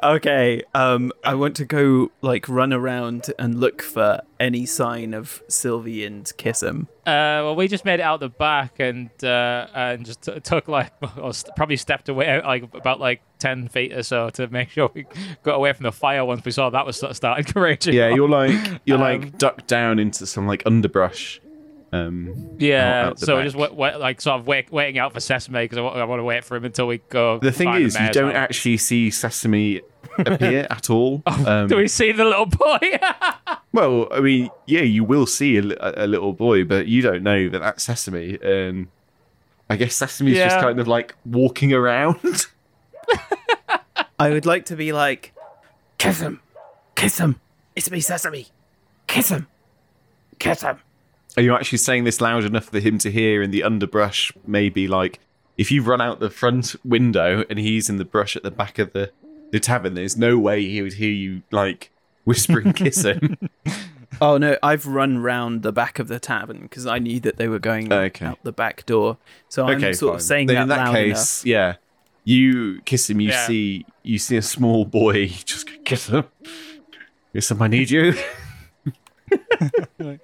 Okay. 0.03 0.63
Um, 0.75 1.13
I 1.25 1.35
want 1.35 1.57
to 1.57 1.65
go 1.65 2.11
like 2.23 2.49
run 2.49 2.73
around 2.73 3.33
and 3.39 3.61
look 3.61 3.83
for 3.83 4.23
any 4.39 4.65
sign 4.65 5.13
of 5.13 5.43
Sylvie 5.49 6.05
and 6.05 6.25
Kissam. 6.39 6.85
Uh, 7.07 7.43
well, 7.45 7.57
we 7.57 7.69
just 7.69 7.85
made 7.85 8.01
it 8.01 8.03
out 8.05 8.21
the 8.21 8.29
back 8.29 8.79
and 8.79 9.11
uh, 9.23 9.67
and 9.75 10.07
just 10.07 10.23
t- 10.23 10.41
took 10.41 10.69
like 10.69 10.93
or 11.19 11.35
st- 11.35 11.55
probably 11.57 11.77
stepped 11.77 12.09
away 12.09 12.41
like 12.43 12.63
about 12.75 13.01
like 13.01 13.21
ten 13.39 13.69
feet 13.69 13.93
or 13.93 14.03
so 14.03 14.31
to 14.31 14.47
make 14.49 14.71
sure 14.71 14.91
we 14.95 15.07
got 15.43 15.57
away 15.57 15.73
from 15.73 15.85
the 15.85 15.93
fire 15.93 16.25
once 16.25 16.45
we 16.45 16.51
saw 16.53 16.71
that 16.71 16.87
was 16.87 16.97
sort 16.97 17.11
of 17.11 17.17
started 17.17 17.55
raging. 17.57 17.95
Yeah, 17.95 18.11
on. 18.11 18.17
you're 18.17 18.29
like 18.29 18.81
you're 18.87 18.97
Um, 19.01 19.03
like 19.03 19.39
ducked 19.39 19.67
down 19.67 19.99
into 19.99 20.27
some 20.27 20.47
like 20.47 20.63
underbrush. 20.67 21.41
Um, 21.93 22.57
yeah. 22.59 23.01
out- 23.01 23.07
out 23.07 23.19
so 23.21 23.35
we're 23.35 23.39
back. 23.41 23.45
just 23.47 23.57
wait, 23.57 23.75
wait, 23.75 23.97
like 23.97 24.21
sort 24.21 24.41
of 24.41 24.47
wait, 24.47 24.71
waiting 24.71 24.99
out 24.99 25.13
for 25.13 25.21
Sesame 25.21 25.65
because 25.65 25.79
I 25.79 26.05
want 26.05 26.21
to 26.21 26.25
wait 26.25 26.45
for 26.45 26.57
him 26.57 26.65
until 26.65 26.87
we 26.87 26.99
go. 27.09 27.39
the 27.39 27.53
thing 27.53 27.73
is, 27.75 27.99
you 27.99 28.11
don't 28.13 28.35
house. 28.35 28.37
actually 28.37 28.77
see 28.77 29.11
Sesame 29.11 29.81
appear 30.19 30.67
at 30.71 30.89
all. 30.91 31.23
Um, 31.27 31.67
Do 31.69 31.77
we 31.77 31.89
see 31.89 32.13
the 32.13 32.25
little 32.25 32.47
boy? 32.47 32.79
Well, 33.73 34.09
I 34.11 34.19
mean, 34.19 34.51
yeah, 34.67 34.81
you 34.81 35.05
will 35.05 35.27
see 35.27 35.57
a, 35.57 35.63
a 35.63 36.07
little 36.09 36.33
boy, 36.33 36.65
but 36.65 36.89
you 36.89 37.03
don't 37.03 37.23
know 37.23 37.49
that 37.51 37.61
that's 37.61 37.85
Sesame. 37.85 38.37
And 38.43 38.89
I 39.69 39.77
guess 39.77 39.95
Sesame's 39.95 40.37
just 40.37 40.59
kind 40.59 40.81
of 40.81 40.89
like 40.89 41.15
walking 41.25 41.73
around. 41.73 42.47
I 44.19 44.31
would 44.31 44.45
like 44.45 44.65
to 44.67 44.77
be 44.77 44.93
like, 44.93 45.33
Kissam, 46.01 46.41
kiss 46.97 47.19
him. 47.19 47.41
It's 47.77 47.89
me, 47.91 48.01
Sesame. 48.01 48.49
Kissam, 49.07 49.47
kiss 50.41 50.63
him. 50.63 50.81
Are 51.41 51.43
you 51.43 51.55
actually 51.55 51.79
saying 51.79 52.05
this 52.05 52.21
loud 52.21 52.45
enough 52.45 52.67
for 52.67 52.81
him 52.81 52.99
to 52.99 53.11
hear 53.11 53.41
in 53.43 53.51
the 53.51 53.63
underbrush? 53.63 54.31
Maybe 54.47 54.87
like 54.87 55.21
if 55.57 55.71
you 55.71 55.83
run 55.83 55.99
out 55.99 56.21
the 56.21 56.29
front 56.29 56.77
window 56.85 57.45
and 57.49 57.59
he's 57.59 57.89
in 57.89 57.97
the 57.97 58.05
brush 58.05 58.37
at 58.37 58.43
the 58.43 58.51
back 58.51 58.79
of 58.79 58.93
the, 58.93 59.11
the 59.51 59.59
tavern, 59.59 59.95
there's 59.95 60.19
no 60.19 60.37
way 60.39 60.63
he 60.63 60.83
would 60.83 60.93
hear 60.93 61.11
you 61.11 61.41
like 61.51 61.93
whispering 62.25 62.75
Kissam. 62.75 63.39
Oh 64.21 64.37
no, 64.37 64.59
I've 64.63 64.87
run 64.87 65.21
round 65.23 65.63
the 65.63 65.73
back 65.73 65.99
of 65.99 66.09
the 66.09 66.19
tavern 66.21 66.63
because 66.63 66.85
I 66.87 66.99
knew 66.99 67.21
that 67.21 67.39
they 67.39 67.49
were 67.49 67.61
going 67.61 67.91
Okay. 67.91 68.27
out 68.27 68.39
the 68.43 68.53
back 68.53 68.85
door. 68.85 69.17
So 69.49 69.67
I'm 69.67 69.79
okay, 69.79 69.95
sort 69.95 70.11
fine. 70.11 70.17
of 70.17 70.23
saying 70.23 70.47
then 70.49 70.57
that, 70.57 70.63
in 70.65 70.69
that 70.69 70.79
loud 70.89 70.95
case, 70.95 71.45
yeah, 71.47 71.77
you 72.25 72.83
Kissam. 72.83 73.23
You 73.23 73.31
Yeah. 73.31 73.47
see, 73.47 73.87
you 74.03 74.19
see 74.19 74.37
a 74.37 74.43
small 74.43 74.85
boy. 74.85 75.29
Just 75.47 75.69
go, 75.69 75.73
Kissam. 75.85 76.27
Kiss 77.33 77.51
him. 77.51 77.63
I 77.63 77.69
need 77.69 77.89
you. 77.91 78.13
uh, 79.33 80.17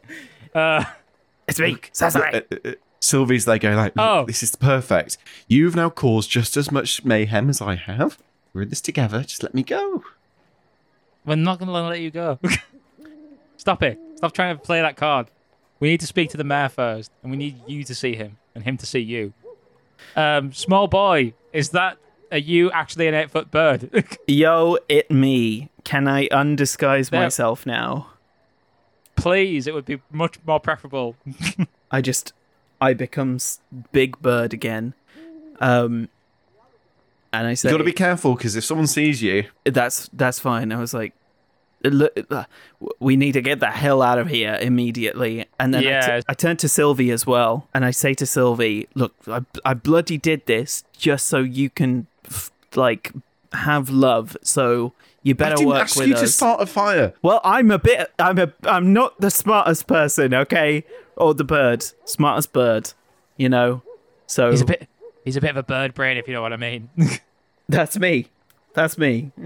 enough. 0.55 0.97
It's 1.49 1.59
me, 1.61 1.77
Sesame. 1.93 2.25
Uh, 2.33 2.41
uh, 2.51 2.57
uh, 2.65 2.73
Sylvie's 3.01 3.45
they 3.45 3.59
go 3.59 3.71
like, 3.75 3.93
Oh. 3.97 4.25
this 4.25 4.43
is 4.43 4.57
perfect. 4.57 5.17
You've 5.47 5.77
now 5.77 5.91
caused 5.91 6.29
just 6.31 6.57
as 6.57 6.73
much 6.73 7.05
mayhem 7.05 7.49
as 7.49 7.61
I 7.61 7.77
have. 7.77 8.19
We're 8.53 8.63
in 8.63 8.69
this 8.71 8.81
together. 8.81 9.23
Just 9.23 9.43
let 9.43 9.55
me 9.55 9.63
go. 9.63 10.03
we're 11.25 11.37
not 11.37 11.59
going 11.59 11.69
to 11.69 11.73
let 11.73 12.01
you 12.01 12.11
go. 12.11 12.39
Stop 13.57 13.83
it. 13.83 13.99
Stop 14.17 14.33
trying 14.33 14.57
to 14.57 14.63
play 14.63 14.81
that 14.81 14.97
card. 14.97 15.29
We 15.79 15.89
need 15.89 16.01
to 16.01 16.07
speak 16.07 16.31
to 16.31 16.37
the 16.37 16.45
mayor 16.45 16.69
first, 16.71 17.11
and 17.23 17.31
we 17.31 17.37
need 17.37 17.61
you 17.67 17.85
to 17.85 17.95
see 17.95 18.15
him 18.17 18.39
and 18.55 18.65
him 18.65 18.77
to 18.79 18.87
see 18.87 19.01
you. 19.01 19.33
Um, 20.17 20.53
small 20.53 20.89
boy, 20.89 21.35
is 21.53 21.71
that 21.71 21.99
are 22.33 22.39
you 22.39 22.71
actually 22.73 23.07
an 23.09 23.15
eight 23.15 23.31
foot 23.31 23.51
bird? 23.51 24.07
Yo, 24.27 24.79
it 24.89 25.11
me. 25.11 25.69
Can 25.85 26.09
I 26.09 26.29
undisguise 26.29 27.11
There- 27.11 27.21
myself 27.23 27.67
now? 27.67 28.09
Please, 29.17 29.67
it 29.67 29.75
would 29.75 29.85
be 29.87 30.01
much 30.13 30.39
more 30.47 30.61
preferable. 30.61 31.17
I 31.91 32.01
just, 32.01 32.33
I 32.81 32.93
become 32.95 33.39
Big 33.93 34.21
Bird 34.21 34.53
again. 34.53 34.95
Um, 35.61 36.09
and 37.33 37.47
I 37.47 37.55
say, 37.55 37.69
You 37.71 37.75
got 37.75 37.79
to 37.79 37.85
be 37.85 37.93
careful 37.93 38.35
because 38.35 38.57
if 38.57 38.65
someone 38.65 38.87
sees 38.87 39.23
you, 39.23 39.45
that's 39.65 40.09
that's 40.13 40.39
fine. 40.39 40.73
I 40.73 40.79
was 40.79 40.95
like, 40.95 41.13
look, 41.83 42.17
we 43.01 43.17
need 43.17 43.33
to 43.33 43.41
get 43.43 43.61
the 43.61 43.71
hell 43.71 44.01
out 44.03 44.19
of 44.19 44.29
here 44.29 44.59
immediately. 44.61 45.47
And 45.59 45.73
then 45.75 45.83
I, 45.85 45.89
Yeah. 45.89 46.17
t- 46.21 46.25
I 46.29 46.35
turn 46.35 46.57
to 46.59 46.69
Sylvie 46.69 47.11
as 47.11 47.27
well, 47.27 47.69
and 47.75 47.85
I 47.85 47.91
say 47.91 48.15
to 48.15 48.27
Sylvie, 48.27 48.89
look, 48.95 49.15
I, 49.27 49.41
I 49.65 49.75
bloody 49.75 50.19
did 50.19 50.47
this 50.47 50.85
just 50.97 51.27
so 51.27 51.39
you 51.41 51.69
can 51.71 52.07
f- 52.27 52.51
like 52.75 53.13
have 53.57 53.91
love. 53.91 54.37
So 54.43 54.93
you 55.23 55.35
I 55.35 55.37
better 55.37 55.57
didn't 55.57 55.69
work 55.69 55.83
ask 55.83 55.97
with 55.97 56.09
you 56.09 56.15
us. 56.15 56.21
to 56.21 56.29
start 56.29 56.61
a 56.61 56.67
fire. 56.67 57.13
Well, 57.23 57.41
I'm 57.45 57.71
a 57.71 57.79
bit. 57.79 58.13
I'm 58.19 58.39
a. 58.39 58.53
I'm 58.65 58.93
not 58.93 59.21
the 59.21 59.31
smartest 59.31 59.87
person, 59.87 60.33
okay? 60.35 60.85
Or 61.17 61.35
the 61.35 61.45
bird, 61.45 61.85
smartest 62.05 62.53
bird, 62.53 62.93
you 63.37 63.49
know. 63.49 63.83
So 64.27 64.51
He's 64.51 64.61
a 64.61 64.67
bit. 64.67 64.89
He's 65.25 65.37
a 65.37 65.41
bit 65.41 65.51
of 65.51 65.57
a 65.57 65.63
bird 65.63 65.95
brain, 65.95 66.17
if 66.17 66.29
you 66.29 66.35
know 66.35 66.43
what 66.43 66.53
I 66.53 66.57
mean. 66.57 66.89
that's 67.69 67.99
me. 67.99 68.29
That's 68.75 68.97
me. 68.99 69.33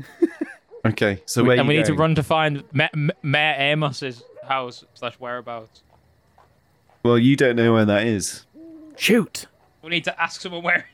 Okay, 0.82 1.22
so 1.26 1.44
where 1.44 1.58
and 1.58 1.68
we 1.68 1.74
you 1.74 1.80
need 1.80 1.86
to 1.88 1.92
run 1.94 2.14
to 2.14 2.22
find 2.22 2.64
Ma- 2.72 2.88
Ma- 2.94 3.12
Mayor 3.22 3.72
Amos's 3.74 4.22
house 4.48 4.82
slash 4.94 5.12
whereabouts. 5.16 5.82
Well, 7.02 7.18
you 7.18 7.36
don't 7.36 7.54
know 7.54 7.74
where 7.74 7.84
that 7.84 8.06
is. 8.06 8.46
Shoot. 8.96 9.44
We 9.82 9.90
need 9.90 10.04
to 10.04 10.18
ask 10.18 10.40
someone 10.40 10.62
where. 10.62 10.86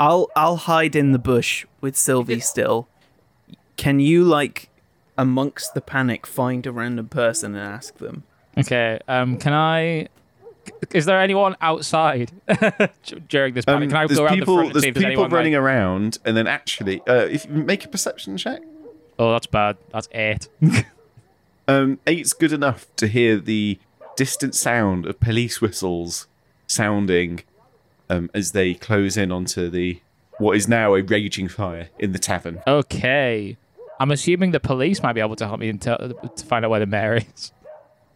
I'll 0.00 0.28
I'll 0.36 0.56
hide 0.56 0.96
in 0.96 1.12
the 1.12 1.18
bush 1.18 1.66
with 1.80 1.96
Sylvie 1.96 2.40
still. 2.40 2.88
Can 3.76 4.00
you 4.00 4.24
like 4.24 4.68
amongst 5.16 5.74
the 5.74 5.80
panic 5.80 6.26
find 6.26 6.66
a 6.66 6.72
random 6.72 7.08
person 7.08 7.54
and 7.54 7.64
ask 7.66 7.98
them? 7.98 8.24
Okay. 8.58 8.98
Um. 9.08 9.36
Can 9.38 9.52
I? 9.52 10.08
Is 10.92 11.04
there 11.04 11.20
anyone 11.20 11.56
outside 11.60 12.32
during 13.28 13.52
this 13.54 13.64
Um, 13.68 13.74
panic? 13.74 13.88
Can 13.90 13.98
I 13.98 14.06
there's 14.06 14.18
go 14.18 14.24
around 14.24 14.40
the 14.40 14.44
front 14.46 14.66
and 14.66 14.74
there's 14.74 14.82
see 14.82 14.88
if 14.88 14.94
there's 14.94 15.04
people 15.04 15.24
anyone 15.24 15.30
running 15.30 15.52
like- 15.52 15.60
around, 15.60 16.18
and 16.24 16.36
then 16.36 16.46
actually, 16.46 17.00
uh, 17.06 17.26
if 17.30 17.44
you 17.46 17.52
make 17.52 17.84
a 17.84 17.88
perception 17.88 18.36
check, 18.36 18.62
Oh, 19.18 19.30
that's 19.32 19.46
bad. 19.46 19.76
That's 19.92 20.08
eight. 20.12 20.48
um, 21.68 21.98
eight's 22.06 22.32
good 22.32 22.52
enough 22.52 22.86
to 22.96 23.06
hear 23.06 23.38
the 23.38 23.78
distant 24.16 24.54
sound 24.54 25.06
of 25.06 25.20
police 25.20 25.60
whistles 25.60 26.26
sounding 26.66 27.42
um, 28.10 28.30
as 28.34 28.52
they 28.52 28.74
close 28.74 29.16
in 29.16 29.32
onto 29.32 29.70
the 29.70 30.00
what 30.38 30.56
is 30.56 30.66
now 30.66 30.94
a 30.94 31.02
raging 31.02 31.48
fire 31.48 31.88
in 31.98 32.12
the 32.12 32.18
tavern. 32.18 32.60
okay. 32.66 33.56
I'm 34.00 34.10
assuming 34.10 34.50
the 34.50 34.58
police 34.58 35.02
might 35.04 35.12
be 35.12 35.20
able 35.20 35.36
to 35.36 35.46
help 35.46 35.60
me 35.60 35.72
tell, 35.74 35.96
to 35.98 36.44
find 36.44 36.64
out 36.64 36.70
where 36.72 36.80
the 36.80 36.86
mayor 36.86 37.14
is. 37.34 37.52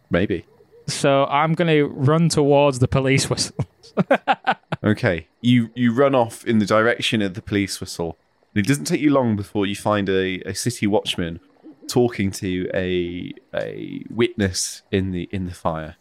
Maybe. 0.09 0.45
So 0.87 1.25
I'm 1.25 1.53
gonna 1.53 1.85
run 1.85 2.27
towards 2.27 2.79
the 2.79 2.87
police 2.87 3.29
whistle. 3.29 3.65
Okay, 4.83 5.27
you 5.41 5.71
you 5.75 5.93
run 5.93 6.15
off 6.15 6.45
in 6.45 6.59
the 6.59 6.65
direction 6.65 7.21
of 7.21 7.33
the 7.33 7.41
police 7.41 7.79
whistle. 7.79 8.17
And 8.55 8.65
it 8.65 8.67
doesn't 8.67 8.85
take 8.85 9.01
you 9.01 9.11
long 9.11 9.35
before 9.35 9.65
you 9.65 9.75
find 9.75 10.09
a, 10.09 10.41
a 10.41 10.55
city 10.55 10.87
watchman 10.87 11.39
talking 11.87 12.31
to 12.31 12.69
a 12.73 13.33
a 13.53 14.03
witness 14.09 14.83
in 14.91 15.11
the 15.11 15.27
in 15.31 15.45
the 15.45 15.53
fire. 15.53 15.97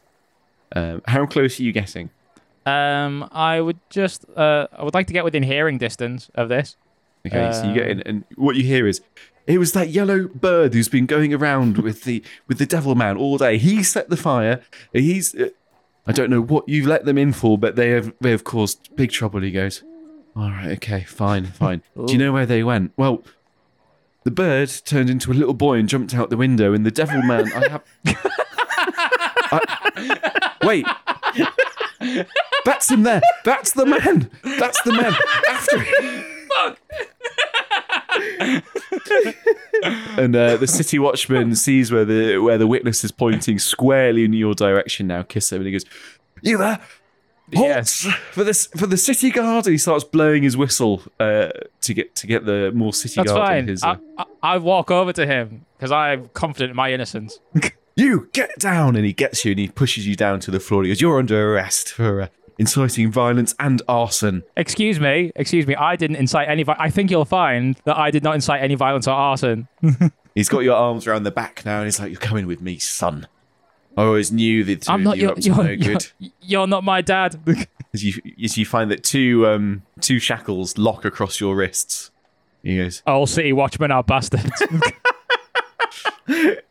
Um, 0.75 1.03
how 1.07 1.27
close 1.27 1.59
are 1.59 1.63
you 1.63 1.73
getting? 1.73 2.11
Um, 2.69 3.29
I 3.33 3.61
would 3.61 3.79
just, 3.91 4.25
uh, 4.37 4.67
I 4.73 4.83
would 4.85 4.95
like 4.95 5.07
to 5.09 5.13
get 5.13 5.25
within 5.25 5.43
hearing 5.43 5.79
distance 5.79 6.31
of 6.35 6.49
this. 6.49 6.77
Okay, 7.27 7.51
so 7.53 7.67
you 7.69 7.75
get 7.75 7.85
Um, 7.85 7.91
in, 7.91 8.01
and 8.03 8.25
what 8.37 8.57
you 8.57 8.63
hear 8.65 8.87
is, 8.87 9.01
it 9.47 9.59
was 9.59 9.73
that 9.73 9.89
yellow 9.89 10.29
bird 10.29 10.75
who's 10.75 10.89
been 10.89 11.07
going 11.07 11.33
around 11.35 11.79
with 11.87 12.05
the 12.05 12.23
with 12.47 12.59
the 12.59 12.67
devil 12.67 12.95
man 12.95 13.17
all 13.17 13.39
day. 13.39 13.59
He 13.59 13.83
set 13.83 14.09
the 14.11 14.17
fire. 14.17 14.61
He's, 14.93 15.35
uh, 15.35 15.49
I 16.07 16.13
don't 16.13 16.31
know 16.31 16.41
what 16.41 16.69
you've 16.69 16.87
let 16.87 17.05
them 17.05 17.19
in 17.19 17.33
for, 17.33 17.59
but 17.59 17.77
they 17.77 17.91
have 17.91 18.13
they 18.21 18.31
have 18.31 18.45
caused 18.45 18.95
big 18.97 19.11
trouble. 19.11 19.41
He 19.43 19.51
goes, 19.51 19.83
all 20.37 20.51
right, 20.51 20.71
okay, 20.73 21.03
fine, 21.05 21.45
fine. 21.65 21.83
Do 22.07 22.13
you 22.13 22.19
know 22.19 22.33
where 22.33 22.47
they 22.47 22.63
went? 22.63 22.93
Well, 22.97 23.25
the 24.25 24.31
bird 24.31 24.71
turned 24.85 25.11
into 25.11 25.33
a 25.33 25.35
little 25.35 25.55
boy 25.55 25.79
and 25.79 25.89
jumped 25.89 26.15
out 26.15 26.31
the 26.31 26.37
window, 26.37 26.73
and 26.73 26.85
the 26.87 26.91
devil 26.91 27.21
man. 27.23 27.51
I 27.53 27.69
have. 27.69 27.83
I- 29.51 30.51
wait. 30.65 30.87
That's 32.65 32.91
him 32.91 33.03
there. 33.03 33.21
That's 33.45 33.73
the 33.73 33.87
man. 33.87 34.31
That's 34.43 34.81
the 34.83 34.93
man. 34.93 35.15
After 35.49 35.85
Fuck. 36.49 36.79
and 40.19 40.35
uh, 40.35 40.57
the 40.57 40.67
city 40.67 40.99
watchman 40.99 41.55
sees 41.55 41.93
where 41.93 42.05
the 42.05 42.39
where 42.39 42.59
the 42.59 42.67
witness 42.67 43.05
is 43.05 43.11
pointing 43.13 43.59
squarely 43.59 44.25
in 44.25 44.33
your 44.33 44.55
direction. 44.55 45.07
Now, 45.07 45.23
Kissam, 45.23 45.57
and 45.57 45.67
he 45.67 45.73
goes, 45.73 45.85
"You 46.43 46.59
there? 46.59 46.81
Halt 47.55 47.67
Yes. 47.69 48.07
for 48.33 48.45
this 48.45 48.67
for 48.77 48.87
the 48.87 48.97
city 48.97 49.31
guard." 49.31 49.67
And 49.67 49.73
he 49.73 49.79
starts 49.79 50.05
blowing 50.05 50.43
his 50.43 50.57
whistle 50.57 51.03
uh, 51.21 51.49
to 51.83 51.95
get 51.95 52.15
to 52.17 52.27
get 52.27 52.45
the 52.45 52.73
more 52.75 52.93
city 52.93 53.15
That's 53.17 53.33
guard. 53.33 53.51
in 53.59 53.65
fine. 53.65 53.69
His, 53.69 53.83
I, 53.83 53.91
uh, 53.91 53.97
I, 54.19 54.25
I 54.43 54.59
walk 54.59 54.91
over 54.91 55.13
to 55.13 55.27
him 55.27 55.65
because 55.77 55.93
I'm 55.93 56.29
confident 56.35 56.71
in 56.71 56.77
my 56.77 56.93
innocence. 56.93 57.39
You 57.99 58.29
get 58.33 58.57
down! 58.59 58.95
And 58.95 59.05
he 59.05 59.13
gets 59.13 59.45
you 59.45 59.51
and 59.53 59.59
he 59.59 59.69
pushes 59.69 60.07
you 60.07 60.15
down 60.15 60.39
to 60.41 60.51
the 60.53 60.61
floor. 60.61 60.85
He 60.85 60.89
goes, 60.91 61.01
You're 61.01 61.19
under 61.19 61.53
arrest 61.55 61.93
for 61.93 62.23
uh, 62.23 62.29
inciting 62.57 63.11
violence 63.11 63.55
and 63.59 63.83
arson. 63.89 64.45
Excuse 64.57 65.01
me, 65.01 65.33
excuse 65.35 65.67
me. 65.67 65.75
I 65.75 65.97
didn't 65.97 66.17
incite 66.17 66.49
any. 66.49 66.63
Vi- 66.63 66.77
I 66.79 66.91
think 66.91 67.11
you'll 67.11 67.25
find 67.25 67.77
that 67.85 67.97
I 67.99 68.13
did 68.13 68.23
not 68.23 68.37
incite 68.37 68.63
any 68.63 68.77
violence 68.77 69.09
or 69.09 69.13
arson. 69.15 69.67
He's 70.37 70.49
got 70.49 70.61
your 70.61 70.77
arms 70.77 71.09
around 71.09 71.25
the 71.25 71.33
back 71.33 71.65
now 71.65 71.79
and 71.79 71.87
he's 71.87 71.99
like, 71.99 72.13
You're 72.13 72.21
coming 72.21 72.47
with 72.47 72.61
me, 72.61 72.79
son. 72.79 73.27
I 73.97 74.05
always 74.05 74.31
knew 74.31 74.63
that 74.63 74.83
2 74.83 74.93
I'm 74.93 75.03
not 75.03 75.17
you 75.17 75.23
your, 75.25 75.35
you're, 75.39 75.57
no 75.57 75.63
you're, 75.71 75.77
good. 75.77 76.07
you're 76.41 76.67
not 76.69 76.85
my 76.85 77.01
dad. 77.01 77.41
As 77.95 78.05
you, 78.05 78.21
as 78.45 78.57
you 78.59 78.67
find 78.67 78.91
that 78.91 79.03
two 79.03 79.47
um, 79.47 79.83
two 80.01 80.19
shackles 80.19 80.77
lock 80.77 81.07
across 81.07 81.41
your 81.41 81.57
wrists. 81.57 82.11
He 82.63 82.77
goes, 82.77 83.03
All 83.07 83.27
city 83.27 83.53
watchmen 83.55 83.91
are 83.91 84.05
bastards. 84.05 84.63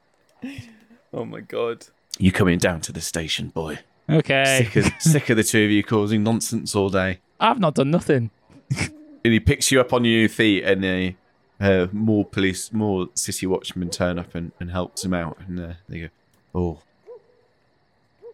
Oh 1.17 1.25
my 1.25 1.39
god. 1.41 1.87
You 2.19 2.31
coming 2.31 2.59
down 2.59 2.81
to 2.81 2.91
the 2.91 3.01
station, 3.01 3.47
boy. 3.47 3.79
okay, 4.07 4.69
Sick 4.71 4.75
of, 4.85 4.93
sick 5.01 5.29
of 5.31 5.37
the 5.37 5.43
two 5.43 5.65
of 5.65 5.71
you 5.71 5.83
causing 5.83 6.21
nonsense 6.21 6.75
all 6.75 6.89
day. 6.89 7.17
I've 7.39 7.59
not 7.59 7.73
done 7.75 7.91
nothing. 7.91 8.29
And 9.25 9.33
he 9.33 9.41
picks 9.41 9.73
you 9.73 9.81
up 9.81 9.91
on 9.91 10.05
your 10.05 10.29
feet, 10.29 10.63
and 10.63 11.17
uh, 11.59 11.61
uh, 11.61 11.87
more 11.91 12.23
police, 12.23 12.71
more 12.71 13.09
city 13.13 13.45
watchmen 13.45 13.89
turn 13.89 14.17
up 14.17 14.33
and, 14.35 14.53
and 14.57 14.71
helps 14.71 15.03
him 15.03 15.13
out. 15.13 15.37
And 15.45 15.59
uh, 15.59 15.73
they 15.89 15.99
go, 16.01 16.07
"Oh, 16.55 16.79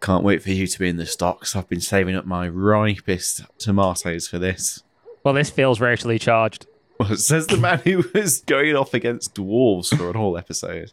can't 0.00 0.22
wait 0.22 0.40
for 0.40 0.50
you 0.52 0.68
to 0.68 0.78
be 0.78 0.88
in 0.88 0.96
the 0.96 1.06
stocks. 1.06 1.56
I've 1.56 1.68
been 1.68 1.80
saving 1.80 2.14
up 2.14 2.26
my 2.26 2.46
ripest 2.46 3.40
tomatoes 3.58 4.28
for 4.28 4.38
this." 4.38 4.84
Well, 5.24 5.34
this 5.34 5.50
feels 5.50 5.80
racially 5.80 6.18
charged. 6.20 6.66
Well, 7.00 7.16
says 7.16 7.48
the 7.48 7.56
man 7.56 7.80
who 7.80 8.04
was 8.14 8.42
going 8.42 8.76
off 8.76 8.94
against 8.94 9.34
dwarves 9.34 9.96
for 9.96 10.10
a 10.10 10.12
whole 10.12 10.38
episode. 10.38 10.92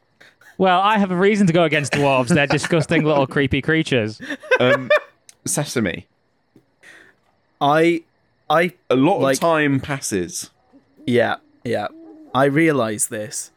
Well, 0.61 0.79
I 0.79 0.99
have 0.99 1.09
a 1.09 1.15
reason 1.15 1.47
to 1.47 1.53
go 1.53 1.63
against 1.63 1.93
dwarves. 1.93 2.27
They're 2.27 2.45
disgusting 2.45 3.03
little 3.03 3.25
creepy 3.25 3.63
creatures. 3.63 4.21
Um, 4.59 4.91
Sesame. 5.45 6.05
I 7.59 8.03
I 8.47 8.73
A 8.91 8.95
lot 8.95 9.21
Like- 9.21 9.37
of 9.37 9.39
time 9.39 9.79
passes. 9.79 10.51
yeah, 11.07 11.37
yeah. 11.63 11.87
I 12.35 12.43
realize 12.45 13.07
this. 13.07 13.49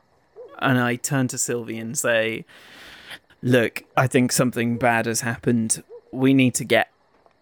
And 0.61 0.79
I 0.81 0.97
turn 0.97 1.29
to 1.29 1.37
Sylvie 1.37 1.77
and 1.77 1.99
say, 1.99 2.47
"Look, 3.43 3.83
I 3.99 4.07
think 4.07 4.33
something 4.33 4.79
bad 4.79 5.05
has 5.05 5.21
happened. 5.21 5.83
We 6.11 6.33
need 6.33 6.55
to 6.55 6.65
get 6.65 6.89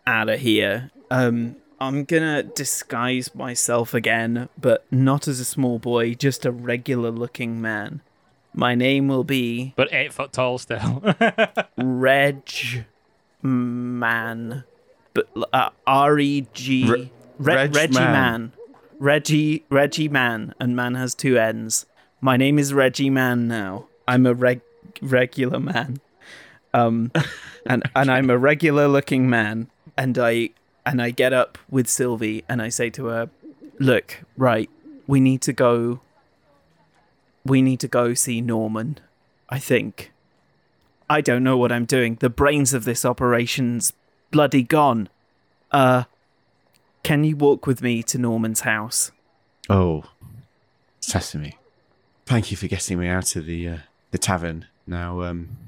out 0.09 0.29
of 0.29 0.41
here. 0.41 0.91
Um 1.09 1.55
I'm 1.81 2.03
gonna 2.03 2.43
disguise 2.43 3.33
myself 3.33 3.95
again, 3.95 4.49
but 4.61 4.85
not 4.91 5.29
as 5.29 5.39
a 5.39 5.45
small 5.45 5.79
boy, 5.79 6.15
just 6.15 6.45
a 6.45 6.51
regular 6.51 7.11
looking 7.13 7.61
man. 7.61 8.01
My 8.55 8.75
name 8.75 9.09
will 9.09 9.25
be 9.25 9.73
But 9.77 9.93
eight 9.93 10.13
foot 10.13 10.33
tall 10.33 10.59
still. 10.59 11.03
Reg 11.77 12.43
Man, 13.43 14.65
but 15.15 15.29
uh, 15.53 15.71
R 15.87 16.19
E 16.19 16.47
G 16.53 16.85
Re- 16.85 17.13
Re- 17.39 17.55
Reg 17.55 17.75
Reggie 17.75 17.95
Man. 17.95 18.13
Man. 18.13 18.53
Reggie 18.99 19.65
Reggie 19.69 20.09
Man, 20.09 20.55
and 20.61 20.77
Man 20.77 20.95
has 20.95 21.15
two 21.15 21.37
N's. 21.37 21.87
My 22.21 22.37
name 22.37 22.59
is 22.59 22.73
Reggie 22.73 23.11
Man 23.11 23.49
now. 23.49 23.87
I'm 24.07 24.27
a 24.27 24.35
reg- 24.35 24.61
regular 25.01 25.59
man, 25.59 26.01
um, 26.75 27.11
and 27.67 27.83
and 27.97 28.11
I'm 28.11 28.31
a 28.31 28.39
regular 28.39 28.87
looking 28.87 29.29
man. 29.29 29.69
And 29.97 30.19
I 30.19 30.51
and 30.87 31.03
I 31.03 31.11
get 31.11 31.33
up 31.33 31.59
with 31.71 31.89
Sylvie 31.89 32.45
and 32.49 32.63
I 32.63 32.69
say 32.69 32.91
to 32.91 33.07
her, 33.07 33.31
"Look, 33.79 34.23
right, 34.37 34.71
we 35.07 35.19
need 35.21 35.43
to 35.43 35.53
go. 35.53 36.01
We 37.45 37.63
need 37.63 37.81
to 37.81 37.89
go 37.89 38.15
see 38.15 38.41
Norman. 38.41 38.99
I 39.49 39.59
think." 39.59 40.13
I 41.11 41.21
don't 41.21 41.45
know 41.45 41.59
what 41.59 41.71
I'm 41.71 41.85
doing. 41.85 42.17
The 42.21 42.31
brains 42.31 42.73
of 42.73 42.85
this 42.85 43.05
operation's 43.05 43.93
bloody 44.31 44.63
gone. 44.63 45.11
Uh, 45.71 46.05
can 47.03 47.23
you 47.23 47.37
walk 47.37 47.67
with 47.67 47.83
me 47.83 48.03
to 48.05 48.17
Norman's 48.17 48.61
house? 48.61 49.13
Oh, 49.69 50.05
Sesame. 51.01 51.59
Thank 52.25 52.51
you 52.51 52.57
for 52.57 52.67
getting 52.67 52.99
me 52.99 53.09
out 53.09 53.37
of 53.37 53.45
the 53.45 53.69
uh, 53.69 53.79
the 54.11 54.17
tavern. 54.19 54.67
Now, 54.87 55.21
um, 55.23 55.59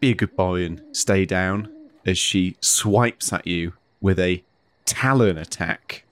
be 0.00 0.10
a 0.10 0.14
good 0.14 0.34
boy 0.34 0.64
and 0.64 0.82
stay 0.90 1.24
down. 1.24 1.72
As 2.06 2.18
she 2.18 2.56
swipes 2.60 3.32
at 3.32 3.46
you 3.46 3.74
with 4.00 4.18
a 4.18 4.42
talon 4.84 5.36
attack. 5.36 6.04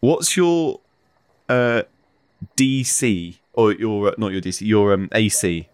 What's 0.00 0.36
your 0.36 0.80
uh, 1.48 1.82
DC 2.56 3.36
or 3.56 3.72
your 3.72 4.08
uh, 4.08 4.14
not 4.18 4.32
your 4.32 4.40
DC? 4.40 4.66
Your 4.66 4.92
um, 4.92 5.08
AC. 5.12 5.68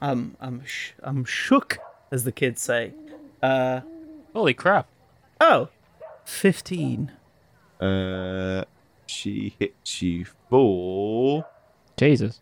Um, 0.00 0.36
I'm 0.40 0.64
sh- 0.64 0.92
I'm 1.02 1.24
shook, 1.24 1.78
as 2.10 2.24
the 2.24 2.32
kids 2.32 2.60
say. 2.60 2.92
Uh, 3.42 3.80
Holy 4.34 4.52
crap. 4.54 4.86
oh, 5.40 5.68
15. 6.24 7.12
Uh, 7.80 8.64
she 9.06 9.54
hits 9.58 10.02
you 10.02 10.24
for 10.50 11.46
Jesus. 11.96 12.40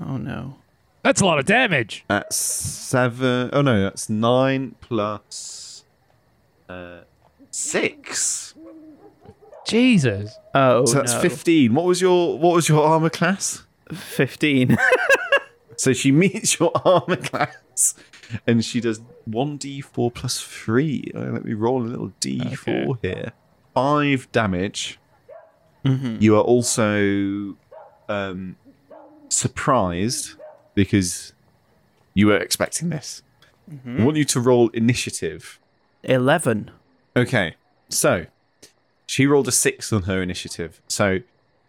Oh 0.00 0.16
no. 0.16 0.56
That's 1.02 1.20
a 1.20 1.26
lot 1.26 1.38
of 1.38 1.44
damage. 1.44 2.04
That's 2.08 2.36
seven. 2.36 3.50
Oh 3.52 3.62
no, 3.62 3.82
that's 3.82 4.08
nine 4.08 4.74
plus 4.80 5.84
uh, 6.68 7.00
six. 7.50 8.54
Jesus. 9.66 10.36
Oh 10.54 10.84
so 10.84 10.94
that's 10.98 11.14
no. 11.14 11.20
fifteen. 11.20 11.74
What 11.74 11.84
was 11.84 12.00
your 12.00 12.38
What 12.38 12.54
was 12.54 12.68
your 12.68 12.82
armor 12.84 13.10
class? 13.10 13.64
15. 13.92 14.76
So 15.78 15.92
she 15.92 16.10
meets 16.10 16.58
your 16.58 16.72
armor 16.86 17.16
class, 17.16 17.94
and 18.46 18.64
she 18.64 18.80
does 18.80 19.02
one 19.26 19.58
d 19.58 19.82
four 19.82 20.10
plus 20.10 20.40
three. 20.40 21.12
Uh, 21.14 21.20
let 21.32 21.44
me 21.44 21.52
roll 21.52 21.82
a 21.82 21.84
little 21.84 22.12
d 22.18 22.54
four 22.54 22.98
here. 23.02 23.32
Five 23.74 24.32
damage. 24.32 24.98
Mhm. 25.84 26.22
You 26.22 26.34
are 26.36 26.40
also 26.42 27.56
um, 28.08 28.56
surprised 29.28 30.36
because 30.74 31.34
you 32.14 32.28
were 32.28 32.38
expecting 32.38 32.88
this. 32.88 33.22
I 33.70 34.02
want 34.02 34.16
you 34.16 34.24
to 34.24 34.40
roll 34.40 34.68
initiative. 34.70 35.60
11. 36.04 36.70
Okay, 37.16 37.56
so 37.90 38.24
she 39.06 39.26
rolled 39.26 39.48
a 39.48 39.52
six 39.52 39.92
on 39.92 40.04
her 40.04 40.22
initiative. 40.22 40.80
So 40.88 41.18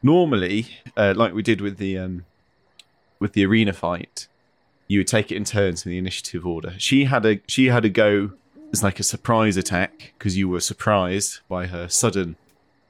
normally, 0.01 0.67
uh, 0.95 1.13
like 1.15 1.33
we 1.33 1.41
did 1.41 1.61
with 1.61 1.77
the 1.77 1.97
um, 1.97 2.25
with 3.19 3.33
the 3.33 3.45
arena 3.45 3.73
fight, 3.73 4.27
you 4.87 4.99
would 4.99 5.07
take 5.07 5.31
it 5.31 5.35
in 5.35 5.43
turns 5.43 5.85
in 5.85 5.91
the 5.91 5.97
initiative 5.97 6.45
order. 6.45 6.75
She 6.77 7.05
had 7.05 7.25
a 7.25 7.41
she 7.47 7.67
had 7.67 7.85
a 7.85 7.89
go 7.89 8.31
as 8.71 8.83
like 8.83 8.99
a 8.99 9.03
surprise 9.03 9.57
attack 9.57 10.13
because 10.17 10.37
you 10.37 10.49
were 10.49 10.59
surprised 10.59 11.39
by 11.47 11.67
her 11.67 11.87
sudden 11.87 12.35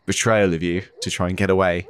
betrayal 0.06 0.54
of 0.54 0.64
you 0.64 0.84
to 1.02 1.10
try 1.10 1.28
and 1.28 1.38
get 1.38 1.50
away. 1.50 1.88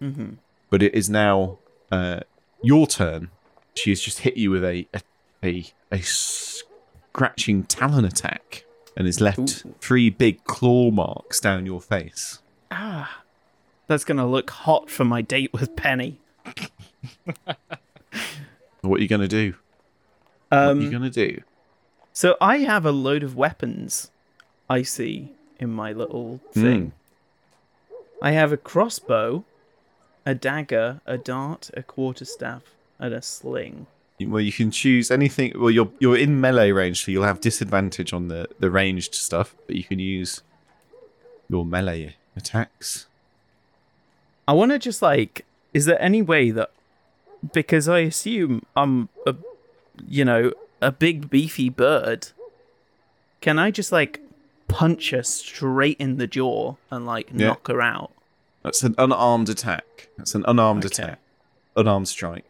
Mm-hmm. 0.00 0.34
But 0.70 0.82
it 0.82 0.94
is 0.94 1.10
now 1.10 1.58
uh, 1.90 2.20
your 2.62 2.86
turn. 2.86 3.30
She 3.74 3.90
has 3.90 4.00
just 4.00 4.20
hit 4.20 4.36
you 4.36 4.50
with 4.50 4.64
a 4.64 4.86
a, 4.94 5.00
a, 5.42 5.64
a 5.92 6.00
scratching 6.00 7.64
talon 7.64 8.04
attack 8.04 8.64
and 8.96 9.06
has 9.06 9.20
left 9.20 9.64
three 9.80 10.10
big 10.10 10.44
claw 10.44 10.90
marks 10.90 11.40
down 11.40 11.66
your 11.66 11.80
face. 11.80 12.40
Ah, 12.70 13.22
that's 13.88 14.04
gonna 14.04 14.26
look 14.28 14.50
hot 14.50 14.88
for 14.90 15.04
my 15.04 15.20
date 15.22 15.52
with 15.52 15.74
Penny. 15.74 16.20
What 18.80 19.00
are 19.00 19.02
you 19.02 19.08
going 19.08 19.20
to 19.20 19.28
do? 19.28 19.54
what 20.50 20.58
are 20.58 20.74
you 20.76 20.82
Um, 20.86 20.90
going 20.90 21.02
to 21.02 21.10
do? 21.10 21.42
so 22.12 22.36
I 22.40 22.58
have 22.58 22.86
a 22.86 22.92
load 22.92 23.22
of 23.24 23.34
weapons 23.36 24.10
I 24.70 24.82
see 24.82 25.32
in 25.58 25.70
my 25.70 25.92
little 25.92 26.40
thing. 26.52 26.92
I 28.22 28.30
have 28.32 28.52
a 28.52 28.56
crossbow, 28.56 29.44
a 30.24 30.34
dagger, 30.34 31.00
a 31.06 31.18
dart, 31.18 31.70
a 31.74 31.82
quarterstaff, 31.82 32.62
and 33.00 33.12
a 33.12 33.20
sling. 33.20 33.88
Well, 34.20 34.40
you 34.40 34.52
can 34.52 34.70
choose 34.70 35.10
anything. 35.10 35.52
Well, 35.60 35.70
you're 35.70 35.90
you're 35.98 36.16
in 36.16 36.40
melee 36.40 36.70
range, 36.70 37.04
so 37.04 37.10
you'll 37.10 37.24
have 37.24 37.40
disadvantage 37.40 38.12
on 38.12 38.28
the 38.28 38.48
the 38.60 38.70
ranged 38.70 39.14
stuff, 39.16 39.54
but 39.66 39.74
you 39.76 39.84
can 39.84 39.98
use 39.98 40.42
your 41.48 41.64
melee 41.66 42.14
attacks. 42.36 43.07
I 44.48 44.52
want 44.52 44.72
to 44.72 44.78
just 44.78 45.02
like, 45.02 45.44
is 45.74 45.84
there 45.84 46.00
any 46.02 46.22
way 46.22 46.50
that, 46.50 46.70
because 47.52 47.86
I 47.88 47.98
assume 48.00 48.64
I'm 48.74 49.08
a, 49.26 49.34
you 50.08 50.24
know, 50.24 50.52
a 50.80 50.90
big 50.90 51.28
beefy 51.30 51.68
bird, 51.68 52.28
can 53.40 53.58
I 53.58 53.70
just 53.70 53.92
like 53.92 54.20
punch 54.66 55.10
her 55.10 55.22
straight 55.22 55.96
in 56.00 56.16
the 56.16 56.26
jaw 56.26 56.76
and 56.90 57.06
like 57.06 57.28
Yeah. 57.34 57.48
knock 57.48 57.68
her 57.68 57.80
out? 57.82 58.10
That's 58.62 58.82
an 58.82 58.94
unarmed 58.98 59.48
attack. 59.50 60.08
That's 60.16 60.34
an 60.34 60.44
unarmed 60.48 60.84
Okay. 60.86 61.02
attack. 61.04 61.18
Unarmed 61.76 62.08
strike. 62.08 62.44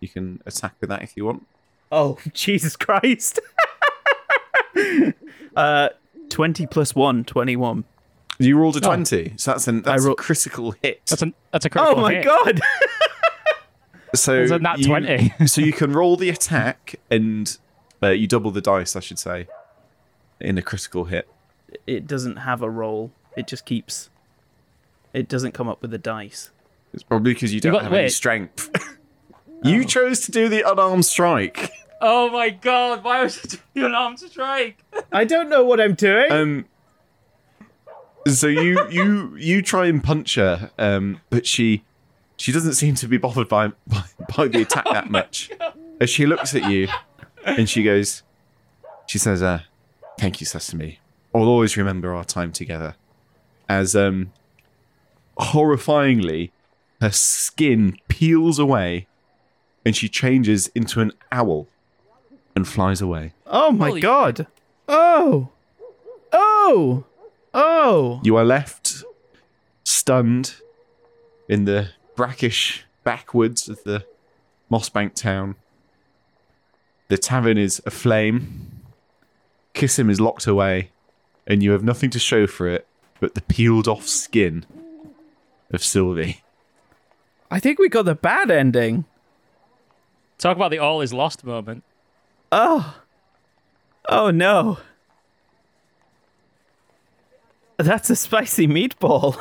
You 0.00 0.08
can 0.08 0.42
attack 0.44 0.74
with 0.80 0.90
that 0.90 1.02
if 1.02 1.16
you 1.16 1.24
want. 1.24 1.46
Oh, 1.92 2.18
Jesus 2.34 2.76
Christ. 2.76 3.38
uh, 5.56 5.88
20 6.28 6.66
plus 6.66 6.94
1, 6.94 7.24
21. 7.24 7.84
You 8.40 8.56
rolled 8.58 8.76
a 8.76 8.80
twenty, 8.80 9.34
so 9.36 9.52
that's 9.52 9.68
an 9.68 9.82
that's 9.82 10.02
roll- 10.04 10.14
a 10.14 10.16
critical 10.16 10.72
hit. 10.82 11.02
That's 11.06 11.22
a 11.22 11.32
that's 11.52 11.66
a 11.66 11.70
critical 11.70 12.06
hit. 12.08 12.26
Oh 12.26 12.34
my 12.34 12.48
hit. 12.48 12.56
god. 12.56 12.60
So 14.12 14.34
It's 14.42 14.50
a 14.50 14.60
you- 14.76 14.86
20. 14.86 15.32
so 15.46 15.60
you 15.60 15.72
can 15.72 15.92
roll 15.92 16.16
the 16.16 16.30
attack 16.30 16.96
and 17.12 17.56
uh, 18.02 18.08
you 18.08 18.26
double 18.26 18.50
the 18.50 18.60
dice, 18.60 18.96
I 18.96 19.00
should 19.00 19.20
say, 19.20 19.46
in 20.40 20.58
a 20.58 20.62
critical 20.62 21.04
hit. 21.04 21.28
It 21.86 22.08
doesn't 22.08 22.38
have 22.38 22.60
a 22.60 22.68
roll. 22.68 23.12
It 23.36 23.46
just 23.46 23.64
keeps. 23.64 24.10
It 25.12 25.28
doesn't 25.28 25.52
come 25.52 25.68
up 25.68 25.80
with 25.80 25.94
a 25.94 25.98
dice. 25.98 26.50
It's 26.92 27.04
probably 27.04 27.34
because 27.34 27.54
you 27.54 27.60
don't 27.60 27.72
got- 27.74 27.84
have 27.84 27.92
any 27.92 28.04
wait. 28.06 28.08
strength. 28.12 28.68
you 29.62 29.84
chose 29.84 30.20
to 30.22 30.32
do 30.32 30.48
the 30.48 30.68
unarmed 30.68 31.04
strike. 31.04 31.70
Oh 32.00 32.30
my 32.30 32.50
god, 32.50 33.04
why 33.04 33.22
was 33.22 33.36
it 33.44 33.54
an 33.76 33.84
unarmed 33.84 34.18
strike? 34.18 34.82
I 35.12 35.24
don't 35.24 35.48
know 35.48 35.62
what 35.62 35.80
I'm 35.80 35.94
doing. 35.94 36.32
Um. 36.32 36.64
So 38.28 38.46
you 38.46 38.88
you 38.90 39.34
you 39.36 39.62
try 39.62 39.86
and 39.86 40.02
punch 40.02 40.34
her, 40.36 40.70
um, 40.78 41.20
but 41.30 41.46
she 41.46 41.84
she 42.36 42.52
doesn't 42.52 42.74
seem 42.74 42.94
to 42.96 43.08
be 43.08 43.16
bothered 43.16 43.48
by 43.48 43.68
by, 43.86 44.04
by 44.36 44.48
the 44.48 44.62
attack 44.62 44.84
that 44.92 45.10
much. 45.18 45.50
As 46.00 46.10
she 46.10 46.26
looks 46.26 46.54
at 46.54 46.70
you, 46.70 46.88
and 47.44 47.68
she 47.68 47.82
goes, 47.82 48.22
she 49.06 49.18
says, 49.18 49.42
uh, 49.42 49.60
"Thank 50.18 50.40
you, 50.40 50.46
Sesame. 50.46 50.98
I'll 51.34 51.42
always 51.48 51.76
remember 51.76 52.14
our 52.14 52.24
time 52.24 52.52
together." 52.52 52.94
As 53.68 53.94
um, 53.96 54.32
horrifyingly, 55.38 56.50
her 57.00 57.10
skin 57.10 57.96
peels 58.08 58.58
away, 58.58 59.06
and 59.84 59.96
she 59.96 60.08
changes 60.08 60.68
into 60.74 61.00
an 61.00 61.12
owl, 61.32 61.68
and 62.54 62.66
flies 62.66 63.00
away. 63.00 63.32
oh 63.46 63.72
my 63.72 63.88
Holy 63.88 64.00
god. 64.00 64.46
Oh. 64.88 65.48
Oh. 66.32 67.04
Oh. 67.52 68.20
You 68.22 68.36
are 68.36 68.44
left 68.44 69.04
stunned 69.84 70.56
in 71.48 71.64
the 71.64 71.90
brackish 72.16 72.84
backwoods 73.04 73.68
of 73.68 73.82
the 73.84 74.04
Mossbank 74.70 75.14
town. 75.14 75.56
The 77.08 77.18
tavern 77.18 77.58
is 77.58 77.82
aflame. 77.84 78.82
Kissam 79.74 80.10
is 80.10 80.20
locked 80.20 80.46
away, 80.46 80.90
and 81.46 81.62
you 81.62 81.72
have 81.72 81.82
nothing 81.82 82.10
to 82.10 82.18
show 82.18 82.46
for 82.46 82.68
it 82.68 82.86
but 83.20 83.34
the 83.34 83.42
peeled 83.42 83.86
off 83.86 84.08
skin 84.08 84.64
of 85.70 85.84
Sylvie. 85.84 86.42
I 87.50 87.60
think 87.60 87.78
we 87.78 87.88
got 87.88 88.06
the 88.06 88.14
bad 88.14 88.50
ending. 88.50 89.04
Talk 90.38 90.56
about 90.56 90.70
the 90.70 90.78
all 90.78 91.02
is 91.02 91.12
lost 91.12 91.44
moment. 91.44 91.84
Oh. 92.50 93.02
Oh 94.08 94.30
no. 94.30 94.78
That's 97.82 98.10
a 98.10 98.16
spicy 98.16 98.66
meatball. 98.66 99.36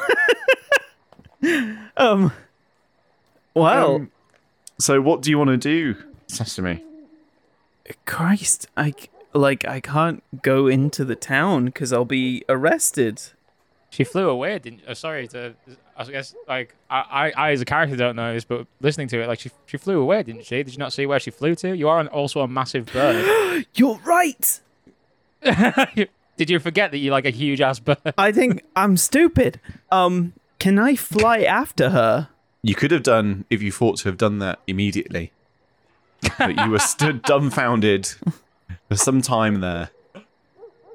um. 1.97 2.31
Well, 3.53 3.95
Um, 3.95 4.11
so, 4.79 5.01
what 5.01 5.21
do 5.21 5.29
you 5.29 5.37
want 5.37 5.49
to 5.49 5.57
do, 5.57 5.95
Sesame? 6.27 6.83
Christ, 8.05 8.67
I 8.77 8.93
like 9.33 9.65
I 9.67 9.79
can't 9.79 10.23
go 10.41 10.67
into 10.67 11.03
the 11.03 11.15
town 11.15 11.65
because 11.65 11.91
I'll 11.91 12.05
be 12.05 12.43
arrested. 12.47 13.21
She 13.89 14.03
flew 14.03 14.29
away, 14.29 14.59
didn't? 14.59 14.81
Uh, 14.87 14.93
sorry 14.93 15.27
to, 15.29 15.55
I 15.97 16.03
guess 16.05 16.35
like 16.47 16.75
I, 16.91 17.31
I, 17.35 17.47
I 17.47 17.51
as 17.51 17.61
a 17.61 17.65
character 17.65 17.95
don't 17.95 18.15
know 18.15 18.33
this, 18.33 18.45
but 18.45 18.67
listening 18.79 19.07
to 19.09 19.21
it, 19.21 19.27
like 19.27 19.39
she, 19.39 19.49
she 19.65 19.77
flew 19.77 19.99
away, 19.99 20.21
didn't 20.21 20.45
she? 20.45 20.57
Did 20.61 20.71
you 20.73 20.77
not 20.77 20.93
see 20.93 21.07
where 21.07 21.19
she 21.19 21.31
flew 21.31 21.55
to? 21.55 21.75
You 21.75 21.89
are 21.89 21.99
an, 21.99 22.07
also 22.09 22.41
a 22.41 22.47
massive 22.47 22.85
bird. 22.85 23.65
You're 23.73 23.99
right. 24.05 24.59
Did 26.39 26.49
you 26.49 26.57
forget 26.59 26.91
that 26.91 26.99
you're 26.99 27.11
like 27.11 27.25
a 27.25 27.31
huge 27.31 27.59
ass 27.59 27.79
bird? 27.79 27.97
I 28.17 28.31
think 28.31 28.63
I'm 28.73 28.95
stupid. 28.95 29.59
Um, 29.91 30.31
can 30.57 30.79
I 30.79 30.95
fly 30.95 31.39
after 31.41 31.89
her? 31.89 32.29
You 32.63 32.75
could 32.75 32.91
have 32.91 33.03
done 33.03 33.43
if 33.49 33.61
you 33.61 33.73
thought 33.73 33.97
to 33.97 34.05
have 34.07 34.15
done 34.17 34.39
that 34.39 34.59
immediately. 34.65 35.33
but 36.37 36.55
you 36.57 36.69
were 36.71 36.79
stood 36.79 37.21
dumbfounded 37.23 38.07
for 38.87 38.95
some 38.95 39.21
time 39.21 39.59
there. 39.59 39.89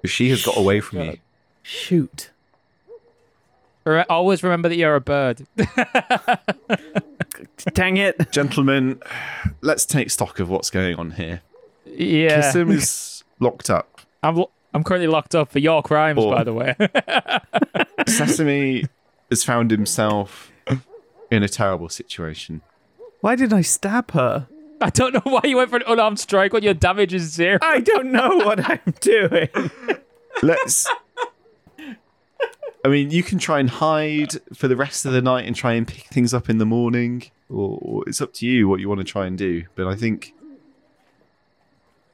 'Cause 0.00 0.10
She 0.10 0.30
has 0.30 0.42
got 0.46 0.56
away 0.56 0.80
from 0.80 1.00
you. 1.00 1.18
Shoot. 1.62 2.30
Re- 3.84 4.06
Always 4.08 4.42
remember 4.42 4.70
that 4.70 4.76
you're 4.76 4.94
a 4.96 5.00
bird. 5.02 5.46
Dang 7.74 7.96
it. 7.98 8.30
Gentlemen, 8.32 8.98
let's 9.60 9.84
take 9.84 10.10
stock 10.10 10.38
of 10.40 10.48
what's 10.48 10.70
going 10.70 10.96
on 10.96 11.12
here. 11.12 11.42
yeah, 11.86 12.40
Kissam 12.40 12.70
is 12.72 13.24
locked 13.40 13.68
up. 13.70 14.00
I'm 14.22 14.36
lo- 14.36 14.50
I'm 14.74 14.82
currently 14.84 15.06
locked 15.06 15.34
up 15.34 15.50
for 15.50 15.60
your 15.60 15.82
crimes, 15.82 16.18
Or- 16.18 16.34
by 16.34 16.44
the 16.44 16.52
way. 16.52 16.74
Sesame 18.08 18.84
has 19.30 19.44
found 19.44 19.70
himself 19.70 20.50
in 21.30 21.42
a 21.42 21.48
terrible 21.48 21.88
situation. 21.88 22.60
Why 23.20 23.36
did 23.36 23.52
I 23.52 23.62
stab 23.62 24.10
her? 24.10 24.48
I 24.80 24.90
don't 24.90 25.14
know 25.14 25.22
why 25.24 25.40
you 25.44 25.56
went 25.56 25.70
for 25.70 25.76
an 25.76 25.84
unarmed 25.86 26.18
strike 26.18 26.52
when 26.52 26.62
your 26.62 26.74
damage 26.74 27.14
is 27.14 27.32
zero. 27.32 27.58
I 27.62 27.80
don't 27.80 28.12
know 28.12 28.36
what 28.38 28.68
I'm 28.68 28.80
doing. 29.00 29.48
Let's. 30.42 30.86
I 32.84 32.88
mean, 32.88 33.10
you 33.10 33.22
can 33.22 33.38
try 33.38 33.60
and 33.60 33.70
hide 33.70 34.32
for 34.52 34.68
the 34.68 34.76
rest 34.76 35.06
of 35.06 35.12
the 35.12 35.22
night 35.22 35.46
and 35.46 35.56
try 35.56 35.72
and 35.72 35.88
pick 35.88 36.04
things 36.08 36.34
up 36.34 36.50
in 36.50 36.58
the 36.58 36.66
morning, 36.66 37.30
or, 37.48 37.78
or 37.80 38.08
it's 38.08 38.20
up 38.20 38.34
to 38.34 38.46
you 38.46 38.68
what 38.68 38.80
you 38.80 38.88
want 38.90 38.98
to 39.00 39.04
try 39.04 39.24
and 39.26 39.38
do. 39.38 39.64
But 39.74 39.86
I 39.86 39.94
think, 39.94 40.34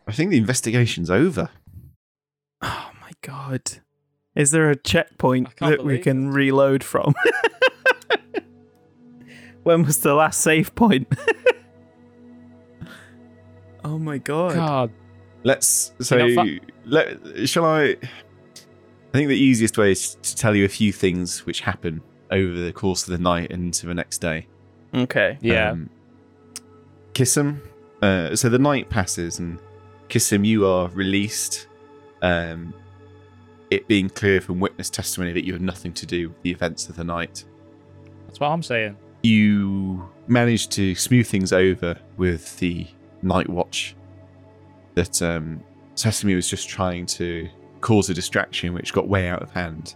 I 0.06 0.12
think 0.12 0.30
the 0.30 0.36
investigation's 0.36 1.11
over. 1.11 1.50
Oh 2.62 2.90
my 3.00 3.11
god. 3.22 3.62
Is 4.34 4.50
there 4.50 4.70
a 4.70 4.76
checkpoint 4.76 5.56
that 5.56 5.70
we 5.70 5.76
believe 5.76 6.04
can 6.04 6.30
reload 6.30 6.84
from? 6.84 7.14
when 9.62 9.82
was 9.82 9.98
the 9.98 10.14
last 10.14 10.40
save 10.40 10.74
point? 10.74 11.08
oh 13.84 13.98
my 13.98 14.18
god. 14.18 14.54
God, 14.54 14.92
Let's 15.42 15.92
so 16.00 16.16
You're 16.16 16.34
not 16.34 16.46
let 16.84 17.48
shall 17.48 17.64
I? 17.64 17.82
I 17.82 19.12
think 19.12 19.28
the 19.28 19.36
easiest 19.36 19.78
way 19.78 19.92
is 19.92 20.16
to 20.22 20.36
tell 20.36 20.54
you 20.54 20.64
a 20.64 20.68
few 20.68 20.92
things 20.92 21.46
which 21.46 21.61
happen 21.61 22.02
over 22.30 22.58
the 22.58 22.72
course 22.72 23.04
of 23.04 23.11
the 23.11 23.18
night 23.18 23.50
and 23.50 23.64
into 23.64 23.86
the 23.86 23.94
next 23.94 24.18
day. 24.18 24.46
Okay. 24.94 25.38
yeah. 25.40 25.70
Um, 25.70 25.90
Kissam. 27.14 27.61
Uh, 28.02 28.36
so 28.36 28.48
the 28.48 28.58
night 28.58 28.88
passes, 28.88 29.38
and 29.38 29.58
Kissam, 30.08 30.44
you 30.44 30.66
are 30.66 30.88
released. 30.90 31.66
Um, 32.22 32.74
it 33.70 33.86
being 33.86 34.10
clear 34.10 34.40
from 34.40 34.60
witness 34.60 34.90
testimony 34.90 35.32
that 35.32 35.44
you 35.44 35.52
have 35.52 35.62
nothing 35.62 35.92
to 35.94 36.06
do 36.06 36.28
with 36.28 36.42
the 36.42 36.50
events 36.50 36.88
of 36.88 36.96
the 36.96 37.04
night. 37.04 37.44
That's 38.26 38.40
what 38.40 38.48
I'm 38.48 38.62
saying. 38.62 38.96
You 39.22 40.08
managed 40.26 40.72
to 40.72 40.94
smooth 40.94 41.26
things 41.26 41.52
over 41.52 41.96
with 42.16 42.58
the 42.58 42.86
night 43.22 43.48
watch. 43.48 43.94
That 44.94 45.22
um, 45.22 45.62
Sesame 45.94 46.34
was 46.34 46.48
just 46.48 46.68
trying 46.68 47.06
to 47.06 47.48
cause 47.80 48.10
a 48.10 48.14
distraction, 48.14 48.74
which 48.74 48.92
got 48.92 49.08
way 49.08 49.28
out 49.28 49.42
of 49.42 49.50
hand. 49.52 49.94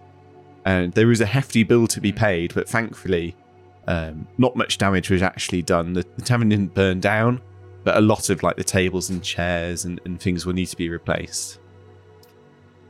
And 0.64 0.92
there 0.92 1.06
was 1.06 1.20
a 1.20 1.26
hefty 1.26 1.62
bill 1.62 1.86
to 1.88 2.00
be 2.00 2.12
paid, 2.12 2.54
but 2.54 2.68
thankfully, 2.68 3.36
um, 3.86 4.26
not 4.38 4.56
much 4.56 4.78
damage 4.78 5.10
was 5.10 5.22
actually 5.22 5.62
done. 5.62 5.92
The, 5.92 6.06
the 6.16 6.22
tavern 6.22 6.48
didn't 6.48 6.74
burn 6.74 7.00
down, 7.00 7.40
but 7.82 7.96
a 7.96 8.00
lot 8.00 8.30
of 8.30 8.42
like 8.42 8.56
the 8.56 8.64
tables 8.64 9.10
and 9.10 9.22
chairs 9.22 9.84
and, 9.84 10.00
and 10.04 10.20
things 10.20 10.46
will 10.46 10.54
need 10.54 10.66
to 10.66 10.76
be 10.76 10.88
replaced. 10.88 11.58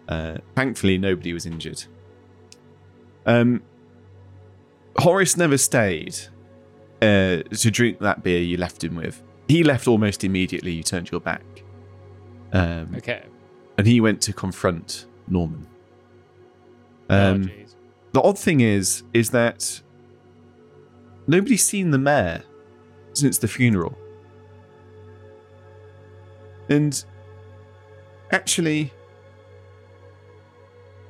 Uh, 0.08 0.36
thankfully, 0.54 0.98
nobody 0.98 1.32
was 1.32 1.46
injured. 1.46 1.84
Um, 3.26 3.62
Horace 4.98 5.36
never 5.36 5.56
stayed 5.58 6.14
uh, 7.02 7.42
to 7.42 7.70
drink 7.70 7.98
that 8.00 8.22
beer 8.22 8.40
you 8.40 8.56
left 8.56 8.84
him 8.84 8.96
with. 8.96 9.22
He 9.48 9.62
left 9.64 9.88
almost 9.88 10.24
immediately. 10.24 10.72
You 10.72 10.82
turned 10.82 11.10
your 11.10 11.20
back, 11.20 11.42
um, 12.52 12.94
Okay. 12.96 13.24
and 13.78 13.86
he 13.86 14.00
went 14.00 14.20
to 14.22 14.32
confront 14.32 15.06
Norman. 15.28 15.66
oh, 17.10 17.32
Um, 17.32 17.44
jeez. 17.46 17.74
the 18.12 18.20
odd 18.22 18.38
thing 18.38 18.60
is, 18.60 19.02
is 19.12 19.30
that 19.30 19.80
nobody's 21.26 21.64
seen 21.64 21.90
the 21.90 21.98
mayor 21.98 22.42
since 23.14 23.38
the 23.38 23.48
funeral. 23.48 23.96
And 26.68 27.04
actually, 28.30 28.92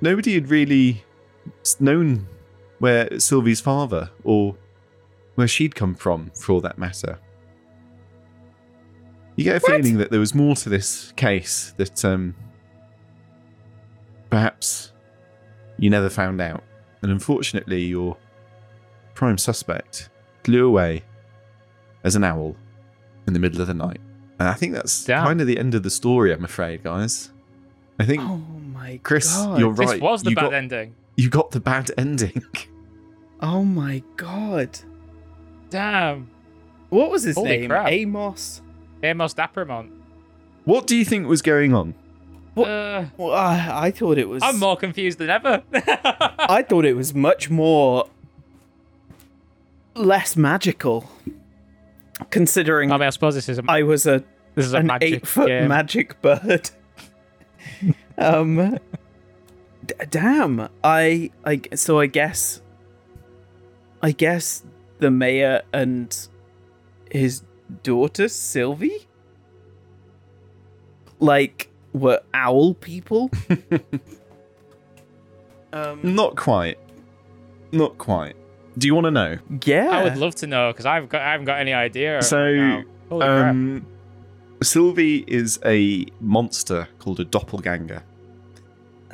nobody 0.04 0.34
had 0.34 0.50
really 0.50 1.02
known 1.80 2.28
where 2.78 3.18
Sylvie's 3.18 3.60
father 3.60 4.10
or 4.22 4.56
where 5.34 5.48
she'd 5.48 5.74
come 5.74 5.94
from, 5.94 6.30
for 6.38 6.52
all 6.52 6.60
that 6.60 6.78
matter. 6.78 7.18
You 9.34 9.44
get 9.44 9.56
a 9.56 9.60
feeling 9.60 9.96
that 9.98 10.12
there 10.12 10.20
was 10.20 10.32
more 10.34 10.54
to 10.56 10.68
this 10.68 11.12
case 11.16 11.74
that 11.76 12.04
um, 12.04 12.36
perhaps 14.30 14.92
you 15.76 15.90
never 15.90 16.08
found 16.08 16.40
out. 16.40 16.62
And 17.02 17.10
unfortunately, 17.10 17.82
your 17.82 18.16
prime 19.14 19.38
suspect 19.38 20.08
flew 20.44 20.66
away 20.68 21.02
as 22.04 22.14
an 22.14 22.22
owl 22.22 22.54
in 23.26 23.32
the 23.32 23.40
middle 23.40 23.60
of 23.60 23.66
the 23.66 23.74
night. 23.74 24.00
And 24.38 24.48
I 24.48 24.54
think 24.54 24.72
that's 24.74 25.04
Damn. 25.04 25.24
kind 25.26 25.40
of 25.40 25.48
the 25.48 25.58
end 25.58 25.74
of 25.74 25.82
the 25.82 25.90
story, 25.90 26.32
I'm 26.32 26.44
afraid, 26.44 26.84
guys. 26.84 27.32
I 27.98 28.04
think, 28.04 28.22
Oh 28.22 28.40
my 28.84 29.00
Chris, 29.02 29.34
god. 29.34 29.58
you're 29.60 29.70
right. 29.70 29.88
This 29.88 30.00
was 30.00 30.22
the 30.22 30.30
you 30.30 30.36
bad 30.36 30.42
got, 30.42 30.54
ending. 30.54 30.94
You 31.16 31.30
got 31.30 31.50
the 31.52 31.60
bad 31.60 31.90
ending. 31.98 32.42
Oh 33.40 33.62
my 33.64 34.02
god. 34.16 34.70
Damn. 35.68 36.30
What 36.88 37.10
was 37.10 37.24
his 37.24 37.34
Holy 37.36 37.48
name? 37.58 37.68
crap. 37.68 37.88
Amos. 37.90 38.62
Amos 39.02 39.34
Dappermont. 39.34 39.90
What 40.64 40.86
do 40.86 40.96
you 40.96 41.04
think 41.04 41.26
was 41.26 41.42
going 41.42 41.74
on? 41.74 41.94
What- 42.54 42.68
Uh, 42.70 43.04
Well, 43.18 43.34
I, 43.34 43.86
I 43.86 43.90
thought 43.90 44.16
it 44.16 44.28
was. 44.30 44.42
I'm 44.42 44.58
more 44.58 44.76
confused 44.78 45.18
than 45.18 45.28
ever. 45.28 45.62
I 45.74 46.64
thought 46.66 46.86
it 46.86 46.94
was 46.96 47.12
much 47.14 47.50
more 47.50 48.08
less 49.94 50.36
magical. 50.36 51.10
Considering 52.30 52.92
I 52.92 52.96
mean, 52.96 53.06
I 53.08 53.10
suppose 53.10 53.34
this 53.34 53.48
is 53.48 53.58
a 53.58 53.64
I 53.68 53.82
was 53.82 54.06
a 54.06 54.22
this 54.54 54.64
is 54.64 54.72
a 54.72 54.78
an 54.78 54.86
magic 54.86 55.12
eight 55.14 55.26
foot 55.26 55.48
game. 55.48 55.68
magic 55.68 56.22
bird. 56.22 56.70
um, 58.18 58.78
d- 59.86 59.94
damn. 60.10 60.68
I. 60.82 61.30
so 61.74 61.98
I 61.98 62.06
guess. 62.06 62.60
I 64.02 64.12
guess 64.12 64.62
the 64.98 65.10
mayor 65.10 65.62
and 65.72 66.14
his 67.10 67.42
daughter 67.82 68.28
Sylvie, 68.28 69.06
like, 71.20 71.70
were 71.94 72.20
owl 72.34 72.74
people. 72.74 73.30
um, 75.72 76.00
Not 76.02 76.36
quite. 76.36 76.78
Not 77.72 77.98
quite. 77.98 78.36
Do 78.76 78.86
you 78.86 78.94
want 78.94 79.06
to 79.06 79.10
know? 79.10 79.38
yeah. 79.64 79.88
I 79.88 80.04
would 80.04 80.16
love 80.16 80.34
to 80.36 80.46
know 80.46 80.72
because 80.72 80.86
I've 80.86 81.08
got 81.08 81.22
I 81.22 81.32
haven't 81.32 81.46
got 81.46 81.60
any 81.60 81.72
idea. 81.72 82.22
So, 82.22 82.54
now. 82.54 82.82
Holy 83.08 83.26
crap. 83.26 83.54
Sylvie 84.64 85.24
is 85.26 85.58
a 85.64 86.06
monster 86.20 86.88
called 86.98 87.20
a 87.20 87.24
doppelganger. 87.24 88.02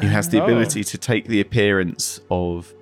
Who 0.00 0.06
has 0.06 0.28
the 0.30 0.40
Oh. 0.40 0.44
ability 0.44 0.82
to 0.84 0.96
take 0.98 1.26
the 1.26 1.40
appearance 1.40 2.20
of 2.30 2.72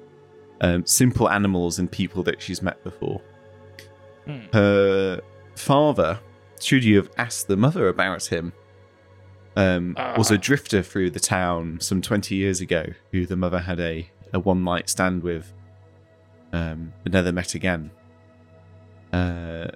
um, 0.61 0.85
simple 0.87 1.31
animals 1.31 1.79
and 1.79 1.91
people 1.91 2.23
that 2.25 2.43
she's 2.43 2.61
met 2.63 2.83
before. 2.83 3.21
Hmm. 4.27 4.39
Her 4.53 5.21
father, 5.55 6.19
should 6.61 6.83
you 6.85 6.97
have 6.97 7.09
asked 7.17 7.47
the 7.47 7.57
mother 7.57 7.87
about 7.89 8.27
him, 8.27 8.53
um, 9.57 9.95
was 10.17 10.31
Ah. 10.31 10.35
a 10.35 10.39
drifter 10.39 10.83
through 10.83 11.11
the 11.11 11.21
town 11.21 11.79
some 11.81 12.03
20 12.03 12.35
years 12.35 12.61
ago 12.61 12.87
who 13.13 13.25
the 13.27 13.37
mother 13.37 13.61
had 13.61 13.79
a, 13.81 14.11
a 14.33 14.39
one 14.41 14.63
night 14.65 14.89
stand 14.89 15.23
with, 15.23 15.53
um, 16.53 16.93
but 17.05 17.13
never 17.13 17.31
met 17.33 17.55
again. 17.55 17.91
Uh, 19.13 19.69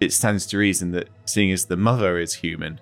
it 0.00 0.12
stands 0.12 0.46
to 0.46 0.58
reason 0.58 0.90
that 0.92 1.08
seeing 1.24 1.50
as 1.52 1.66
the 1.66 1.76
mother 1.76 2.18
is 2.18 2.34
human, 2.34 2.80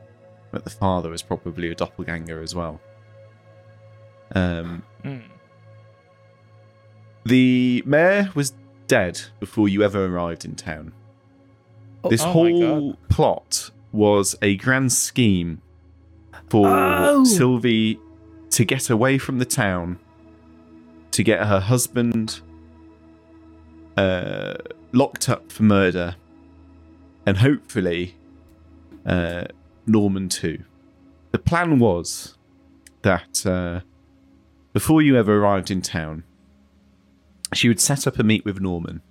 that 0.53 0.65
the 0.65 0.71
father 0.71 1.13
is 1.13 1.23
probably 1.23 1.71
a 1.71 1.75
doppelganger 1.75 2.41
as 2.43 2.55
well. 2.55 2.81
Um, 4.35 4.83
Hmm. 5.03 5.19
the 7.25 7.83
mayor 7.87 8.31
was 8.35 8.53
dead 8.87 9.21
before 9.41 9.69
you 9.69 9.83
ever 9.83 10.05
arrived 10.07 10.45
in 10.45 10.55
town. 10.57 10.93
This 12.11 12.23
oh 12.23 12.31
whole 12.33 12.95
plot 13.09 13.71
was 13.93 14.35
a 14.43 14.57
grand 14.57 14.93
scheme 14.93 15.63
for 16.51 16.67
Oh. 16.69 17.25
Sylvie 17.25 17.99
to 18.51 18.65
get 18.65 18.91
away 18.91 19.19
from 19.19 19.39
the 19.39 19.45
town, 19.47 19.99
to 21.13 21.23
get 21.23 21.47
her 21.47 21.61
husband 21.61 22.41
uh, 23.97 24.55
locked 24.93 25.29
up 25.29 25.51
for 25.51 25.63
murder, 25.63 26.17
and 27.27 27.39
hopefully 27.39 28.15
uh, 29.07 29.45
Norman 29.87 30.29
too. 30.29 30.65
The 31.33 31.39
plan 31.39 31.79
was 31.79 32.37
that 33.03 33.45
uh, 33.47 33.81
before 34.73 35.03
you 35.03 35.17
ever 35.17 35.39
arrived 35.39 35.71
in 35.71 35.83
town, 35.83 36.25
she 37.53 37.69
would 37.69 37.81
set 37.81 38.07
up 38.07 38.19
a 38.19 38.23
meet 38.23 38.45
with 38.45 38.61
Norman 38.61 39.03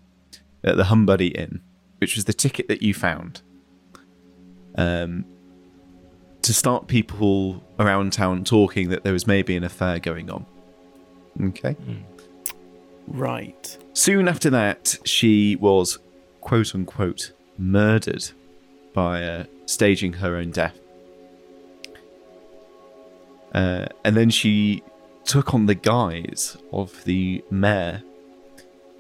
at 0.64 0.78
the 0.78 0.84
Humbuddy 0.84 1.36
Inn, 1.36 1.62
which 2.00 2.16
was 2.16 2.26
the 2.26 2.34
ticket 2.34 2.68
that 2.68 2.82
you 2.82 2.94
found. 2.94 3.42
Um, 4.76 5.26
to 6.42 6.54
start 6.54 6.88
people 6.88 7.64
around 7.80 8.12
town 8.12 8.44
talking 8.44 8.90
that 8.90 9.04
there 9.04 9.14
was 9.14 9.26
maybe 9.26 9.56
an 9.56 9.64
affair 9.64 10.00
going 10.00 10.30
on. 10.30 10.46
Okay. 11.42 11.76
right. 13.08 13.78
Soon 13.94 14.28
after 14.28 14.50
that, 14.50 14.98
she 15.06 15.56
was 15.56 16.00
quote 16.42 16.76
unquote 16.76 17.32
murdered 17.58 18.30
by 18.94 19.24
uh, 19.24 19.44
staging 19.66 20.14
her 20.14 20.36
own 20.36 20.52
death. 20.52 20.78
Uh, 23.54 23.86
and 24.04 24.16
then 24.18 24.30
she 24.30 24.84
took 25.26 25.54
on 25.54 25.66
the 25.68 25.76
guise 25.76 26.58
of 26.72 27.04
the 27.06 27.44
mayor 27.52 28.02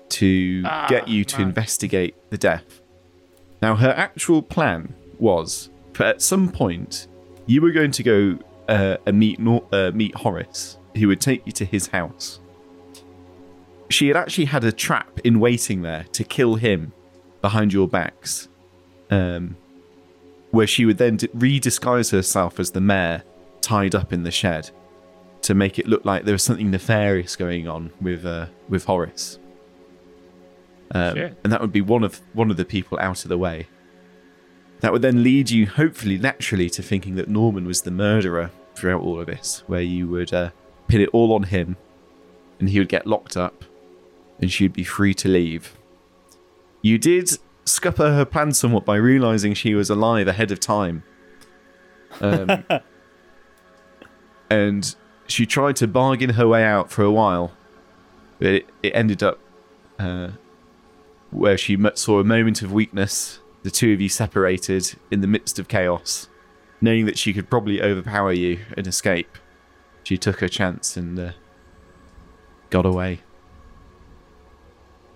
to 0.10 0.62
Ah, 0.66 0.86
get 0.88 1.08
you 1.08 1.26
to 1.26 1.40
man. 1.40 1.48
investigate 1.50 2.16
the 2.30 2.38
death. 2.38 2.82
Now, 3.62 3.76
her 3.76 3.90
actual 3.90 4.42
plan 4.42 4.94
was 5.20 5.70
for 5.94 6.04
at 6.04 6.22
some 6.22 6.50
point 6.52 7.08
you 7.46 7.62
were 7.62 7.72
going 7.72 7.92
to 7.92 8.04
go 8.04 8.38
uh, 8.70 8.98
and 9.06 9.20
meet 9.20 9.40
Nor- 9.40 9.66
uh, 9.72 9.92
meet 9.94 10.16
Horace, 10.16 10.78
who 10.96 11.08
would 11.08 11.20
take 11.22 11.46
you 11.46 11.52
to 11.54 11.66
his 11.66 11.88
house 11.88 12.40
she 13.90 14.08
had 14.08 14.18
actually 14.18 14.46
had 14.46 14.64
a 14.64 14.72
trap 14.72 15.20
in 15.24 15.40
waiting 15.40 15.84
there 15.84 16.06
to 16.14 16.24
kill 16.24 16.56
him 16.56 16.92
behind 17.44 17.74
your 17.74 17.88
backs, 17.88 18.48
um, 19.12 19.56
where 20.50 20.66
she 20.66 20.86
would 20.86 20.98
then 20.98 21.18
d- 21.18 21.28
redisguise 21.28 22.12
herself 22.12 22.60
as 22.60 22.72
the 22.72 22.82
mayor 22.82 23.22
tied 23.62 23.94
up 23.94 24.12
in 24.12 24.24
the 24.24 24.32
shed 24.32 24.72
to 25.44 25.54
make 25.54 25.78
it 25.78 25.86
look 25.86 26.06
like 26.06 26.24
there 26.24 26.34
was 26.34 26.42
something 26.42 26.72
nefarious 26.72 27.36
going 27.36 27.68
on 27.68 27.92
with 28.02 28.26
uh, 28.26 28.48
with 28.70 28.86
Horace. 28.86 29.38
Um, 30.92 31.18
and 31.44 31.52
that 31.52 31.60
would 31.60 31.72
be 31.72 31.82
one 31.82 32.04
of 32.04 32.22
one 32.34 32.50
of 32.50 32.58
the 32.58 32.66
people 32.66 32.98
out 33.00 33.24
of 33.24 33.30
the 33.30 33.38
way. 33.38 33.68
That 34.80 34.92
would 34.92 35.02
then 35.02 35.24
lead 35.24 35.50
you, 35.50 35.66
hopefully, 35.66 36.18
naturally, 36.18 36.70
to 36.72 36.82
thinking 36.82 37.16
that 37.16 37.30
Norman 37.30 37.66
was 37.66 37.82
the 37.82 37.92
murderer 37.92 38.52
throughout 38.76 39.02
all 39.02 39.20
of 39.20 39.28
this, 39.28 39.64
where 39.68 39.82
you 39.82 40.08
would 40.08 40.34
uh, 40.34 40.52
pin 40.88 41.02
it 41.02 41.10
all 41.10 41.34
on 41.34 41.44
him, 41.44 41.78
and 42.60 42.70
he 42.70 42.80
would 42.80 42.90
get 42.90 43.08
locked 43.08 43.38
up, 43.38 43.64
and 44.40 44.52
she'd 44.52 44.74
be 44.74 44.84
free 44.84 45.14
to 45.16 45.30
leave. 45.30 45.74
You 46.84 46.98
did 46.98 47.32
scupper 47.66 48.14
her 48.14 48.26
plan 48.26 48.52
somewhat 48.52 48.86
by 48.86 48.98
realizing 48.98 49.54
she 49.54 49.74
was 49.74 49.90
alive 49.90 50.28
ahead 50.28 50.52
of 50.52 50.60
time. 50.60 51.04
Um, 52.20 52.66
and 54.50 54.96
she 55.26 55.46
tried 55.46 55.78
to 55.78 55.88
bargain 55.88 56.32
her 56.32 56.48
way 56.48 56.64
out 56.64 56.92
for 56.92 57.04
a 57.04 57.12
while, 57.12 57.54
but 58.38 58.48
it, 58.48 58.70
it 58.84 58.92
ended 58.94 59.24
up 59.24 59.40
uh, 59.98 60.32
where 61.32 61.58
she 61.58 61.78
saw 61.96 62.20
a 62.20 62.24
moment 62.24 62.62
of 62.62 62.74
weakness. 62.74 63.40
The 63.64 63.72
two 63.72 63.94
of 63.94 64.02
you 64.02 64.10
separated 64.10 64.96
in 65.10 65.22
the 65.22 65.28
midst 65.28 65.58
of 65.58 65.70
chaos, 65.70 66.28
knowing 66.82 67.06
that 67.06 67.18
she 67.18 67.32
could 67.32 67.50
probably 67.50 67.82
overpower 67.82 68.34
you 68.34 68.60
and 68.76 68.86
escape. 68.86 69.38
She 70.04 70.18
took 70.18 70.42
her 70.42 70.50
chance 70.50 70.98
and 70.98 71.18
uh, 71.18 71.32
got 72.70 72.86
away. 72.86 73.22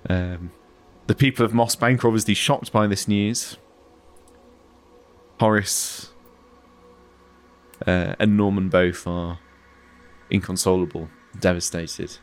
Um, 0.09 0.51
the 1.07 1.15
people 1.15 1.45
of 1.45 1.53
Moss 1.53 1.75
Bank 1.75 2.03
are 2.03 2.07
obviously 2.07 2.33
shocked 2.33 2.71
by 2.71 2.85
this 2.85 3.07
news. 3.07 3.57
Horace 5.39 6.11
uh, 7.85 8.15
and 8.19 8.35
Norman 8.35 8.69
both 8.69 9.07
are 9.07 9.39
inconsolable, 10.29 11.09
devastated. 11.39 12.17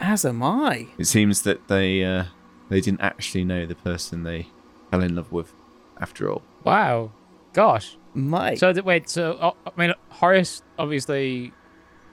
As 0.00 0.24
am 0.24 0.42
I. 0.42 0.88
It 0.98 1.06
seems 1.06 1.42
that 1.42 1.68
they 1.68 2.04
uh, 2.04 2.24
they 2.68 2.80
didn't 2.80 3.00
actually 3.00 3.44
know 3.44 3.66
the 3.66 3.74
person 3.74 4.22
they 4.22 4.48
fell 4.90 5.02
in 5.02 5.16
love 5.16 5.32
with, 5.32 5.52
after 6.00 6.30
all. 6.30 6.42
Wow. 6.64 7.12
Gosh. 7.52 7.96
Mike. 8.14 8.58
So 8.58 8.72
th- 8.72 8.84
wait. 8.84 9.08
So 9.08 9.38
oh, 9.40 9.56
I 9.66 9.80
mean, 9.80 9.94
Horace 10.08 10.62
obviously 10.78 11.52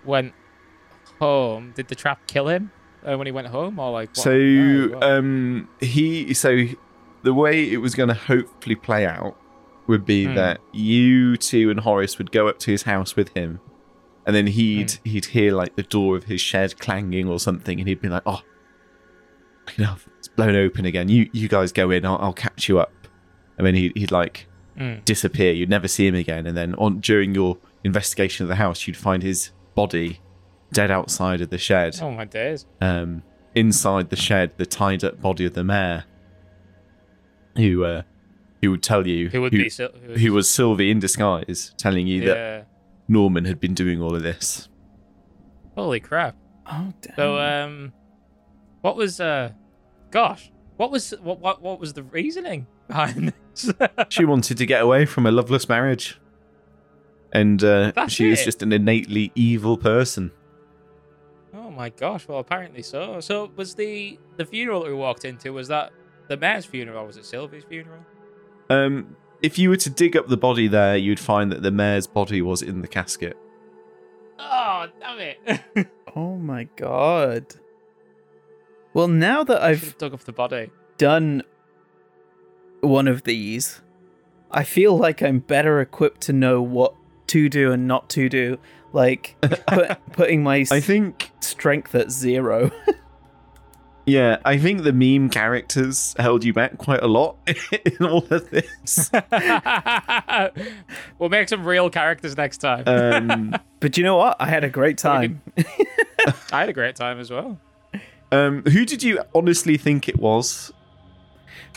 went 0.05 0.33
home. 1.19 1.73
Did 1.75 1.87
the 1.87 1.95
trap 1.95 2.25
kill 2.27 2.47
him 2.47 2.71
uh, 3.05 3.17
when 3.17 3.27
he 3.27 3.31
went 3.31 3.47
home, 3.47 3.79
or 3.79 3.91
like? 3.91 4.09
What? 4.09 4.17
So 4.17 4.89
what? 4.93 5.03
um, 5.03 5.69
he 5.79 6.33
so 6.33 6.65
the 7.23 7.33
way 7.33 7.69
it 7.71 7.77
was 7.77 7.95
going 7.95 8.09
to 8.09 8.15
hopefully 8.15 8.75
play 8.75 9.05
out 9.05 9.37
would 9.87 10.05
be 10.05 10.25
Hmm. 10.25 10.35
that 10.35 10.61
you 10.71 11.35
two 11.37 11.69
and 11.69 11.79
Horace 11.79 12.17
would 12.17 12.31
go 12.31 12.47
up 12.47 12.59
to 12.59 12.71
his 12.71 12.83
house 12.83 13.15
with 13.15 13.29
him, 13.35 13.59
and 14.25 14.35
then 14.35 14.47
he'd 14.47 14.91
Hmm. 14.91 15.09
he'd 15.09 15.25
hear 15.25 15.53
like 15.53 15.75
the 15.75 15.83
door 15.83 16.15
of 16.15 16.25
his 16.25 16.41
shed 16.41 16.79
clanging 16.79 17.27
or 17.27 17.39
something, 17.39 17.79
and 17.79 17.87
he'd 17.89 18.01
be 18.01 18.09
like, 18.09 18.23
"Oh, 18.25 18.41
you 19.77 19.83
know, 19.85 19.95
it's 20.17 20.27
blown 20.27 20.55
open 20.55 20.85
again. 20.85 21.09
You 21.09 21.29
you 21.33 21.47
guys 21.47 21.71
go 21.71 21.91
in. 21.91 22.05
I'll, 22.05 22.17
I'll 22.19 22.33
catch 22.33 22.67
you 22.69 22.79
up." 22.79 22.91
And 23.57 23.65
then 23.67 23.75
he'd 23.75 23.95
he'd 23.97 24.11
like 24.11 24.45
Mm. 24.79 25.03
disappear. 25.03 25.51
You'd 25.51 25.69
never 25.69 25.89
see 25.89 26.07
him 26.07 26.15
again. 26.15 26.47
And 26.47 26.55
then 26.55 26.73
on 26.75 27.01
during 27.01 27.35
your 27.35 27.57
investigation 27.83 28.45
of 28.45 28.47
the 28.47 28.55
house, 28.55 28.87
you'd 28.87 28.95
find 28.95 29.21
his 29.23 29.51
body 29.75 30.21
dead 30.71 30.91
outside 30.91 31.41
of 31.41 31.49
the 31.49 31.57
shed 31.57 31.97
Oh 32.01 32.11
my 32.11 32.25
days. 32.25 32.65
um, 32.81 33.23
inside 33.55 34.09
the 34.09 34.15
shed 34.15 34.51
the 34.57 34.65
tied 34.65 35.03
up 35.03 35.19
body 35.21 35.45
of 35.45 35.53
the 35.53 35.63
mayor, 35.63 36.05
who 37.55 37.83
uh, 37.83 38.01
who 38.61 38.71
would 38.71 38.83
tell 38.83 39.07
you 39.07 39.29
Who 39.29 39.41
would 39.41 39.51
be? 39.51 39.69
Sil- 39.71 39.93
who, 40.05 40.13
who 40.15 40.33
was 40.33 40.49
Sylvie 40.49 40.91
in 40.91 40.99
disguise, 40.99 41.73
telling 41.77 42.07
you 42.07 42.25
that 42.25 42.67
Norman 43.07 43.45
had 43.45 43.59
been 43.59 43.73
doing 43.73 44.01
all 44.01 44.15
of 44.15 44.21
this. 44.23 44.69
Holy 45.75 45.99
crap. 45.99 46.35
oh 46.67 46.93
damn. 47.01 47.15
So 47.15 47.37
um, 47.39 47.93
what 48.81 48.95
was 48.95 49.19
uh, 49.19 49.51
gosh, 50.11 50.51
What 50.77 50.91
was 50.91 51.11
what 51.21 51.39
what 51.39 51.61
what 51.61 51.79
was 51.79 51.93
the 51.93 52.03
reasoning 52.03 52.67
behind 52.87 53.33
this? 53.53 53.73
She 54.09 54.23
wanted 54.25 54.57
to 54.57 54.65
get 54.65 54.81
away 54.81 55.05
from 55.05 55.25
a 55.25 55.31
loveless 55.31 55.67
marriage. 55.67 56.19
And 57.33 57.63
uh, 57.63 57.91
That's 57.95 58.13
she 58.13 58.29
was 58.29 58.43
just 58.43 58.63
an 58.63 58.71
innately 58.73 59.31
evil 59.35 59.77
person. 59.77 60.31
Oh 61.79 61.83
my 61.83 61.89
gosh! 61.89 62.27
Well, 62.27 62.39
apparently 62.39 62.81
so. 62.81 63.19
So 63.21 63.51
was 63.55 63.75
the 63.75 64.19
the 64.37 64.45
funeral 64.45 64.83
that 64.83 64.89
we 64.89 64.95
walked 64.95 65.23
into? 65.23 65.53
Was 65.53 65.69
that 65.69 65.91
the 66.27 66.35
mayor's 66.37 66.65
funeral? 66.65 67.03
or 67.03 67.07
Was 67.07 67.17
it 67.17 67.25
Sylvie's 67.25 67.63
funeral? 67.63 68.05
Um, 68.69 69.15
if 69.41 69.57
you 69.57 69.69
were 69.69 69.77
to 69.77 69.89
dig 69.89 70.17
up 70.17 70.27
the 70.27 70.37
body 70.37 70.67
there, 70.67 70.97
you'd 70.97 71.19
find 71.19 71.51
that 71.51 71.63
the 71.63 71.71
mayor's 71.71 72.05
body 72.05 72.41
was 72.41 72.61
in 72.61 72.81
the 72.81 72.87
casket. 72.87 73.37
Oh 74.37 74.87
damn 74.99 75.19
it! 75.19 75.87
Oh 76.15 76.37
my 76.37 76.63
god. 76.75 77.45
Well, 78.95 79.07
now 79.07 79.43
that 79.43 79.61
I've 79.61 79.83
I've 79.89 79.97
dug 79.99 80.13
up 80.15 80.21
the 80.21 80.31
body. 80.33 80.71
done 80.97 81.43
one 82.81 83.07
of 83.07 83.23
these, 83.23 83.81
I 84.49 84.63
feel 84.63 84.97
like 84.97 85.21
I'm 85.21 85.37
better 85.39 85.79
equipped 85.79 86.21
to 86.21 86.33
know 86.33 86.63
what 86.63 86.95
to 87.27 87.47
do 87.47 87.71
and 87.71 87.87
not 87.87 88.09
to 88.09 88.27
do. 88.27 88.57
Like 88.93 89.35
put, 89.41 89.97
putting 90.13 90.43
my 90.43 90.65
I 90.71 90.79
think, 90.79 91.31
strength 91.41 91.93
at 91.95 92.09
zero. 92.11 92.71
yeah, 94.05 94.37
I 94.43 94.57
think 94.57 94.81
the 94.83 94.93
meme 94.93 95.29
characters 95.29 96.15
held 96.17 96.43
you 96.43 96.53
back 96.53 96.77
quite 96.79 97.03
a 97.03 97.07
lot 97.07 97.35
in 97.85 98.05
all 98.05 98.25
of 98.31 98.49
this. 98.49 99.11
we'll 101.19 101.29
make 101.29 101.49
some 101.49 101.63
real 101.65 101.89
characters 101.89 102.35
next 102.35 102.57
time. 102.57 102.83
Um, 102.87 103.55
but 103.79 103.97
you 103.97 104.03
know 104.03 104.17
what? 104.17 104.37
I 104.39 104.47
had 104.47 104.63
a 104.63 104.69
great 104.69 104.97
time. 104.97 105.41
I 106.51 106.61
had 106.61 106.69
a 106.69 106.73
great 106.73 106.95
time 106.95 107.19
as 107.19 107.29
well. 107.29 107.59
um, 108.31 108.63
who 108.63 108.85
did 108.85 109.03
you 109.03 109.21
honestly 109.35 109.77
think 109.77 110.09
it 110.09 110.17
was? 110.19 110.71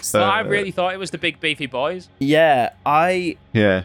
So 0.01 0.23
I 0.23 0.41
Uh, 0.41 0.45
really 0.45 0.71
thought 0.71 0.95
it 0.95 0.99
was 0.99 1.11
the 1.11 1.19
big 1.19 1.39
beefy 1.41 1.67
boys. 1.67 2.09
yeah, 2.19 2.71
I 2.87 3.37
Yeah. 3.53 3.85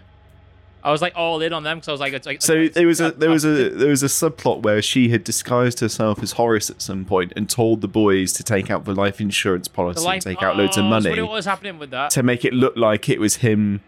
I 0.87 0.91
was 0.91 1.01
like 1.01 1.13
all 1.15 1.41
in 1.41 1.51
on 1.53 1.63
them 1.63 1.77
because 1.77 1.89
I 1.89 1.91
was 1.91 1.99
like, 2.01 2.13
it's 2.13 2.25
like 2.25 2.41
So 2.41 2.53
it's- 2.53 2.73
there 2.75 2.87
was 2.87 3.01
a 3.01 3.11
there 3.11 3.29
was 3.29 3.43
a 3.45 3.69
there 3.69 3.89
was 3.89 4.03
a 4.03 4.07
subplot 4.07 4.61
where 4.61 4.81
she 4.81 5.09
had 5.09 5.23
disguised 5.23 5.79
herself 5.81 6.23
as 6.23 6.31
Horace 6.33 6.69
at 6.69 6.81
some 6.81 7.03
point 7.05 7.33
and 7.35 7.49
told 7.49 7.81
the 7.81 7.87
boys 7.87 8.31
to 8.33 8.43
take 8.43 8.71
out 8.71 8.85
the 8.85 8.93
life 8.95 9.19
insurance 9.19 9.67
policy 9.67 10.03
life- 10.05 10.13
and 10.15 10.21
take 10.23 10.41
out 10.43 10.55
loads 10.57 10.77
of 10.77 10.85
Oh, 10.85 10.89
money 10.89 11.13
So 11.15 11.25
what 11.25 11.33
was 11.33 11.45
happening 11.45 11.77
with 11.77 11.91
that? 11.91 12.11
to 12.11 12.23
make 12.23 12.45
it 12.45 12.53
look 12.53 12.75
like 12.77 13.09
it 13.09 13.19
was 13.19 13.37
him, 13.37 13.81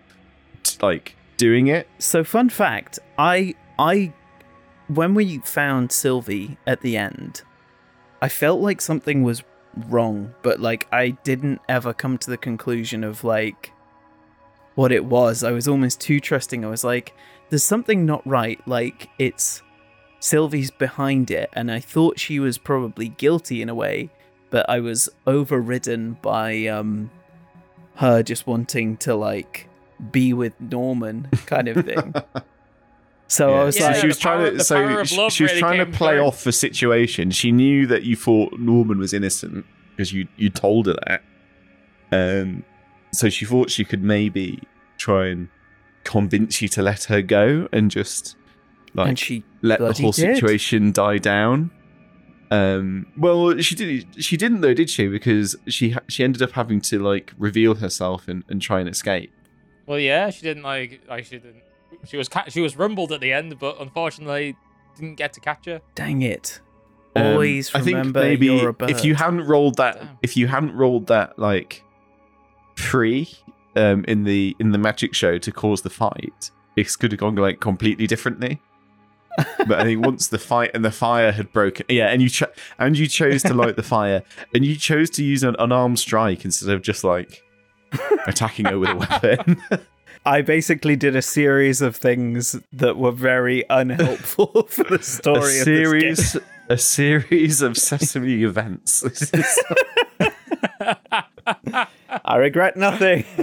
like 0.81 1.15
doing 1.37 1.67
it. 1.67 1.87
So 1.99 2.23
fun 2.23 2.49
fact, 2.49 2.99
I 3.17 3.55
I 3.77 4.13
when 4.87 5.13
we 5.13 5.37
found 5.45 5.91
Sylvie 5.91 6.57
at 6.67 6.81
the 6.81 6.97
end, 6.97 7.43
I 8.21 8.27
felt 8.27 8.59
like 8.59 8.81
something 8.81 9.23
was 9.23 9.43
wrong, 9.87 10.33
but 10.41 10.59
like 10.59 10.87
I 10.91 11.11
didn't 11.23 11.61
ever 11.69 11.93
come 11.93 12.17
to 12.17 12.29
the 12.29 12.37
conclusion 12.37 13.03
of 13.03 13.23
like 13.23 13.71
what 14.75 14.91
it 14.91 15.05
was. 15.05 15.43
I 15.43 15.51
was 15.51 15.67
almost 15.67 15.99
too 16.01 16.19
trusting. 16.19 16.63
I 16.65 16.69
was 16.69 16.83
like 16.83 17.13
there's 17.49 17.63
something 17.63 18.05
not 18.05 18.25
right, 18.27 18.59
like 18.67 19.09
it's 19.17 19.61
Sylvie's 20.19 20.69
behind 20.71 21.31
it 21.31 21.49
and 21.53 21.71
I 21.71 21.79
thought 21.79 22.19
she 22.19 22.39
was 22.39 22.57
probably 22.57 23.09
guilty 23.09 23.61
in 23.61 23.69
a 23.69 23.75
way, 23.75 24.09
but 24.49 24.69
I 24.69 24.79
was 24.79 25.09
overridden 25.25 26.17
by 26.21 26.67
um 26.67 27.09
her 27.95 28.21
just 28.23 28.45
wanting 28.47 28.97
to 28.97 29.15
like 29.15 29.67
be 30.11 30.31
with 30.33 30.53
Norman 30.61 31.27
kind 31.45 31.67
of 31.67 31.85
thing. 31.85 32.13
So 33.31 33.53
I 33.53 33.63
was 33.63 33.77
Yeah, 33.77 33.89
like, 33.91 33.97
she 33.97 34.07
was 34.07 34.17
the 34.17 34.23
power- 34.23 34.37
trying 34.47 34.57
to 34.57 34.63
so 34.63 35.03
she, 35.03 35.29
she 35.29 35.43
was 35.43 35.51
really 35.51 35.59
trying 35.59 35.77
to 35.77 35.85
play 35.85 36.13
through. 36.15 36.21
off 36.25 36.43
the 36.43 36.51
situation. 36.51 37.29
She 37.29 37.51
knew 37.51 37.85
that 37.85 38.01
you 38.01 38.15
thought 38.15 38.57
Norman 38.59 38.97
was 38.97 39.13
innocent 39.13 39.67
because 39.91 40.11
you 40.11 40.27
you 40.35 40.49
told 40.49 40.87
her 40.87 40.95
that. 41.05 41.21
Um, 42.11 42.63
so 43.11 43.29
she 43.29 43.45
thought 43.45 43.69
she 43.69 43.83
could 43.85 44.03
maybe 44.03 44.61
try 44.97 45.27
and 45.27 45.49
convince 46.03 46.61
you 46.61 46.67
to 46.69 46.81
let 46.81 47.05
her 47.05 47.21
go 47.21 47.67
and 47.71 47.91
just 47.91 48.35
like 48.93 49.09
and 49.09 49.19
she 49.19 49.43
let 49.61 49.79
the 49.79 49.93
whole 49.93 50.11
did. 50.11 50.35
situation 50.35 50.91
die 50.91 51.17
down. 51.17 51.71
Um, 52.51 53.05
well, 53.15 53.57
she 53.59 53.75
did. 53.75 54.23
She 54.23 54.35
didn't 54.35 54.61
though, 54.61 54.73
did 54.73 54.89
she? 54.89 55.07
Because 55.07 55.55
she 55.67 55.91
ha- 55.91 55.99
she 56.07 56.23
ended 56.23 56.41
up 56.41 56.51
having 56.51 56.81
to 56.81 56.99
like 56.99 57.33
reveal 57.37 57.75
herself 57.75 58.27
and, 58.27 58.43
and 58.49 58.61
try 58.61 58.79
and 58.79 58.89
escape. 58.89 59.31
Well, 59.85 59.99
yeah, 59.99 60.29
she 60.31 60.41
didn't 60.41 60.63
like. 60.63 61.01
Like 61.07 61.25
she 61.25 61.37
didn't. 61.37 61.61
She 62.05 62.17
was 62.17 62.27
ca- 62.29 62.45
she 62.49 62.61
was 62.61 62.75
rumbled 62.75 63.11
at 63.11 63.21
the 63.21 63.31
end, 63.33 63.59
but 63.59 63.79
unfortunately 63.79 64.55
didn't 64.95 65.15
get 65.15 65.33
to 65.33 65.39
catch 65.39 65.65
her. 65.65 65.81
dang 65.95 66.21
it. 66.23 66.59
Um, 67.15 67.25
Always 67.25 67.73
I 67.73 67.79
think 67.81 67.97
remember 67.97 68.21
maybe 68.21 68.45
you're 68.47 68.69
a 68.69 68.73
bird. 68.73 68.89
if 68.91 69.03
you 69.03 69.15
hadn't 69.15 69.45
rolled 69.45 69.77
that, 69.77 69.99
Damn. 69.99 70.17
if 70.21 70.37
you 70.37 70.47
hadn't 70.47 70.73
rolled 70.75 71.07
that 71.07 71.37
like 71.39 71.83
free 72.79 73.29
um, 73.75 74.03
in 74.07 74.23
the 74.23 74.55
in 74.59 74.71
the 74.71 74.77
magic 74.77 75.13
show 75.13 75.37
to 75.37 75.51
cause 75.51 75.81
the 75.81 75.89
fight, 75.89 76.51
it 76.75 76.97
could 76.99 77.11
have 77.11 77.19
gone 77.19 77.35
like 77.35 77.59
completely 77.59 78.07
differently. 78.07 78.61
but 79.59 79.79
I 79.79 79.83
think 79.83 80.05
once 80.05 80.27
the 80.27 80.39
fight 80.39 80.71
and 80.73 80.83
the 80.83 80.91
fire 80.91 81.31
had 81.31 81.53
broken, 81.53 81.85
yeah, 81.89 82.07
and 82.07 82.21
you 82.21 82.29
cho- 82.29 82.51
and 82.77 82.97
you 82.97 83.07
chose 83.07 83.43
to 83.43 83.53
light 83.53 83.75
the 83.75 83.83
fire, 83.97 84.23
and 84.53 84.65
you 84.65 84.75
chose 84.75 85.09
to 85.11 85.23
use 85.23 85.43
an 85.43 85.55
unarmed 85.59 85.99
strike 85.99 86.43
instead 86.45 86.69
of 86.69 86.81
just 86.81 87.03
like 87.03 87.43
attacking 88.27 88.65
her 88.65 88.79
with 88.79 88.89
a 88.89 88.95
weapon. 88.95 89.61
I 90.25 90.41
basically 90.41 90.95
did 90.95 91.15
a 91.15 91.21
series 91.21 91.81
of 91.81 91.95
things 91.95 92.59
that 92.73 92.97
were 92.97 93.11
very 93.11 93.63
unhelpful 93.69 94.63
for 94.69 94.83
the 94.83 94.95
a 94.95 95.03
story 95.03 95.37
of 95.37 95.43
this 95.43 95.63
series, 95.63 96.37
a 96.67 96.77
series 96.77 97.61
of 97.61 97.77
sesame 97.77 98.43
events. 98.43 99.03
This 101.63 101.73
is- 101.73 101.73
game. 101.73 102.19
I 102.25 102.35
regret 102.37 102.77
nothing. 102.77 103.25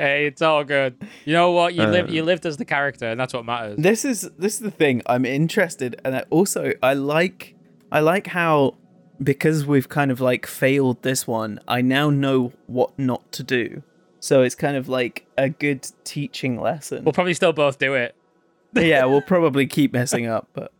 Hey, 0.00 0.26
it's 0.26 0.42
all 0.42 0.62
good. 0.62 0.94
You 1.24 1.32
know 1.32 1.50
what? 1.50 1.74
You 1.74 1.82
live. 1.84 2.08
Uh, 2.08 2.12
You 2.12 2.22
lived 2.22 2.46
as 2.46 2.56
the 2.56 2.64
character, 2.64 3.08
and 3.08 3.18
that's 3.18 3.34
what 3.34 3.44
matters. 3.44 3.78
this 3.80 4.04
is 4.04 4.30
this 4.38 4.54
is 4.54 4.60
the 4.60 4.70
thing. 4.70 5.02
I'm 5.06 5.24
interested, 5.24 6.00
and 6.04 6.14
I 6.14 6.20
also 6.30 6.72
I 6.80 6.94
like 6.94 7.56
I 7.90 7.98
like 7.98 8.28
how 8.28 8.76
because 9.20 9.66
we've 9.66 9.88
kind 9.88 10.12
of 10.12 10.20
like 10.20 10.46
failed 10.46 11.02
this 11.02 11.26
one. 11.26 11.58
I 11.66 11.80
now 11.80 12.10
know 12.10 12.52
what 12.68 12.96
not 12.96 13.32
to 13.32 13.42
do. 13.42 13.82
So 14.20 14.42
it's 14.42 14.54
kind 14.54 14.76
of 14.76 14.88
like 14.88 15.26
a 15.36 15.48
good 15.48 15.88
teaching 16.04 16.60
lesson. 16.60 17.02
We'll 17.02 17.12
probably 17.12 17.34
still 17.34 17.52
both 17.52 17.80
do 17.80 17.94
it. 17.94 18.14
yeah, 18.74 19.04
we'll 19.04 19.20
probably 19.22 19.66
keep 19.66 19.92
messing 19.92 20.26
up, 20.26 20.46
but 20.52 20.70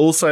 also 0.00 0.30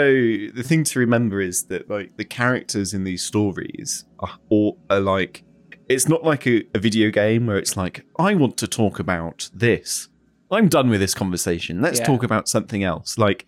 the 0.59 0.65
thing 0.71 0.83
to 0.85 0.99
remember 0.99 1.41
is 1.41 1.65
that 1.71 1.83
like 1.91 2.17
the 2.17 2.25
characters 2.25 2.95
in 2.95 3.05
these 3.05 3.23
stories 3.23 4.05
are 4.21 4.35
all 4.49 4.79
are 4.91 5.01
like 5.01 5.45
it's 5.89 6.09
not 6.09 6.23
like 6.25 6.47
a, 6.47 6.65
a 6.75 6.79
video 6.79 7.11
game 7.11 7.47
where 7.47 7.59
it's 7.59 7.77
like 7.77 7.97
i 8.19 8.35
want 8.35 8.57
to 8.57 8.67
talk 8.67 8.99
about 8.99 9.51
this 9.55 10.09
i'm 10.51 10.69
done 10.69 10.89
with 10.91 11.01
this 11.01 11.15
conversation 11.15 11.81
let's 11.81 11.99
Yeah. 12.01 12.07
talk 12.07 12.23
about 12.23 12.49
something 12.49 12.83
else 12.83 13.19
like 13.19 13.47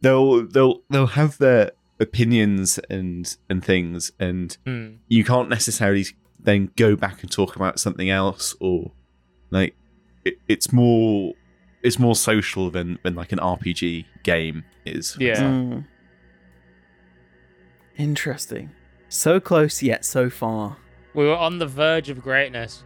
they'll 0.00 0.46
they'll 0.46 0.82
they'll 0.90 1.14
have 1.22 1.38
their 1.38 1.72
opinions 2.00 2.78
and 2.90 3.36
and 3.50 3.64
things 3.64 4.10
and 4.18 4.56
Hmm. 4.66 4.86
you 5.08 5.22
can't 5.24 5.48
necessarily 5.48 6.04
then 6.38 6.70
go 6.76 6.96
back 6.96 7.22
and 7.22 7.30
talk 7.30 7.56
about 7.56 7.78
something 7.78 8.10
else 8.10 8.56
or 8.60 8.92
like 9.50 9.74
it, 10.24 10.34
it's 10.48 10.72
more 10.72 11.34
it's 11.82 11.98
more 11.98 12.14
social 12.14 12.70
than 12.70 12.98
than 13.02 13.14
like 13.14 13.32
an 13.32 13.38
rpg 13.38 14.04
game 14.22 14.64
is 14.84 15.16
Yeah. 15.18 15.40
Mm. 15.40 15.84
Interesting. 17.96 18.70
So 19.08 19.40
close 19.40 19.82
yet 19.82 20.04
so 20.04 20.30
far. 20.30 20.76
We 21.14 21.24
were 21.24 21.36
on 21.36 21.58
the 21.58 21.66
verge 21.66 22.08
of 22.08 22.22
greatness. 22.22 22.84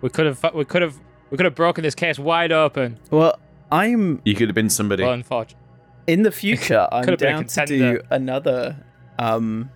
We 0.00 0.08
could 0.08 0.26
have. 0.26 0.44
We 0.54 0.64
could 0.64 0.82
have. 0.82 0.98
We 1.30 1.36
could 1.36 1.44
have 1.44 1.54
broken 1.54 1.82
this 1.84 1.94
case 1.94 2.18
wide 2.18 2.50
open. 2.50 2.98
Well, 3.10 3.38
I'm 3.70 4.20
You 4.24 4.34
could 4.34 4.48
have 4.48 4.54
been 4.54 4.70
somebody. 4.70 5.04
Well, 5.04 5.12
unfortunately. 5.12 5.64
in 6.08 6.22
the 6.22 6.32
future. 6.32 6.88
I'm 6.92 7.04
Could've 7.04 7.20
been 7.20 7.34
down 7.36 7.44
to 7.46 7.66
do 7.66 8.00
another 8.10 8.84
um 9.18 9.70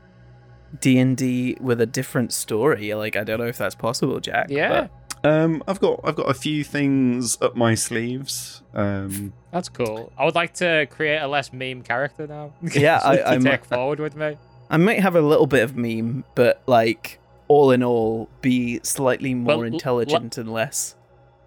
D 0.80 0.98
and 0.98 1.16
D 1.16 1.56
with 1.60 1.80
a 1.80 1.86
different 1.86 2.32
story. 2.32 2.92
Like 2.94 3.14
I 3.14 3.22
don't 3.22 3.38
know 3.38 3.46
if 3.46 3.58
that's 3.58 3.76
possible, 3.76 4.18
Jack. 4.18 4.48
Yeah, 4.50 4.88
Um, 5.24 5.62
I've 5.66 5.80
got 5.80 6.00
I've 6.04 6.16
got 6.16 6.28
a 6.28 6.34
few 6.34 6.62
things 6.64 7.38
up 7.40 7.56
my 7.56 7.74
sleeves. 7.74 8.62
Um, 8.74 9.32
that's 9.50 9.68
cool. 9.70 10.12
I 10.18 10.24
would 10.26 10.34
like 10.34 10.52
to 10.54 10.86
create 10.90 11.18
a 11.18 11.26
less 11.26 11.52
meme 11.52 11.82
character 11.82 12.26
now. 12.26 12.52
Yeah, 12.74 13.00
I- 13.02 13.16
to 13.16 13.28
I'm- 13.30 13.42
take 13.42 13.64
forward 13.64 14.00
with 14.00 14.14
me. 14.16 14.36
I 14.70 14.76
might 14.78 15.00
have 15.00 15.14
a 15.14 15.20
little 15.20 15.46
bit 15.46 15.62
of 15.62 15.76
meme, 15.76 16.24
but 16.34 16.62
like 16.66 17.20
all 17.48 17.70
in 17.70 17.82
all, 17.82 18.28
be 18.42 18.80
slightly 18.82 19.34
more 19.34 19.56
Well, 19.56 19.66
l- 19.66 19.72
intelligent 19.72 20.36
and 20.38 20.52
less. 20.52 20.94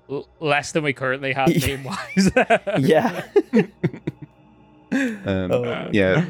L- 0.10 0.28
less 0.40 0.72
than 0.72 0.84
we 0.84 0.94
currently 0.94 1.34
have 1.34 1.50
Yeah. 1.52 1.68
meme 1.78 1.84
wise. 1.84 2.32
Yeah. 2.80 3.24
um, 4.92 5.52
Oh. 5.52 5.90
yeah. 5.92 6.26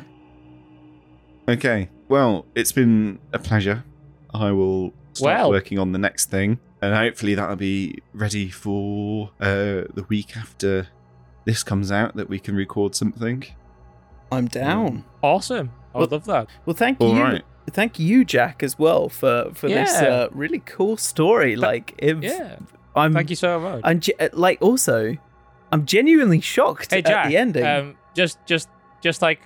Okay. 1.48 1.90
Well, 2.10 2.46
it's 2.56 2.72
been 2.72 3.20
a 3.34 3.40
pleasure. 3.40 3.84
I 4.34 4.52
will 4.52 4.94
start 5.14 5.38
Well. 5.40 5.50
working 5.52 5.80
on 5.80 5.92
the 5.92 6.00
next 6.00 6.30
thing, 6.30 6.58
and 6.82 6.94
hopefully 6.96 7.36
that'll 7.36 7.56
be 7.56 8.00
ready 8.14 8.50
for 8.50 9.32
uh, 9.40 9.84
the 9.94 10.06
week 10.10 10.36
after 10.38 10.88
this 11.46 11.64
comes 11.64 11.92
out. 11.92 12.16
That 12.16 12.30
we 12.30 12.40
can 12.40 12.56
record 12.56 12.96
something. 12.96 13.44
I'm 14.32 14.48
down. 14.48 15.06
awesome. 15.24 15.72
I 15.96 16.00
would 16.00 16.12
love 16.12 16.26
that. 16.26 16.48
Well, 16.66 16.76
thank 16.76 17.00
All 17.02 17.16
you. 17.16 17.22
right. 17.24 17.44
thank 17.72 17.98
you, 17.98 18.24
Jack, 18.26 18.62
as 18.62 18.78
well 18.78 19.10
for 19.10 19.50
for 19.54 19.68
this 19.70 19.94
uh, 19.96 20.28
really 20.32 20.60
cool 20.60 20.98
story. 20.98 21.56
Like, 21.56 21.94
if 21.98 22.22
Yeah. 22.22 22.58
I'm, 22.96 23.14
Thank 23.14 23.30
you 23.30 23.36
so 23.36 23.60
much. 23.60 23.82
I'm 23.84 24.00
ge- 24.00 24.10
uh, 24.20 24.30
like 24.34 24.60
also, 24.62 25.16
I'm 25.72 25.86
genuinely 25.86 26.42
shocked 26.42 26.92
hey 26.92 27.04
at 27.04 27.30
the 27.30 27.38
ending. 27.38 27.64
um, 27.66 27.96
just 28.16 28.38
just 28.48 28.70
just 29.02 29.22
like 29.22 29.40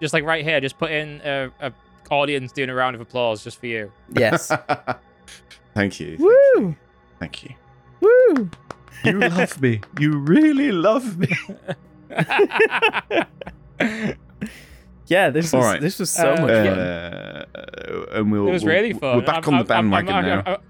just 0.00 0.12
like 0.12 0.24
right 0.24 0.44
here, 0.44 0.60
just 0.60 0.76
put 0.76 0.90
in 0.90 1.20
a, 1.24 1.50
a 1.60 1.72
audience 2.10 2.52
doing 2.52 2.68
a 2.68 2.74
round 2.74 2.94
of 2.94 3.00
applause 3.00 3.42
just 3.44 3.58
for 3.60 3.66
you. 3.66 3.90
yes. 4.12 4.50
Thank 5.76 6.00
you. 6.00 6.16
Woo! 6.18 6.74
Thank 7.20 7.44
you. 7.44 7.50
Woo! 8.00 8.50
You 9.04 9.20
love 9.28 9.60
me. 9.60 9.82
You 10.00 10.16
really 10.16 10.72
love 10.72 11.18
me. 11.18 11.28
Yeah, 15.08 15.30
this 15.30 15.54
All 15.54 15.60
was 15.60 15.66
right. 15.68 15.80
this 15.80 16.00
was 16.00 16.10
so 16.10 16.32
Uh, 16.34 16.40
much 16.40 16.50
fun. 16.50 16.78
Uh, 16.78 17.44
and 18.10 18.32
we'll. 18.32 18.48
It 18.48 18.52
was 18.52 18.64
we'll- 18.64 18.74
really 18.74 18.92
fun. 18.92 19.18
We're 19.18 19.22
back 19.24 19.46
I'm- 19.46 19.54
on 19.54 19.64
the 19.64 19.72
I'm- 19.74 19.92
I'm- 19.94 20.04
bandwagon 20.04 20.14
I'm- 20.14 20.24
now. 20.44 20.50
I'm- 20.52 20.60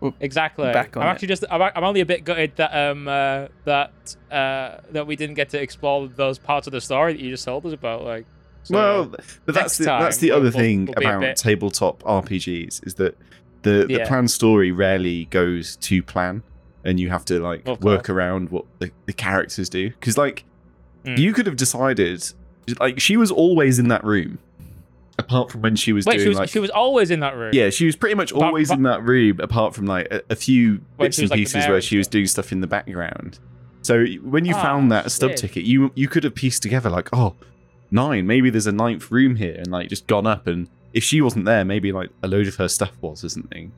We're 0.00 0.12
exactly. 0.18 0.72
back 0.72 0.96
on 0.96 1.04
I'm 1.04 1.08
it. 1.08 1.12
actually 1.12 1.28
just. 1.28 1.44
I'm, 1.48 1.62
I'm 1.62 1.84
only 1.84 2.00
a 2.00 2.06
bit 2.06 2.24
gutted 2.24 2.56
that 2.56 2.74
um 2.74 3.06
uh, 3.06 3.46
that 3.64 4.16
uh 4.32 4.78
that 4.90 5.06
we 5.06 5.14
didn't 5.14 5.36
get 5.36 5.50
to 5.50 5.62
explore 5.62 6.08
those 6.08 6.40
parts 6.40 6.66
of 6.66 6.72
the 6.72 6.80
story 6.80 7.12
that 7.12 7.20
you 7.22 7.30
just 7.30 7.44
told 7.44 7.64
us 7.64 7.72
about. 7.72 8.02
Like, 8.04 8.26
so- 8.64 8.74
well, 8.74 9.04
but 9.46 9.54
that's 9.54 9.78
the, 9.78 9.84
that's 9.84 10.16
the 10.16 10.32
other 10.32 10.42
we'll- 10.44 10.50
thing 10.50 10.86
we'll 10.86 10.94
be 10.96 11.04
a 11.04 11.08
about 11.10 11.20
bit- 11.20 11.36
tabletop 11.36 12.02
RPGs 12.02 12.84
is 12.84 12.94
that 12.94 13.16
the 13.62 13.86
the 13.88 14.04
plan 14.06 14.28
story 14.28 14.70
rarely 14.72 15.26
goes 15.26 15.76
to 15.76 16.02
plan, 16.02 16.42
and 16.84 16.98
you 17.00 17.10
have 17.10 17.24
to 17.26 17.40
like 17.40 17.66
work 17.80 18.08
around 18.10 18.50
what 18.50 18.64
the, 18.78 18.90
the 19.06 19.12
characters 19.12 19.68
do. 19.68 19.90
Because 19.90 20.16
like 20.18 20.44
Mm. 21.04 21.18
you 21.18 21.32
could 21.32 21.46
have 21.46 21.56
decided, 21.56 22.22
like 22.78 23.00
she 23.00 23.16
was 23.16 23.32
always 23.32 23.80
in 23.80 23.88
that 23.88 24.04
room, 24.04 24.38
apart 25.18 25.50
from 25.50 25.60
when 25.62 25.74
she 25.74 25.92
was 25.92 26.06
wait, 26.06 26.12
doing 26.18 26.24
she 26.24 26.28
was 26.28 26.38
like 26.38 26.48
she 26.48 26.60
was 26.60 26.70
always 26.70 27.10
in 27.10 27.18
that 27.20 27.36
room. 27.36 27.50
Yeah, 27.52 27.70
she 27.70 27.86
was 27.86 27.96
pretty 27.96 28.14
much 28.14 28.30
always 28.32 28.68
apart- 28.70 28.78
in 28.78 28.82
that 28.84 29.02
room, 29.02 29.40
apart 29.40 29.74
from 29.74 29.86
like 29.86 30.06
a, 30.12 30.22
a 30.30 30.36
few 30.36 30.80
bits 31.00 31.18
and 31.18 31.28
like, 31.28 31.38
pieces 31.38 31.66
where 31.66 31.80
she 31.80 31.96
was 31.98 32.06
doing 32.06 32.26
stuff 32.26 32.52
in 32.52 32.60
the 32.60 32.68
background. 32.68 33.40
So 33.82 34.04
when 34.22 34.44
you 34.44 34.54
Ah, 34.54 34.62
found 34.62 34.92
that 34.92 35.10
stub 35.10 35.34
ticket, 35.34 35.64
you 35.64 35.90
you 35.96 36.06
could 36.06 36.22
have 36.22 36.36
pieced 36.36 36.62
together 36.62 36.88
like, 36.88 37.08
oh, 37.12 37.34
nine, 37.90 38.24
maybe 38.28 38.48
there's 38.48 38.68
a 38.68 38.72
ninth 38.72 39.10
room 39.10 39.34
here, 39.36 39.56
and 39.58 39.72
like 39.72 39.88
just 39.88 40.06
gone 40.06 40.26
up, 40.28 40.46
and 40.46 40.68
if 40.92 41.02
she 41.04 41.20
wasn't 41.20 41.44
there, 41.44 41.64
maybe 41.64 41.92
like 41.92 42.10
a 42.22 42.28
load 42.28 42.46
of 42.48 42.56
her 42.56 42.68
stuff 42.68 42.92
was 43.00 43.24
or 43.24 43.28
something. 43.28 43.72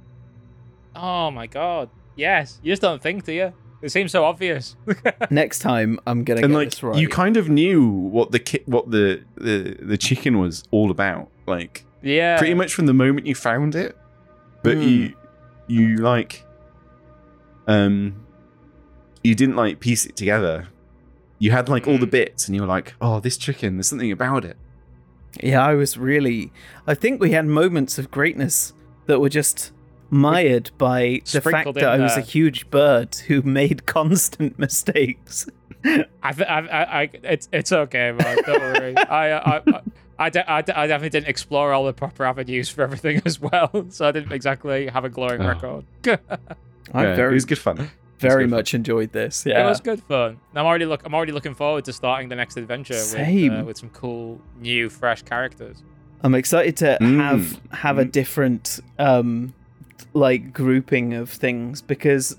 Oh 0.97 1.31
my 1.31 1.47
god. 1.47 1.91
Yes. 2.17 2.61
You 2.63 2.73
just 2.73 2.83
don't 2.83 3.03
think, 3.03 3.25
do 3.25 3.33
you? 3.33 3.53
It 3.83 3.91
seems 3.91 4.13
so 4.13 4.25
obvious. 4.25 4.77
Next 5.31 5.59
time, 5.59 5.99
I'm 6.07 6.25
gonna 6.25 6.41
and 6.41 6.51
get 6.53 6.57
like 6.57 6.71
this 6.71 6.83
right. 6.83 6.97
you 6.97 7.09
kind 7.09 7.37
of 7.37 7.49
knew 7.51 7.87
what 7.89 8.31
the 8.33 8.39
ki- 8.39 8.63
what 8.67 8.91
the, 8.91 9.23
the 9.37 9.77
the 9.81 9.99
chicken 9.99 10.39
was 10.39 10.65
all 10.71 10.91
about, 10.91 11.29
like 11.47 11.85
yeah. 12.03 12.39
pretty 12.39 12.55
much 12.55 12.73
from 12.75 12.87
the 12.87 12.95
moment 12.95 13.27
you 13.27 13.35
found 13.35 13.75
it 13.75 13.97
but 14.63 14.77
Hmm. 14.77 14.83
you 14.83 15.15
you 15.67 15.97
like 15.97 16.45
um 17.67 18.25
you 19.23 19.35
didn't 19.35 19.57
like 19.57 19.81
piece 19.81 20.05
it 20.07 20.17
together 20.17 20.69
you 21.39 21.51
had 21.51 21.69
like 21.69 21.87
all 21.87 21.99
the 21.99 22.05
Hmm. 22.07 22.11
bits 22.11 22.47
and 22.47 22.55
you 22.55 22.61
were 22.63 22.69
like 22.69 22.95
oh 23.01 23.21
this 23.21 23.37
chicken 23.37 23.77
there's 23.77 23.89
something 23.89 24.13
about 24.13 24.45
it 24.45 24.57
Yeah, 25.43 25.65
I 25.65 25.75
was 25.75 25.97
really. 25.99 26.53
I 26.87 26.95
think 26.95 27.21
we 27.21 27.33
had 27.33 27.47
moments 27.47 27.99
of 27.99 28.11
greatness 28.11 28.73
that 29.07 29.21
were 29.21 29.29
just 29.29 29.73
mired 30.11 30.71
by 30.79 31.21
the 31.33 31.41
fact 31.41 31.75
that 31.75 31.85
I 31.85 31.99
was 31.99 32.17
a 32.17 32.21
huge 32.21 32.71
bird 32.71 33.15
who 33.27 33.43
made 33.43 33.85
constant 33.87 34.59
mistakes. 34.59 35.47
I, 35.85 36.33
th- 36.33 36.49
I, 36.49 36.59
I, 36.61 37.01
I, 37.03 37.11
it's, 37.25 37.49
it's 37.53 37.73
okay, 37.73 38.13
man. 38.13 38.39
Don't 38.47 38.61
worry. 38.61 38.97
I, 39.09 39.31
I, 39.33 39.57
I, 39.67 39.81
I, 40.19 40.31
de- 40.31 40.51
I, 40.51 40.63
de- 40.63 40.79
I 40.79 40.87
definitely 40.87 41.11
didn't 41.11 41.29
explore 41.29 41.73
all 41.73 41.85
the 41.85 41.93
proper 41.93 42.25
avenues 42.25 42.69
for 42.71 42.83
everything 42.83 43.21
as 43.27 43.41
well, 43.41 43.87
so 43.91 44.09
I 44.09 44.13
didn't 44.13 44.33
exactly 44.33 44.87
have 44.87 45.05
a 45.05 45.09
glowing 45.11 45.43
Oh. 45.43 45.49
record. 45.49 45.85
I 46.07 47.03
Yeah, 47.03 47.15
very, 47.17 47.33
it 47.33 47.35
was 47.35 47.45
good 47.45 47.59
fun 47.59 47.91
very 48.29 48.45
good 48.45 48.51
fun. 48.51 48.59
much 48.59 48.75
enjoyed 48.75 49.13
this. 49.13 49.45
Yeah, 49.47 49.65
It 49.65 49.69
was 49.69 49.81
good 49.81 50.03
fun. 50.03 50.39
And 50.51 50.59
I'm 50.59 50.67
already 50.67 50.87
look. 50.87 51.03
I'm 51.05 51.15
already 51.15 51.33
looking 51.33 51.55
forward 51.55 51.85
to 51.87 51.93
starting 51.93 52.29
the 52.29 52.37
next 52.37 52.57
adventure 52.57 52.95
with, 52.95 53.15
uh, 53.53 53.65
with 53.65 53.79
some 53.79 53.91
cool, 53.91 54.41
new, 54.61 54.89
fresh 54.91 55.23
characters. 55.23 55.83
I'm 56.23 56.35
excited 56.35 56.77
to 56.79 56.99
Mm. 57.01 57.17
have 57.21 57.61
have 57.73 57.99
a 57.99 58.05
Mm. 58.05 58.13
different 58.13 58.81
um 58.99 59.55
like 60.15 60.53
grouping 60.53 61.15
of 61.15 61.31
things 61.31 61.83
because 61.83 62.37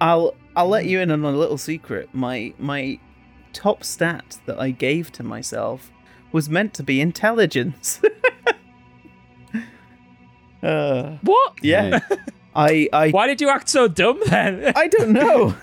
I'll 0.00 0.34
I'll 0.56 0.68
let 0.68 0.86
you 0.86 1.00
in 1.00 1.10
on 1.10 1.24
a 1.24 1.30
little 1.30 1.58
secret. 1.58 2.08
My 2.12 2.54
my 2.58 2.98
top 3.52 3.84
stat 3.84 4.38
that 4.46 4.58
I 4.58 4.70
gave 4.70 5.12
to 5.12 5.22
myself 5.22 5.90
was 6.32 6.48
meant 6.48 6.72
to 6.74 6.82
be 6.82 7.00
intelligence. 7.00 8.00
uh, 10.62 11.16
What? 11.22 11.54
yeah, 11.62 12.00
I 12.54 12.88
I 12.92 13.10
Why 13.10 13.26
did 13.26 13.40
you 13.40 13.48
act 13.48 13.68
so 13.68 13.88
dumb 13.88 14.20
then? 14.26 14.72
I 14.76 14.88
don't 14.88 15.12
know. 15.12 15.54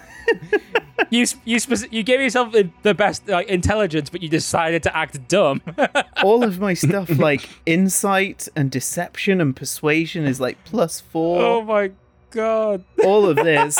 you 1.09 1.25
you 1.45 1.59
you 1.91 2.03
gave 2.03 2.21
yourself 2.21 2.51
the, 2.51 2.69
the 2.83 2.93
best 2.93 3.27
like, 3.27 3.47
intelligence, 3.47 4.09
but 4.09 4.21
you 4.21 4.29
decided 4.29 4.83
to 4.83 4.95
act 4.95 5.27
dumb. 5.27 5.61
All 6.23 6.43
of 6.43 6.59
my 6.59 6.73
stuff 6.73 7.09
like 7.17 7.49
insight 7.65 8.47
and 8.55 8.69
deception 8.71 9.41
and 9.41 9.55
persuasion 9.55 10.25
is 10.25 10.39
like 10.39 10.63
plus 10.65 10.99
four. 10.99 11.41
oh 11.41 11.63
my 11.63 11.91
god. 12.31 12.83
all 13.03 13.27
of 13.27 13.37
this 13.37 13.79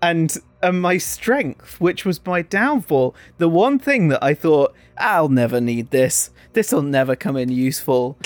and 0.00 0.38
and 0.62 0.80
my 0.80 0.96
strength 0.98 1.80
which 1.80 2.04
was 2.04 2.24
my 2.24 2.40
downfall 2.40 3.12
the 3.38 3.48
one 3.48 3.76
thing 3.76 4.06
that 4.06 4.22
i 4.22 4.32
thought 4.32 4.72
i'll 4.98 5.28
never 5.28 5.60
need 5.60 5.90
this 5.90 6.30
this 6.54 6.72
will 6.72 6.82
never 6.82 7.14
come 7.16 7.36
in 7.36 7.48
useful 7.48 8.18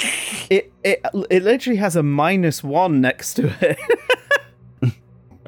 it 0.51 0.73
it 0.85 1.01
it 1.31 1.43
literally 1.43 1.77
has 1.79 1.97
a 1.97 2.03
minus 2.03 2.63
one 2.65 3.01
next 3.01 3.35
to 3.35 3.53
it 3.61 3.79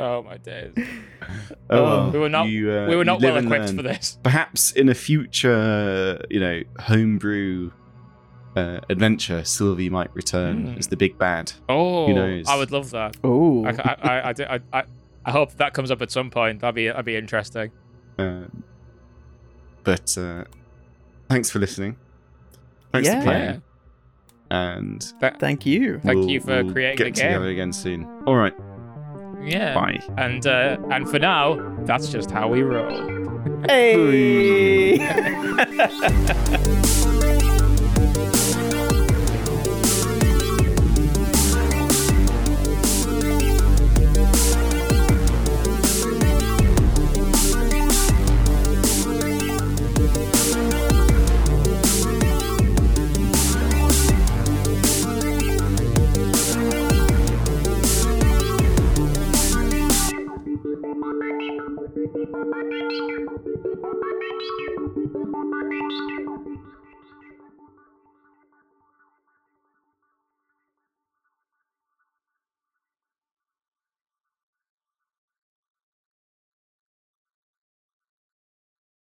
Oh 0.01 0.23
my 0.23 0.37
days. 0.37 0.73
oh, 1.71 1.83
well, 1.83 2.11
We 2.13 2.19
were 2.21 2.29
not 2.29 2.47
you, 2.49 2.71
uh, 2.71 2.87
we 2.89 2.95
were 2.95 3.05
not 3.05 3.21
well 3.21 3.37
equipped 3.37 3.71
for 3.75 3.83
this. 3.83 4.17
perhaps 4.23 4.71
in 4.71 4.89
a 4.89 4.95
future 4.95 6.21
you 6.31 6.39
know 6.39 6.63
homebrew 6.79 7.73
uh, 8.55 8.79
adventure 8.89 9.43
sylvie 9.45 9.91
might 9.91 10.15
return 10.15 10.69
Hmm. 10.73 10.79
as 10.79 10.87
the 10.87 10.97
big 10.97 11.19
bad 11.19 11.53
Oh, 11.69 12.07
Who 12.07 12.15
knows? 12.15 12.47
I 12.49 12.57
would 12.57 12.71
love 12.71 12.91
that. 12.93 13.17
oh 13.25 13.65
I, 13.65 13.71
I, 13.71 13.97
I, 14.03 14.21
I, 14.31 14.35
I, 14.55 14.61
I, 14.73 14.83
I 15.25 15.31
hope 15.33 15.53
that 15.57 15.75
comes 15.75 15.91
up 15.91 16.01
at 16.01 16.11
some 16.13 16.31
point. 16.31 16.61
That'd 16.61 16.75
be 16.77 16.87
that'd 16.87 17.05
be 17.05 17.17
interesting. 17.17 17.71
Um, 18.19 18.63
but 19.85 20.17
uh, 20.17 20.45
thanks 21.29 21.51
for 21.51 21.59
listening. 21.59 21.97
Thanks 22.93 23.09
Yeah. 23.09 23.19
for 23.21 23.25
playing. 23.25 23.63
And 24.51 25.03
thank 25.39 25.67
you 25.67 25.99
Thank 25.99 26.21
we'll- 26.21 26.31
you 26.31 26.41
for 26.41 26.65
we'll 26.65 26.73
creating 26.73 26.97
get 26.97 27.05
the 27.15 27.21
game. 27.21 27.33
together 27.33 27.49
again 27.49 27.73
soon. 27.73 28.07
All 28.27 28.37
right. 28.37 28.55
Yeah. 29.45 29.75
Bye. 29.75 30.01
And 30.17 30.47
uh, 30.47 30.79
and 30.91 31.09
for 31.09 31.19
now, 31.19 31.59
that's 31.85 32.11
just 32.11 32.31
how 32.31 32.49
we 32.49 32.63
roll. 32.63 32.97
hey 33.69 34.99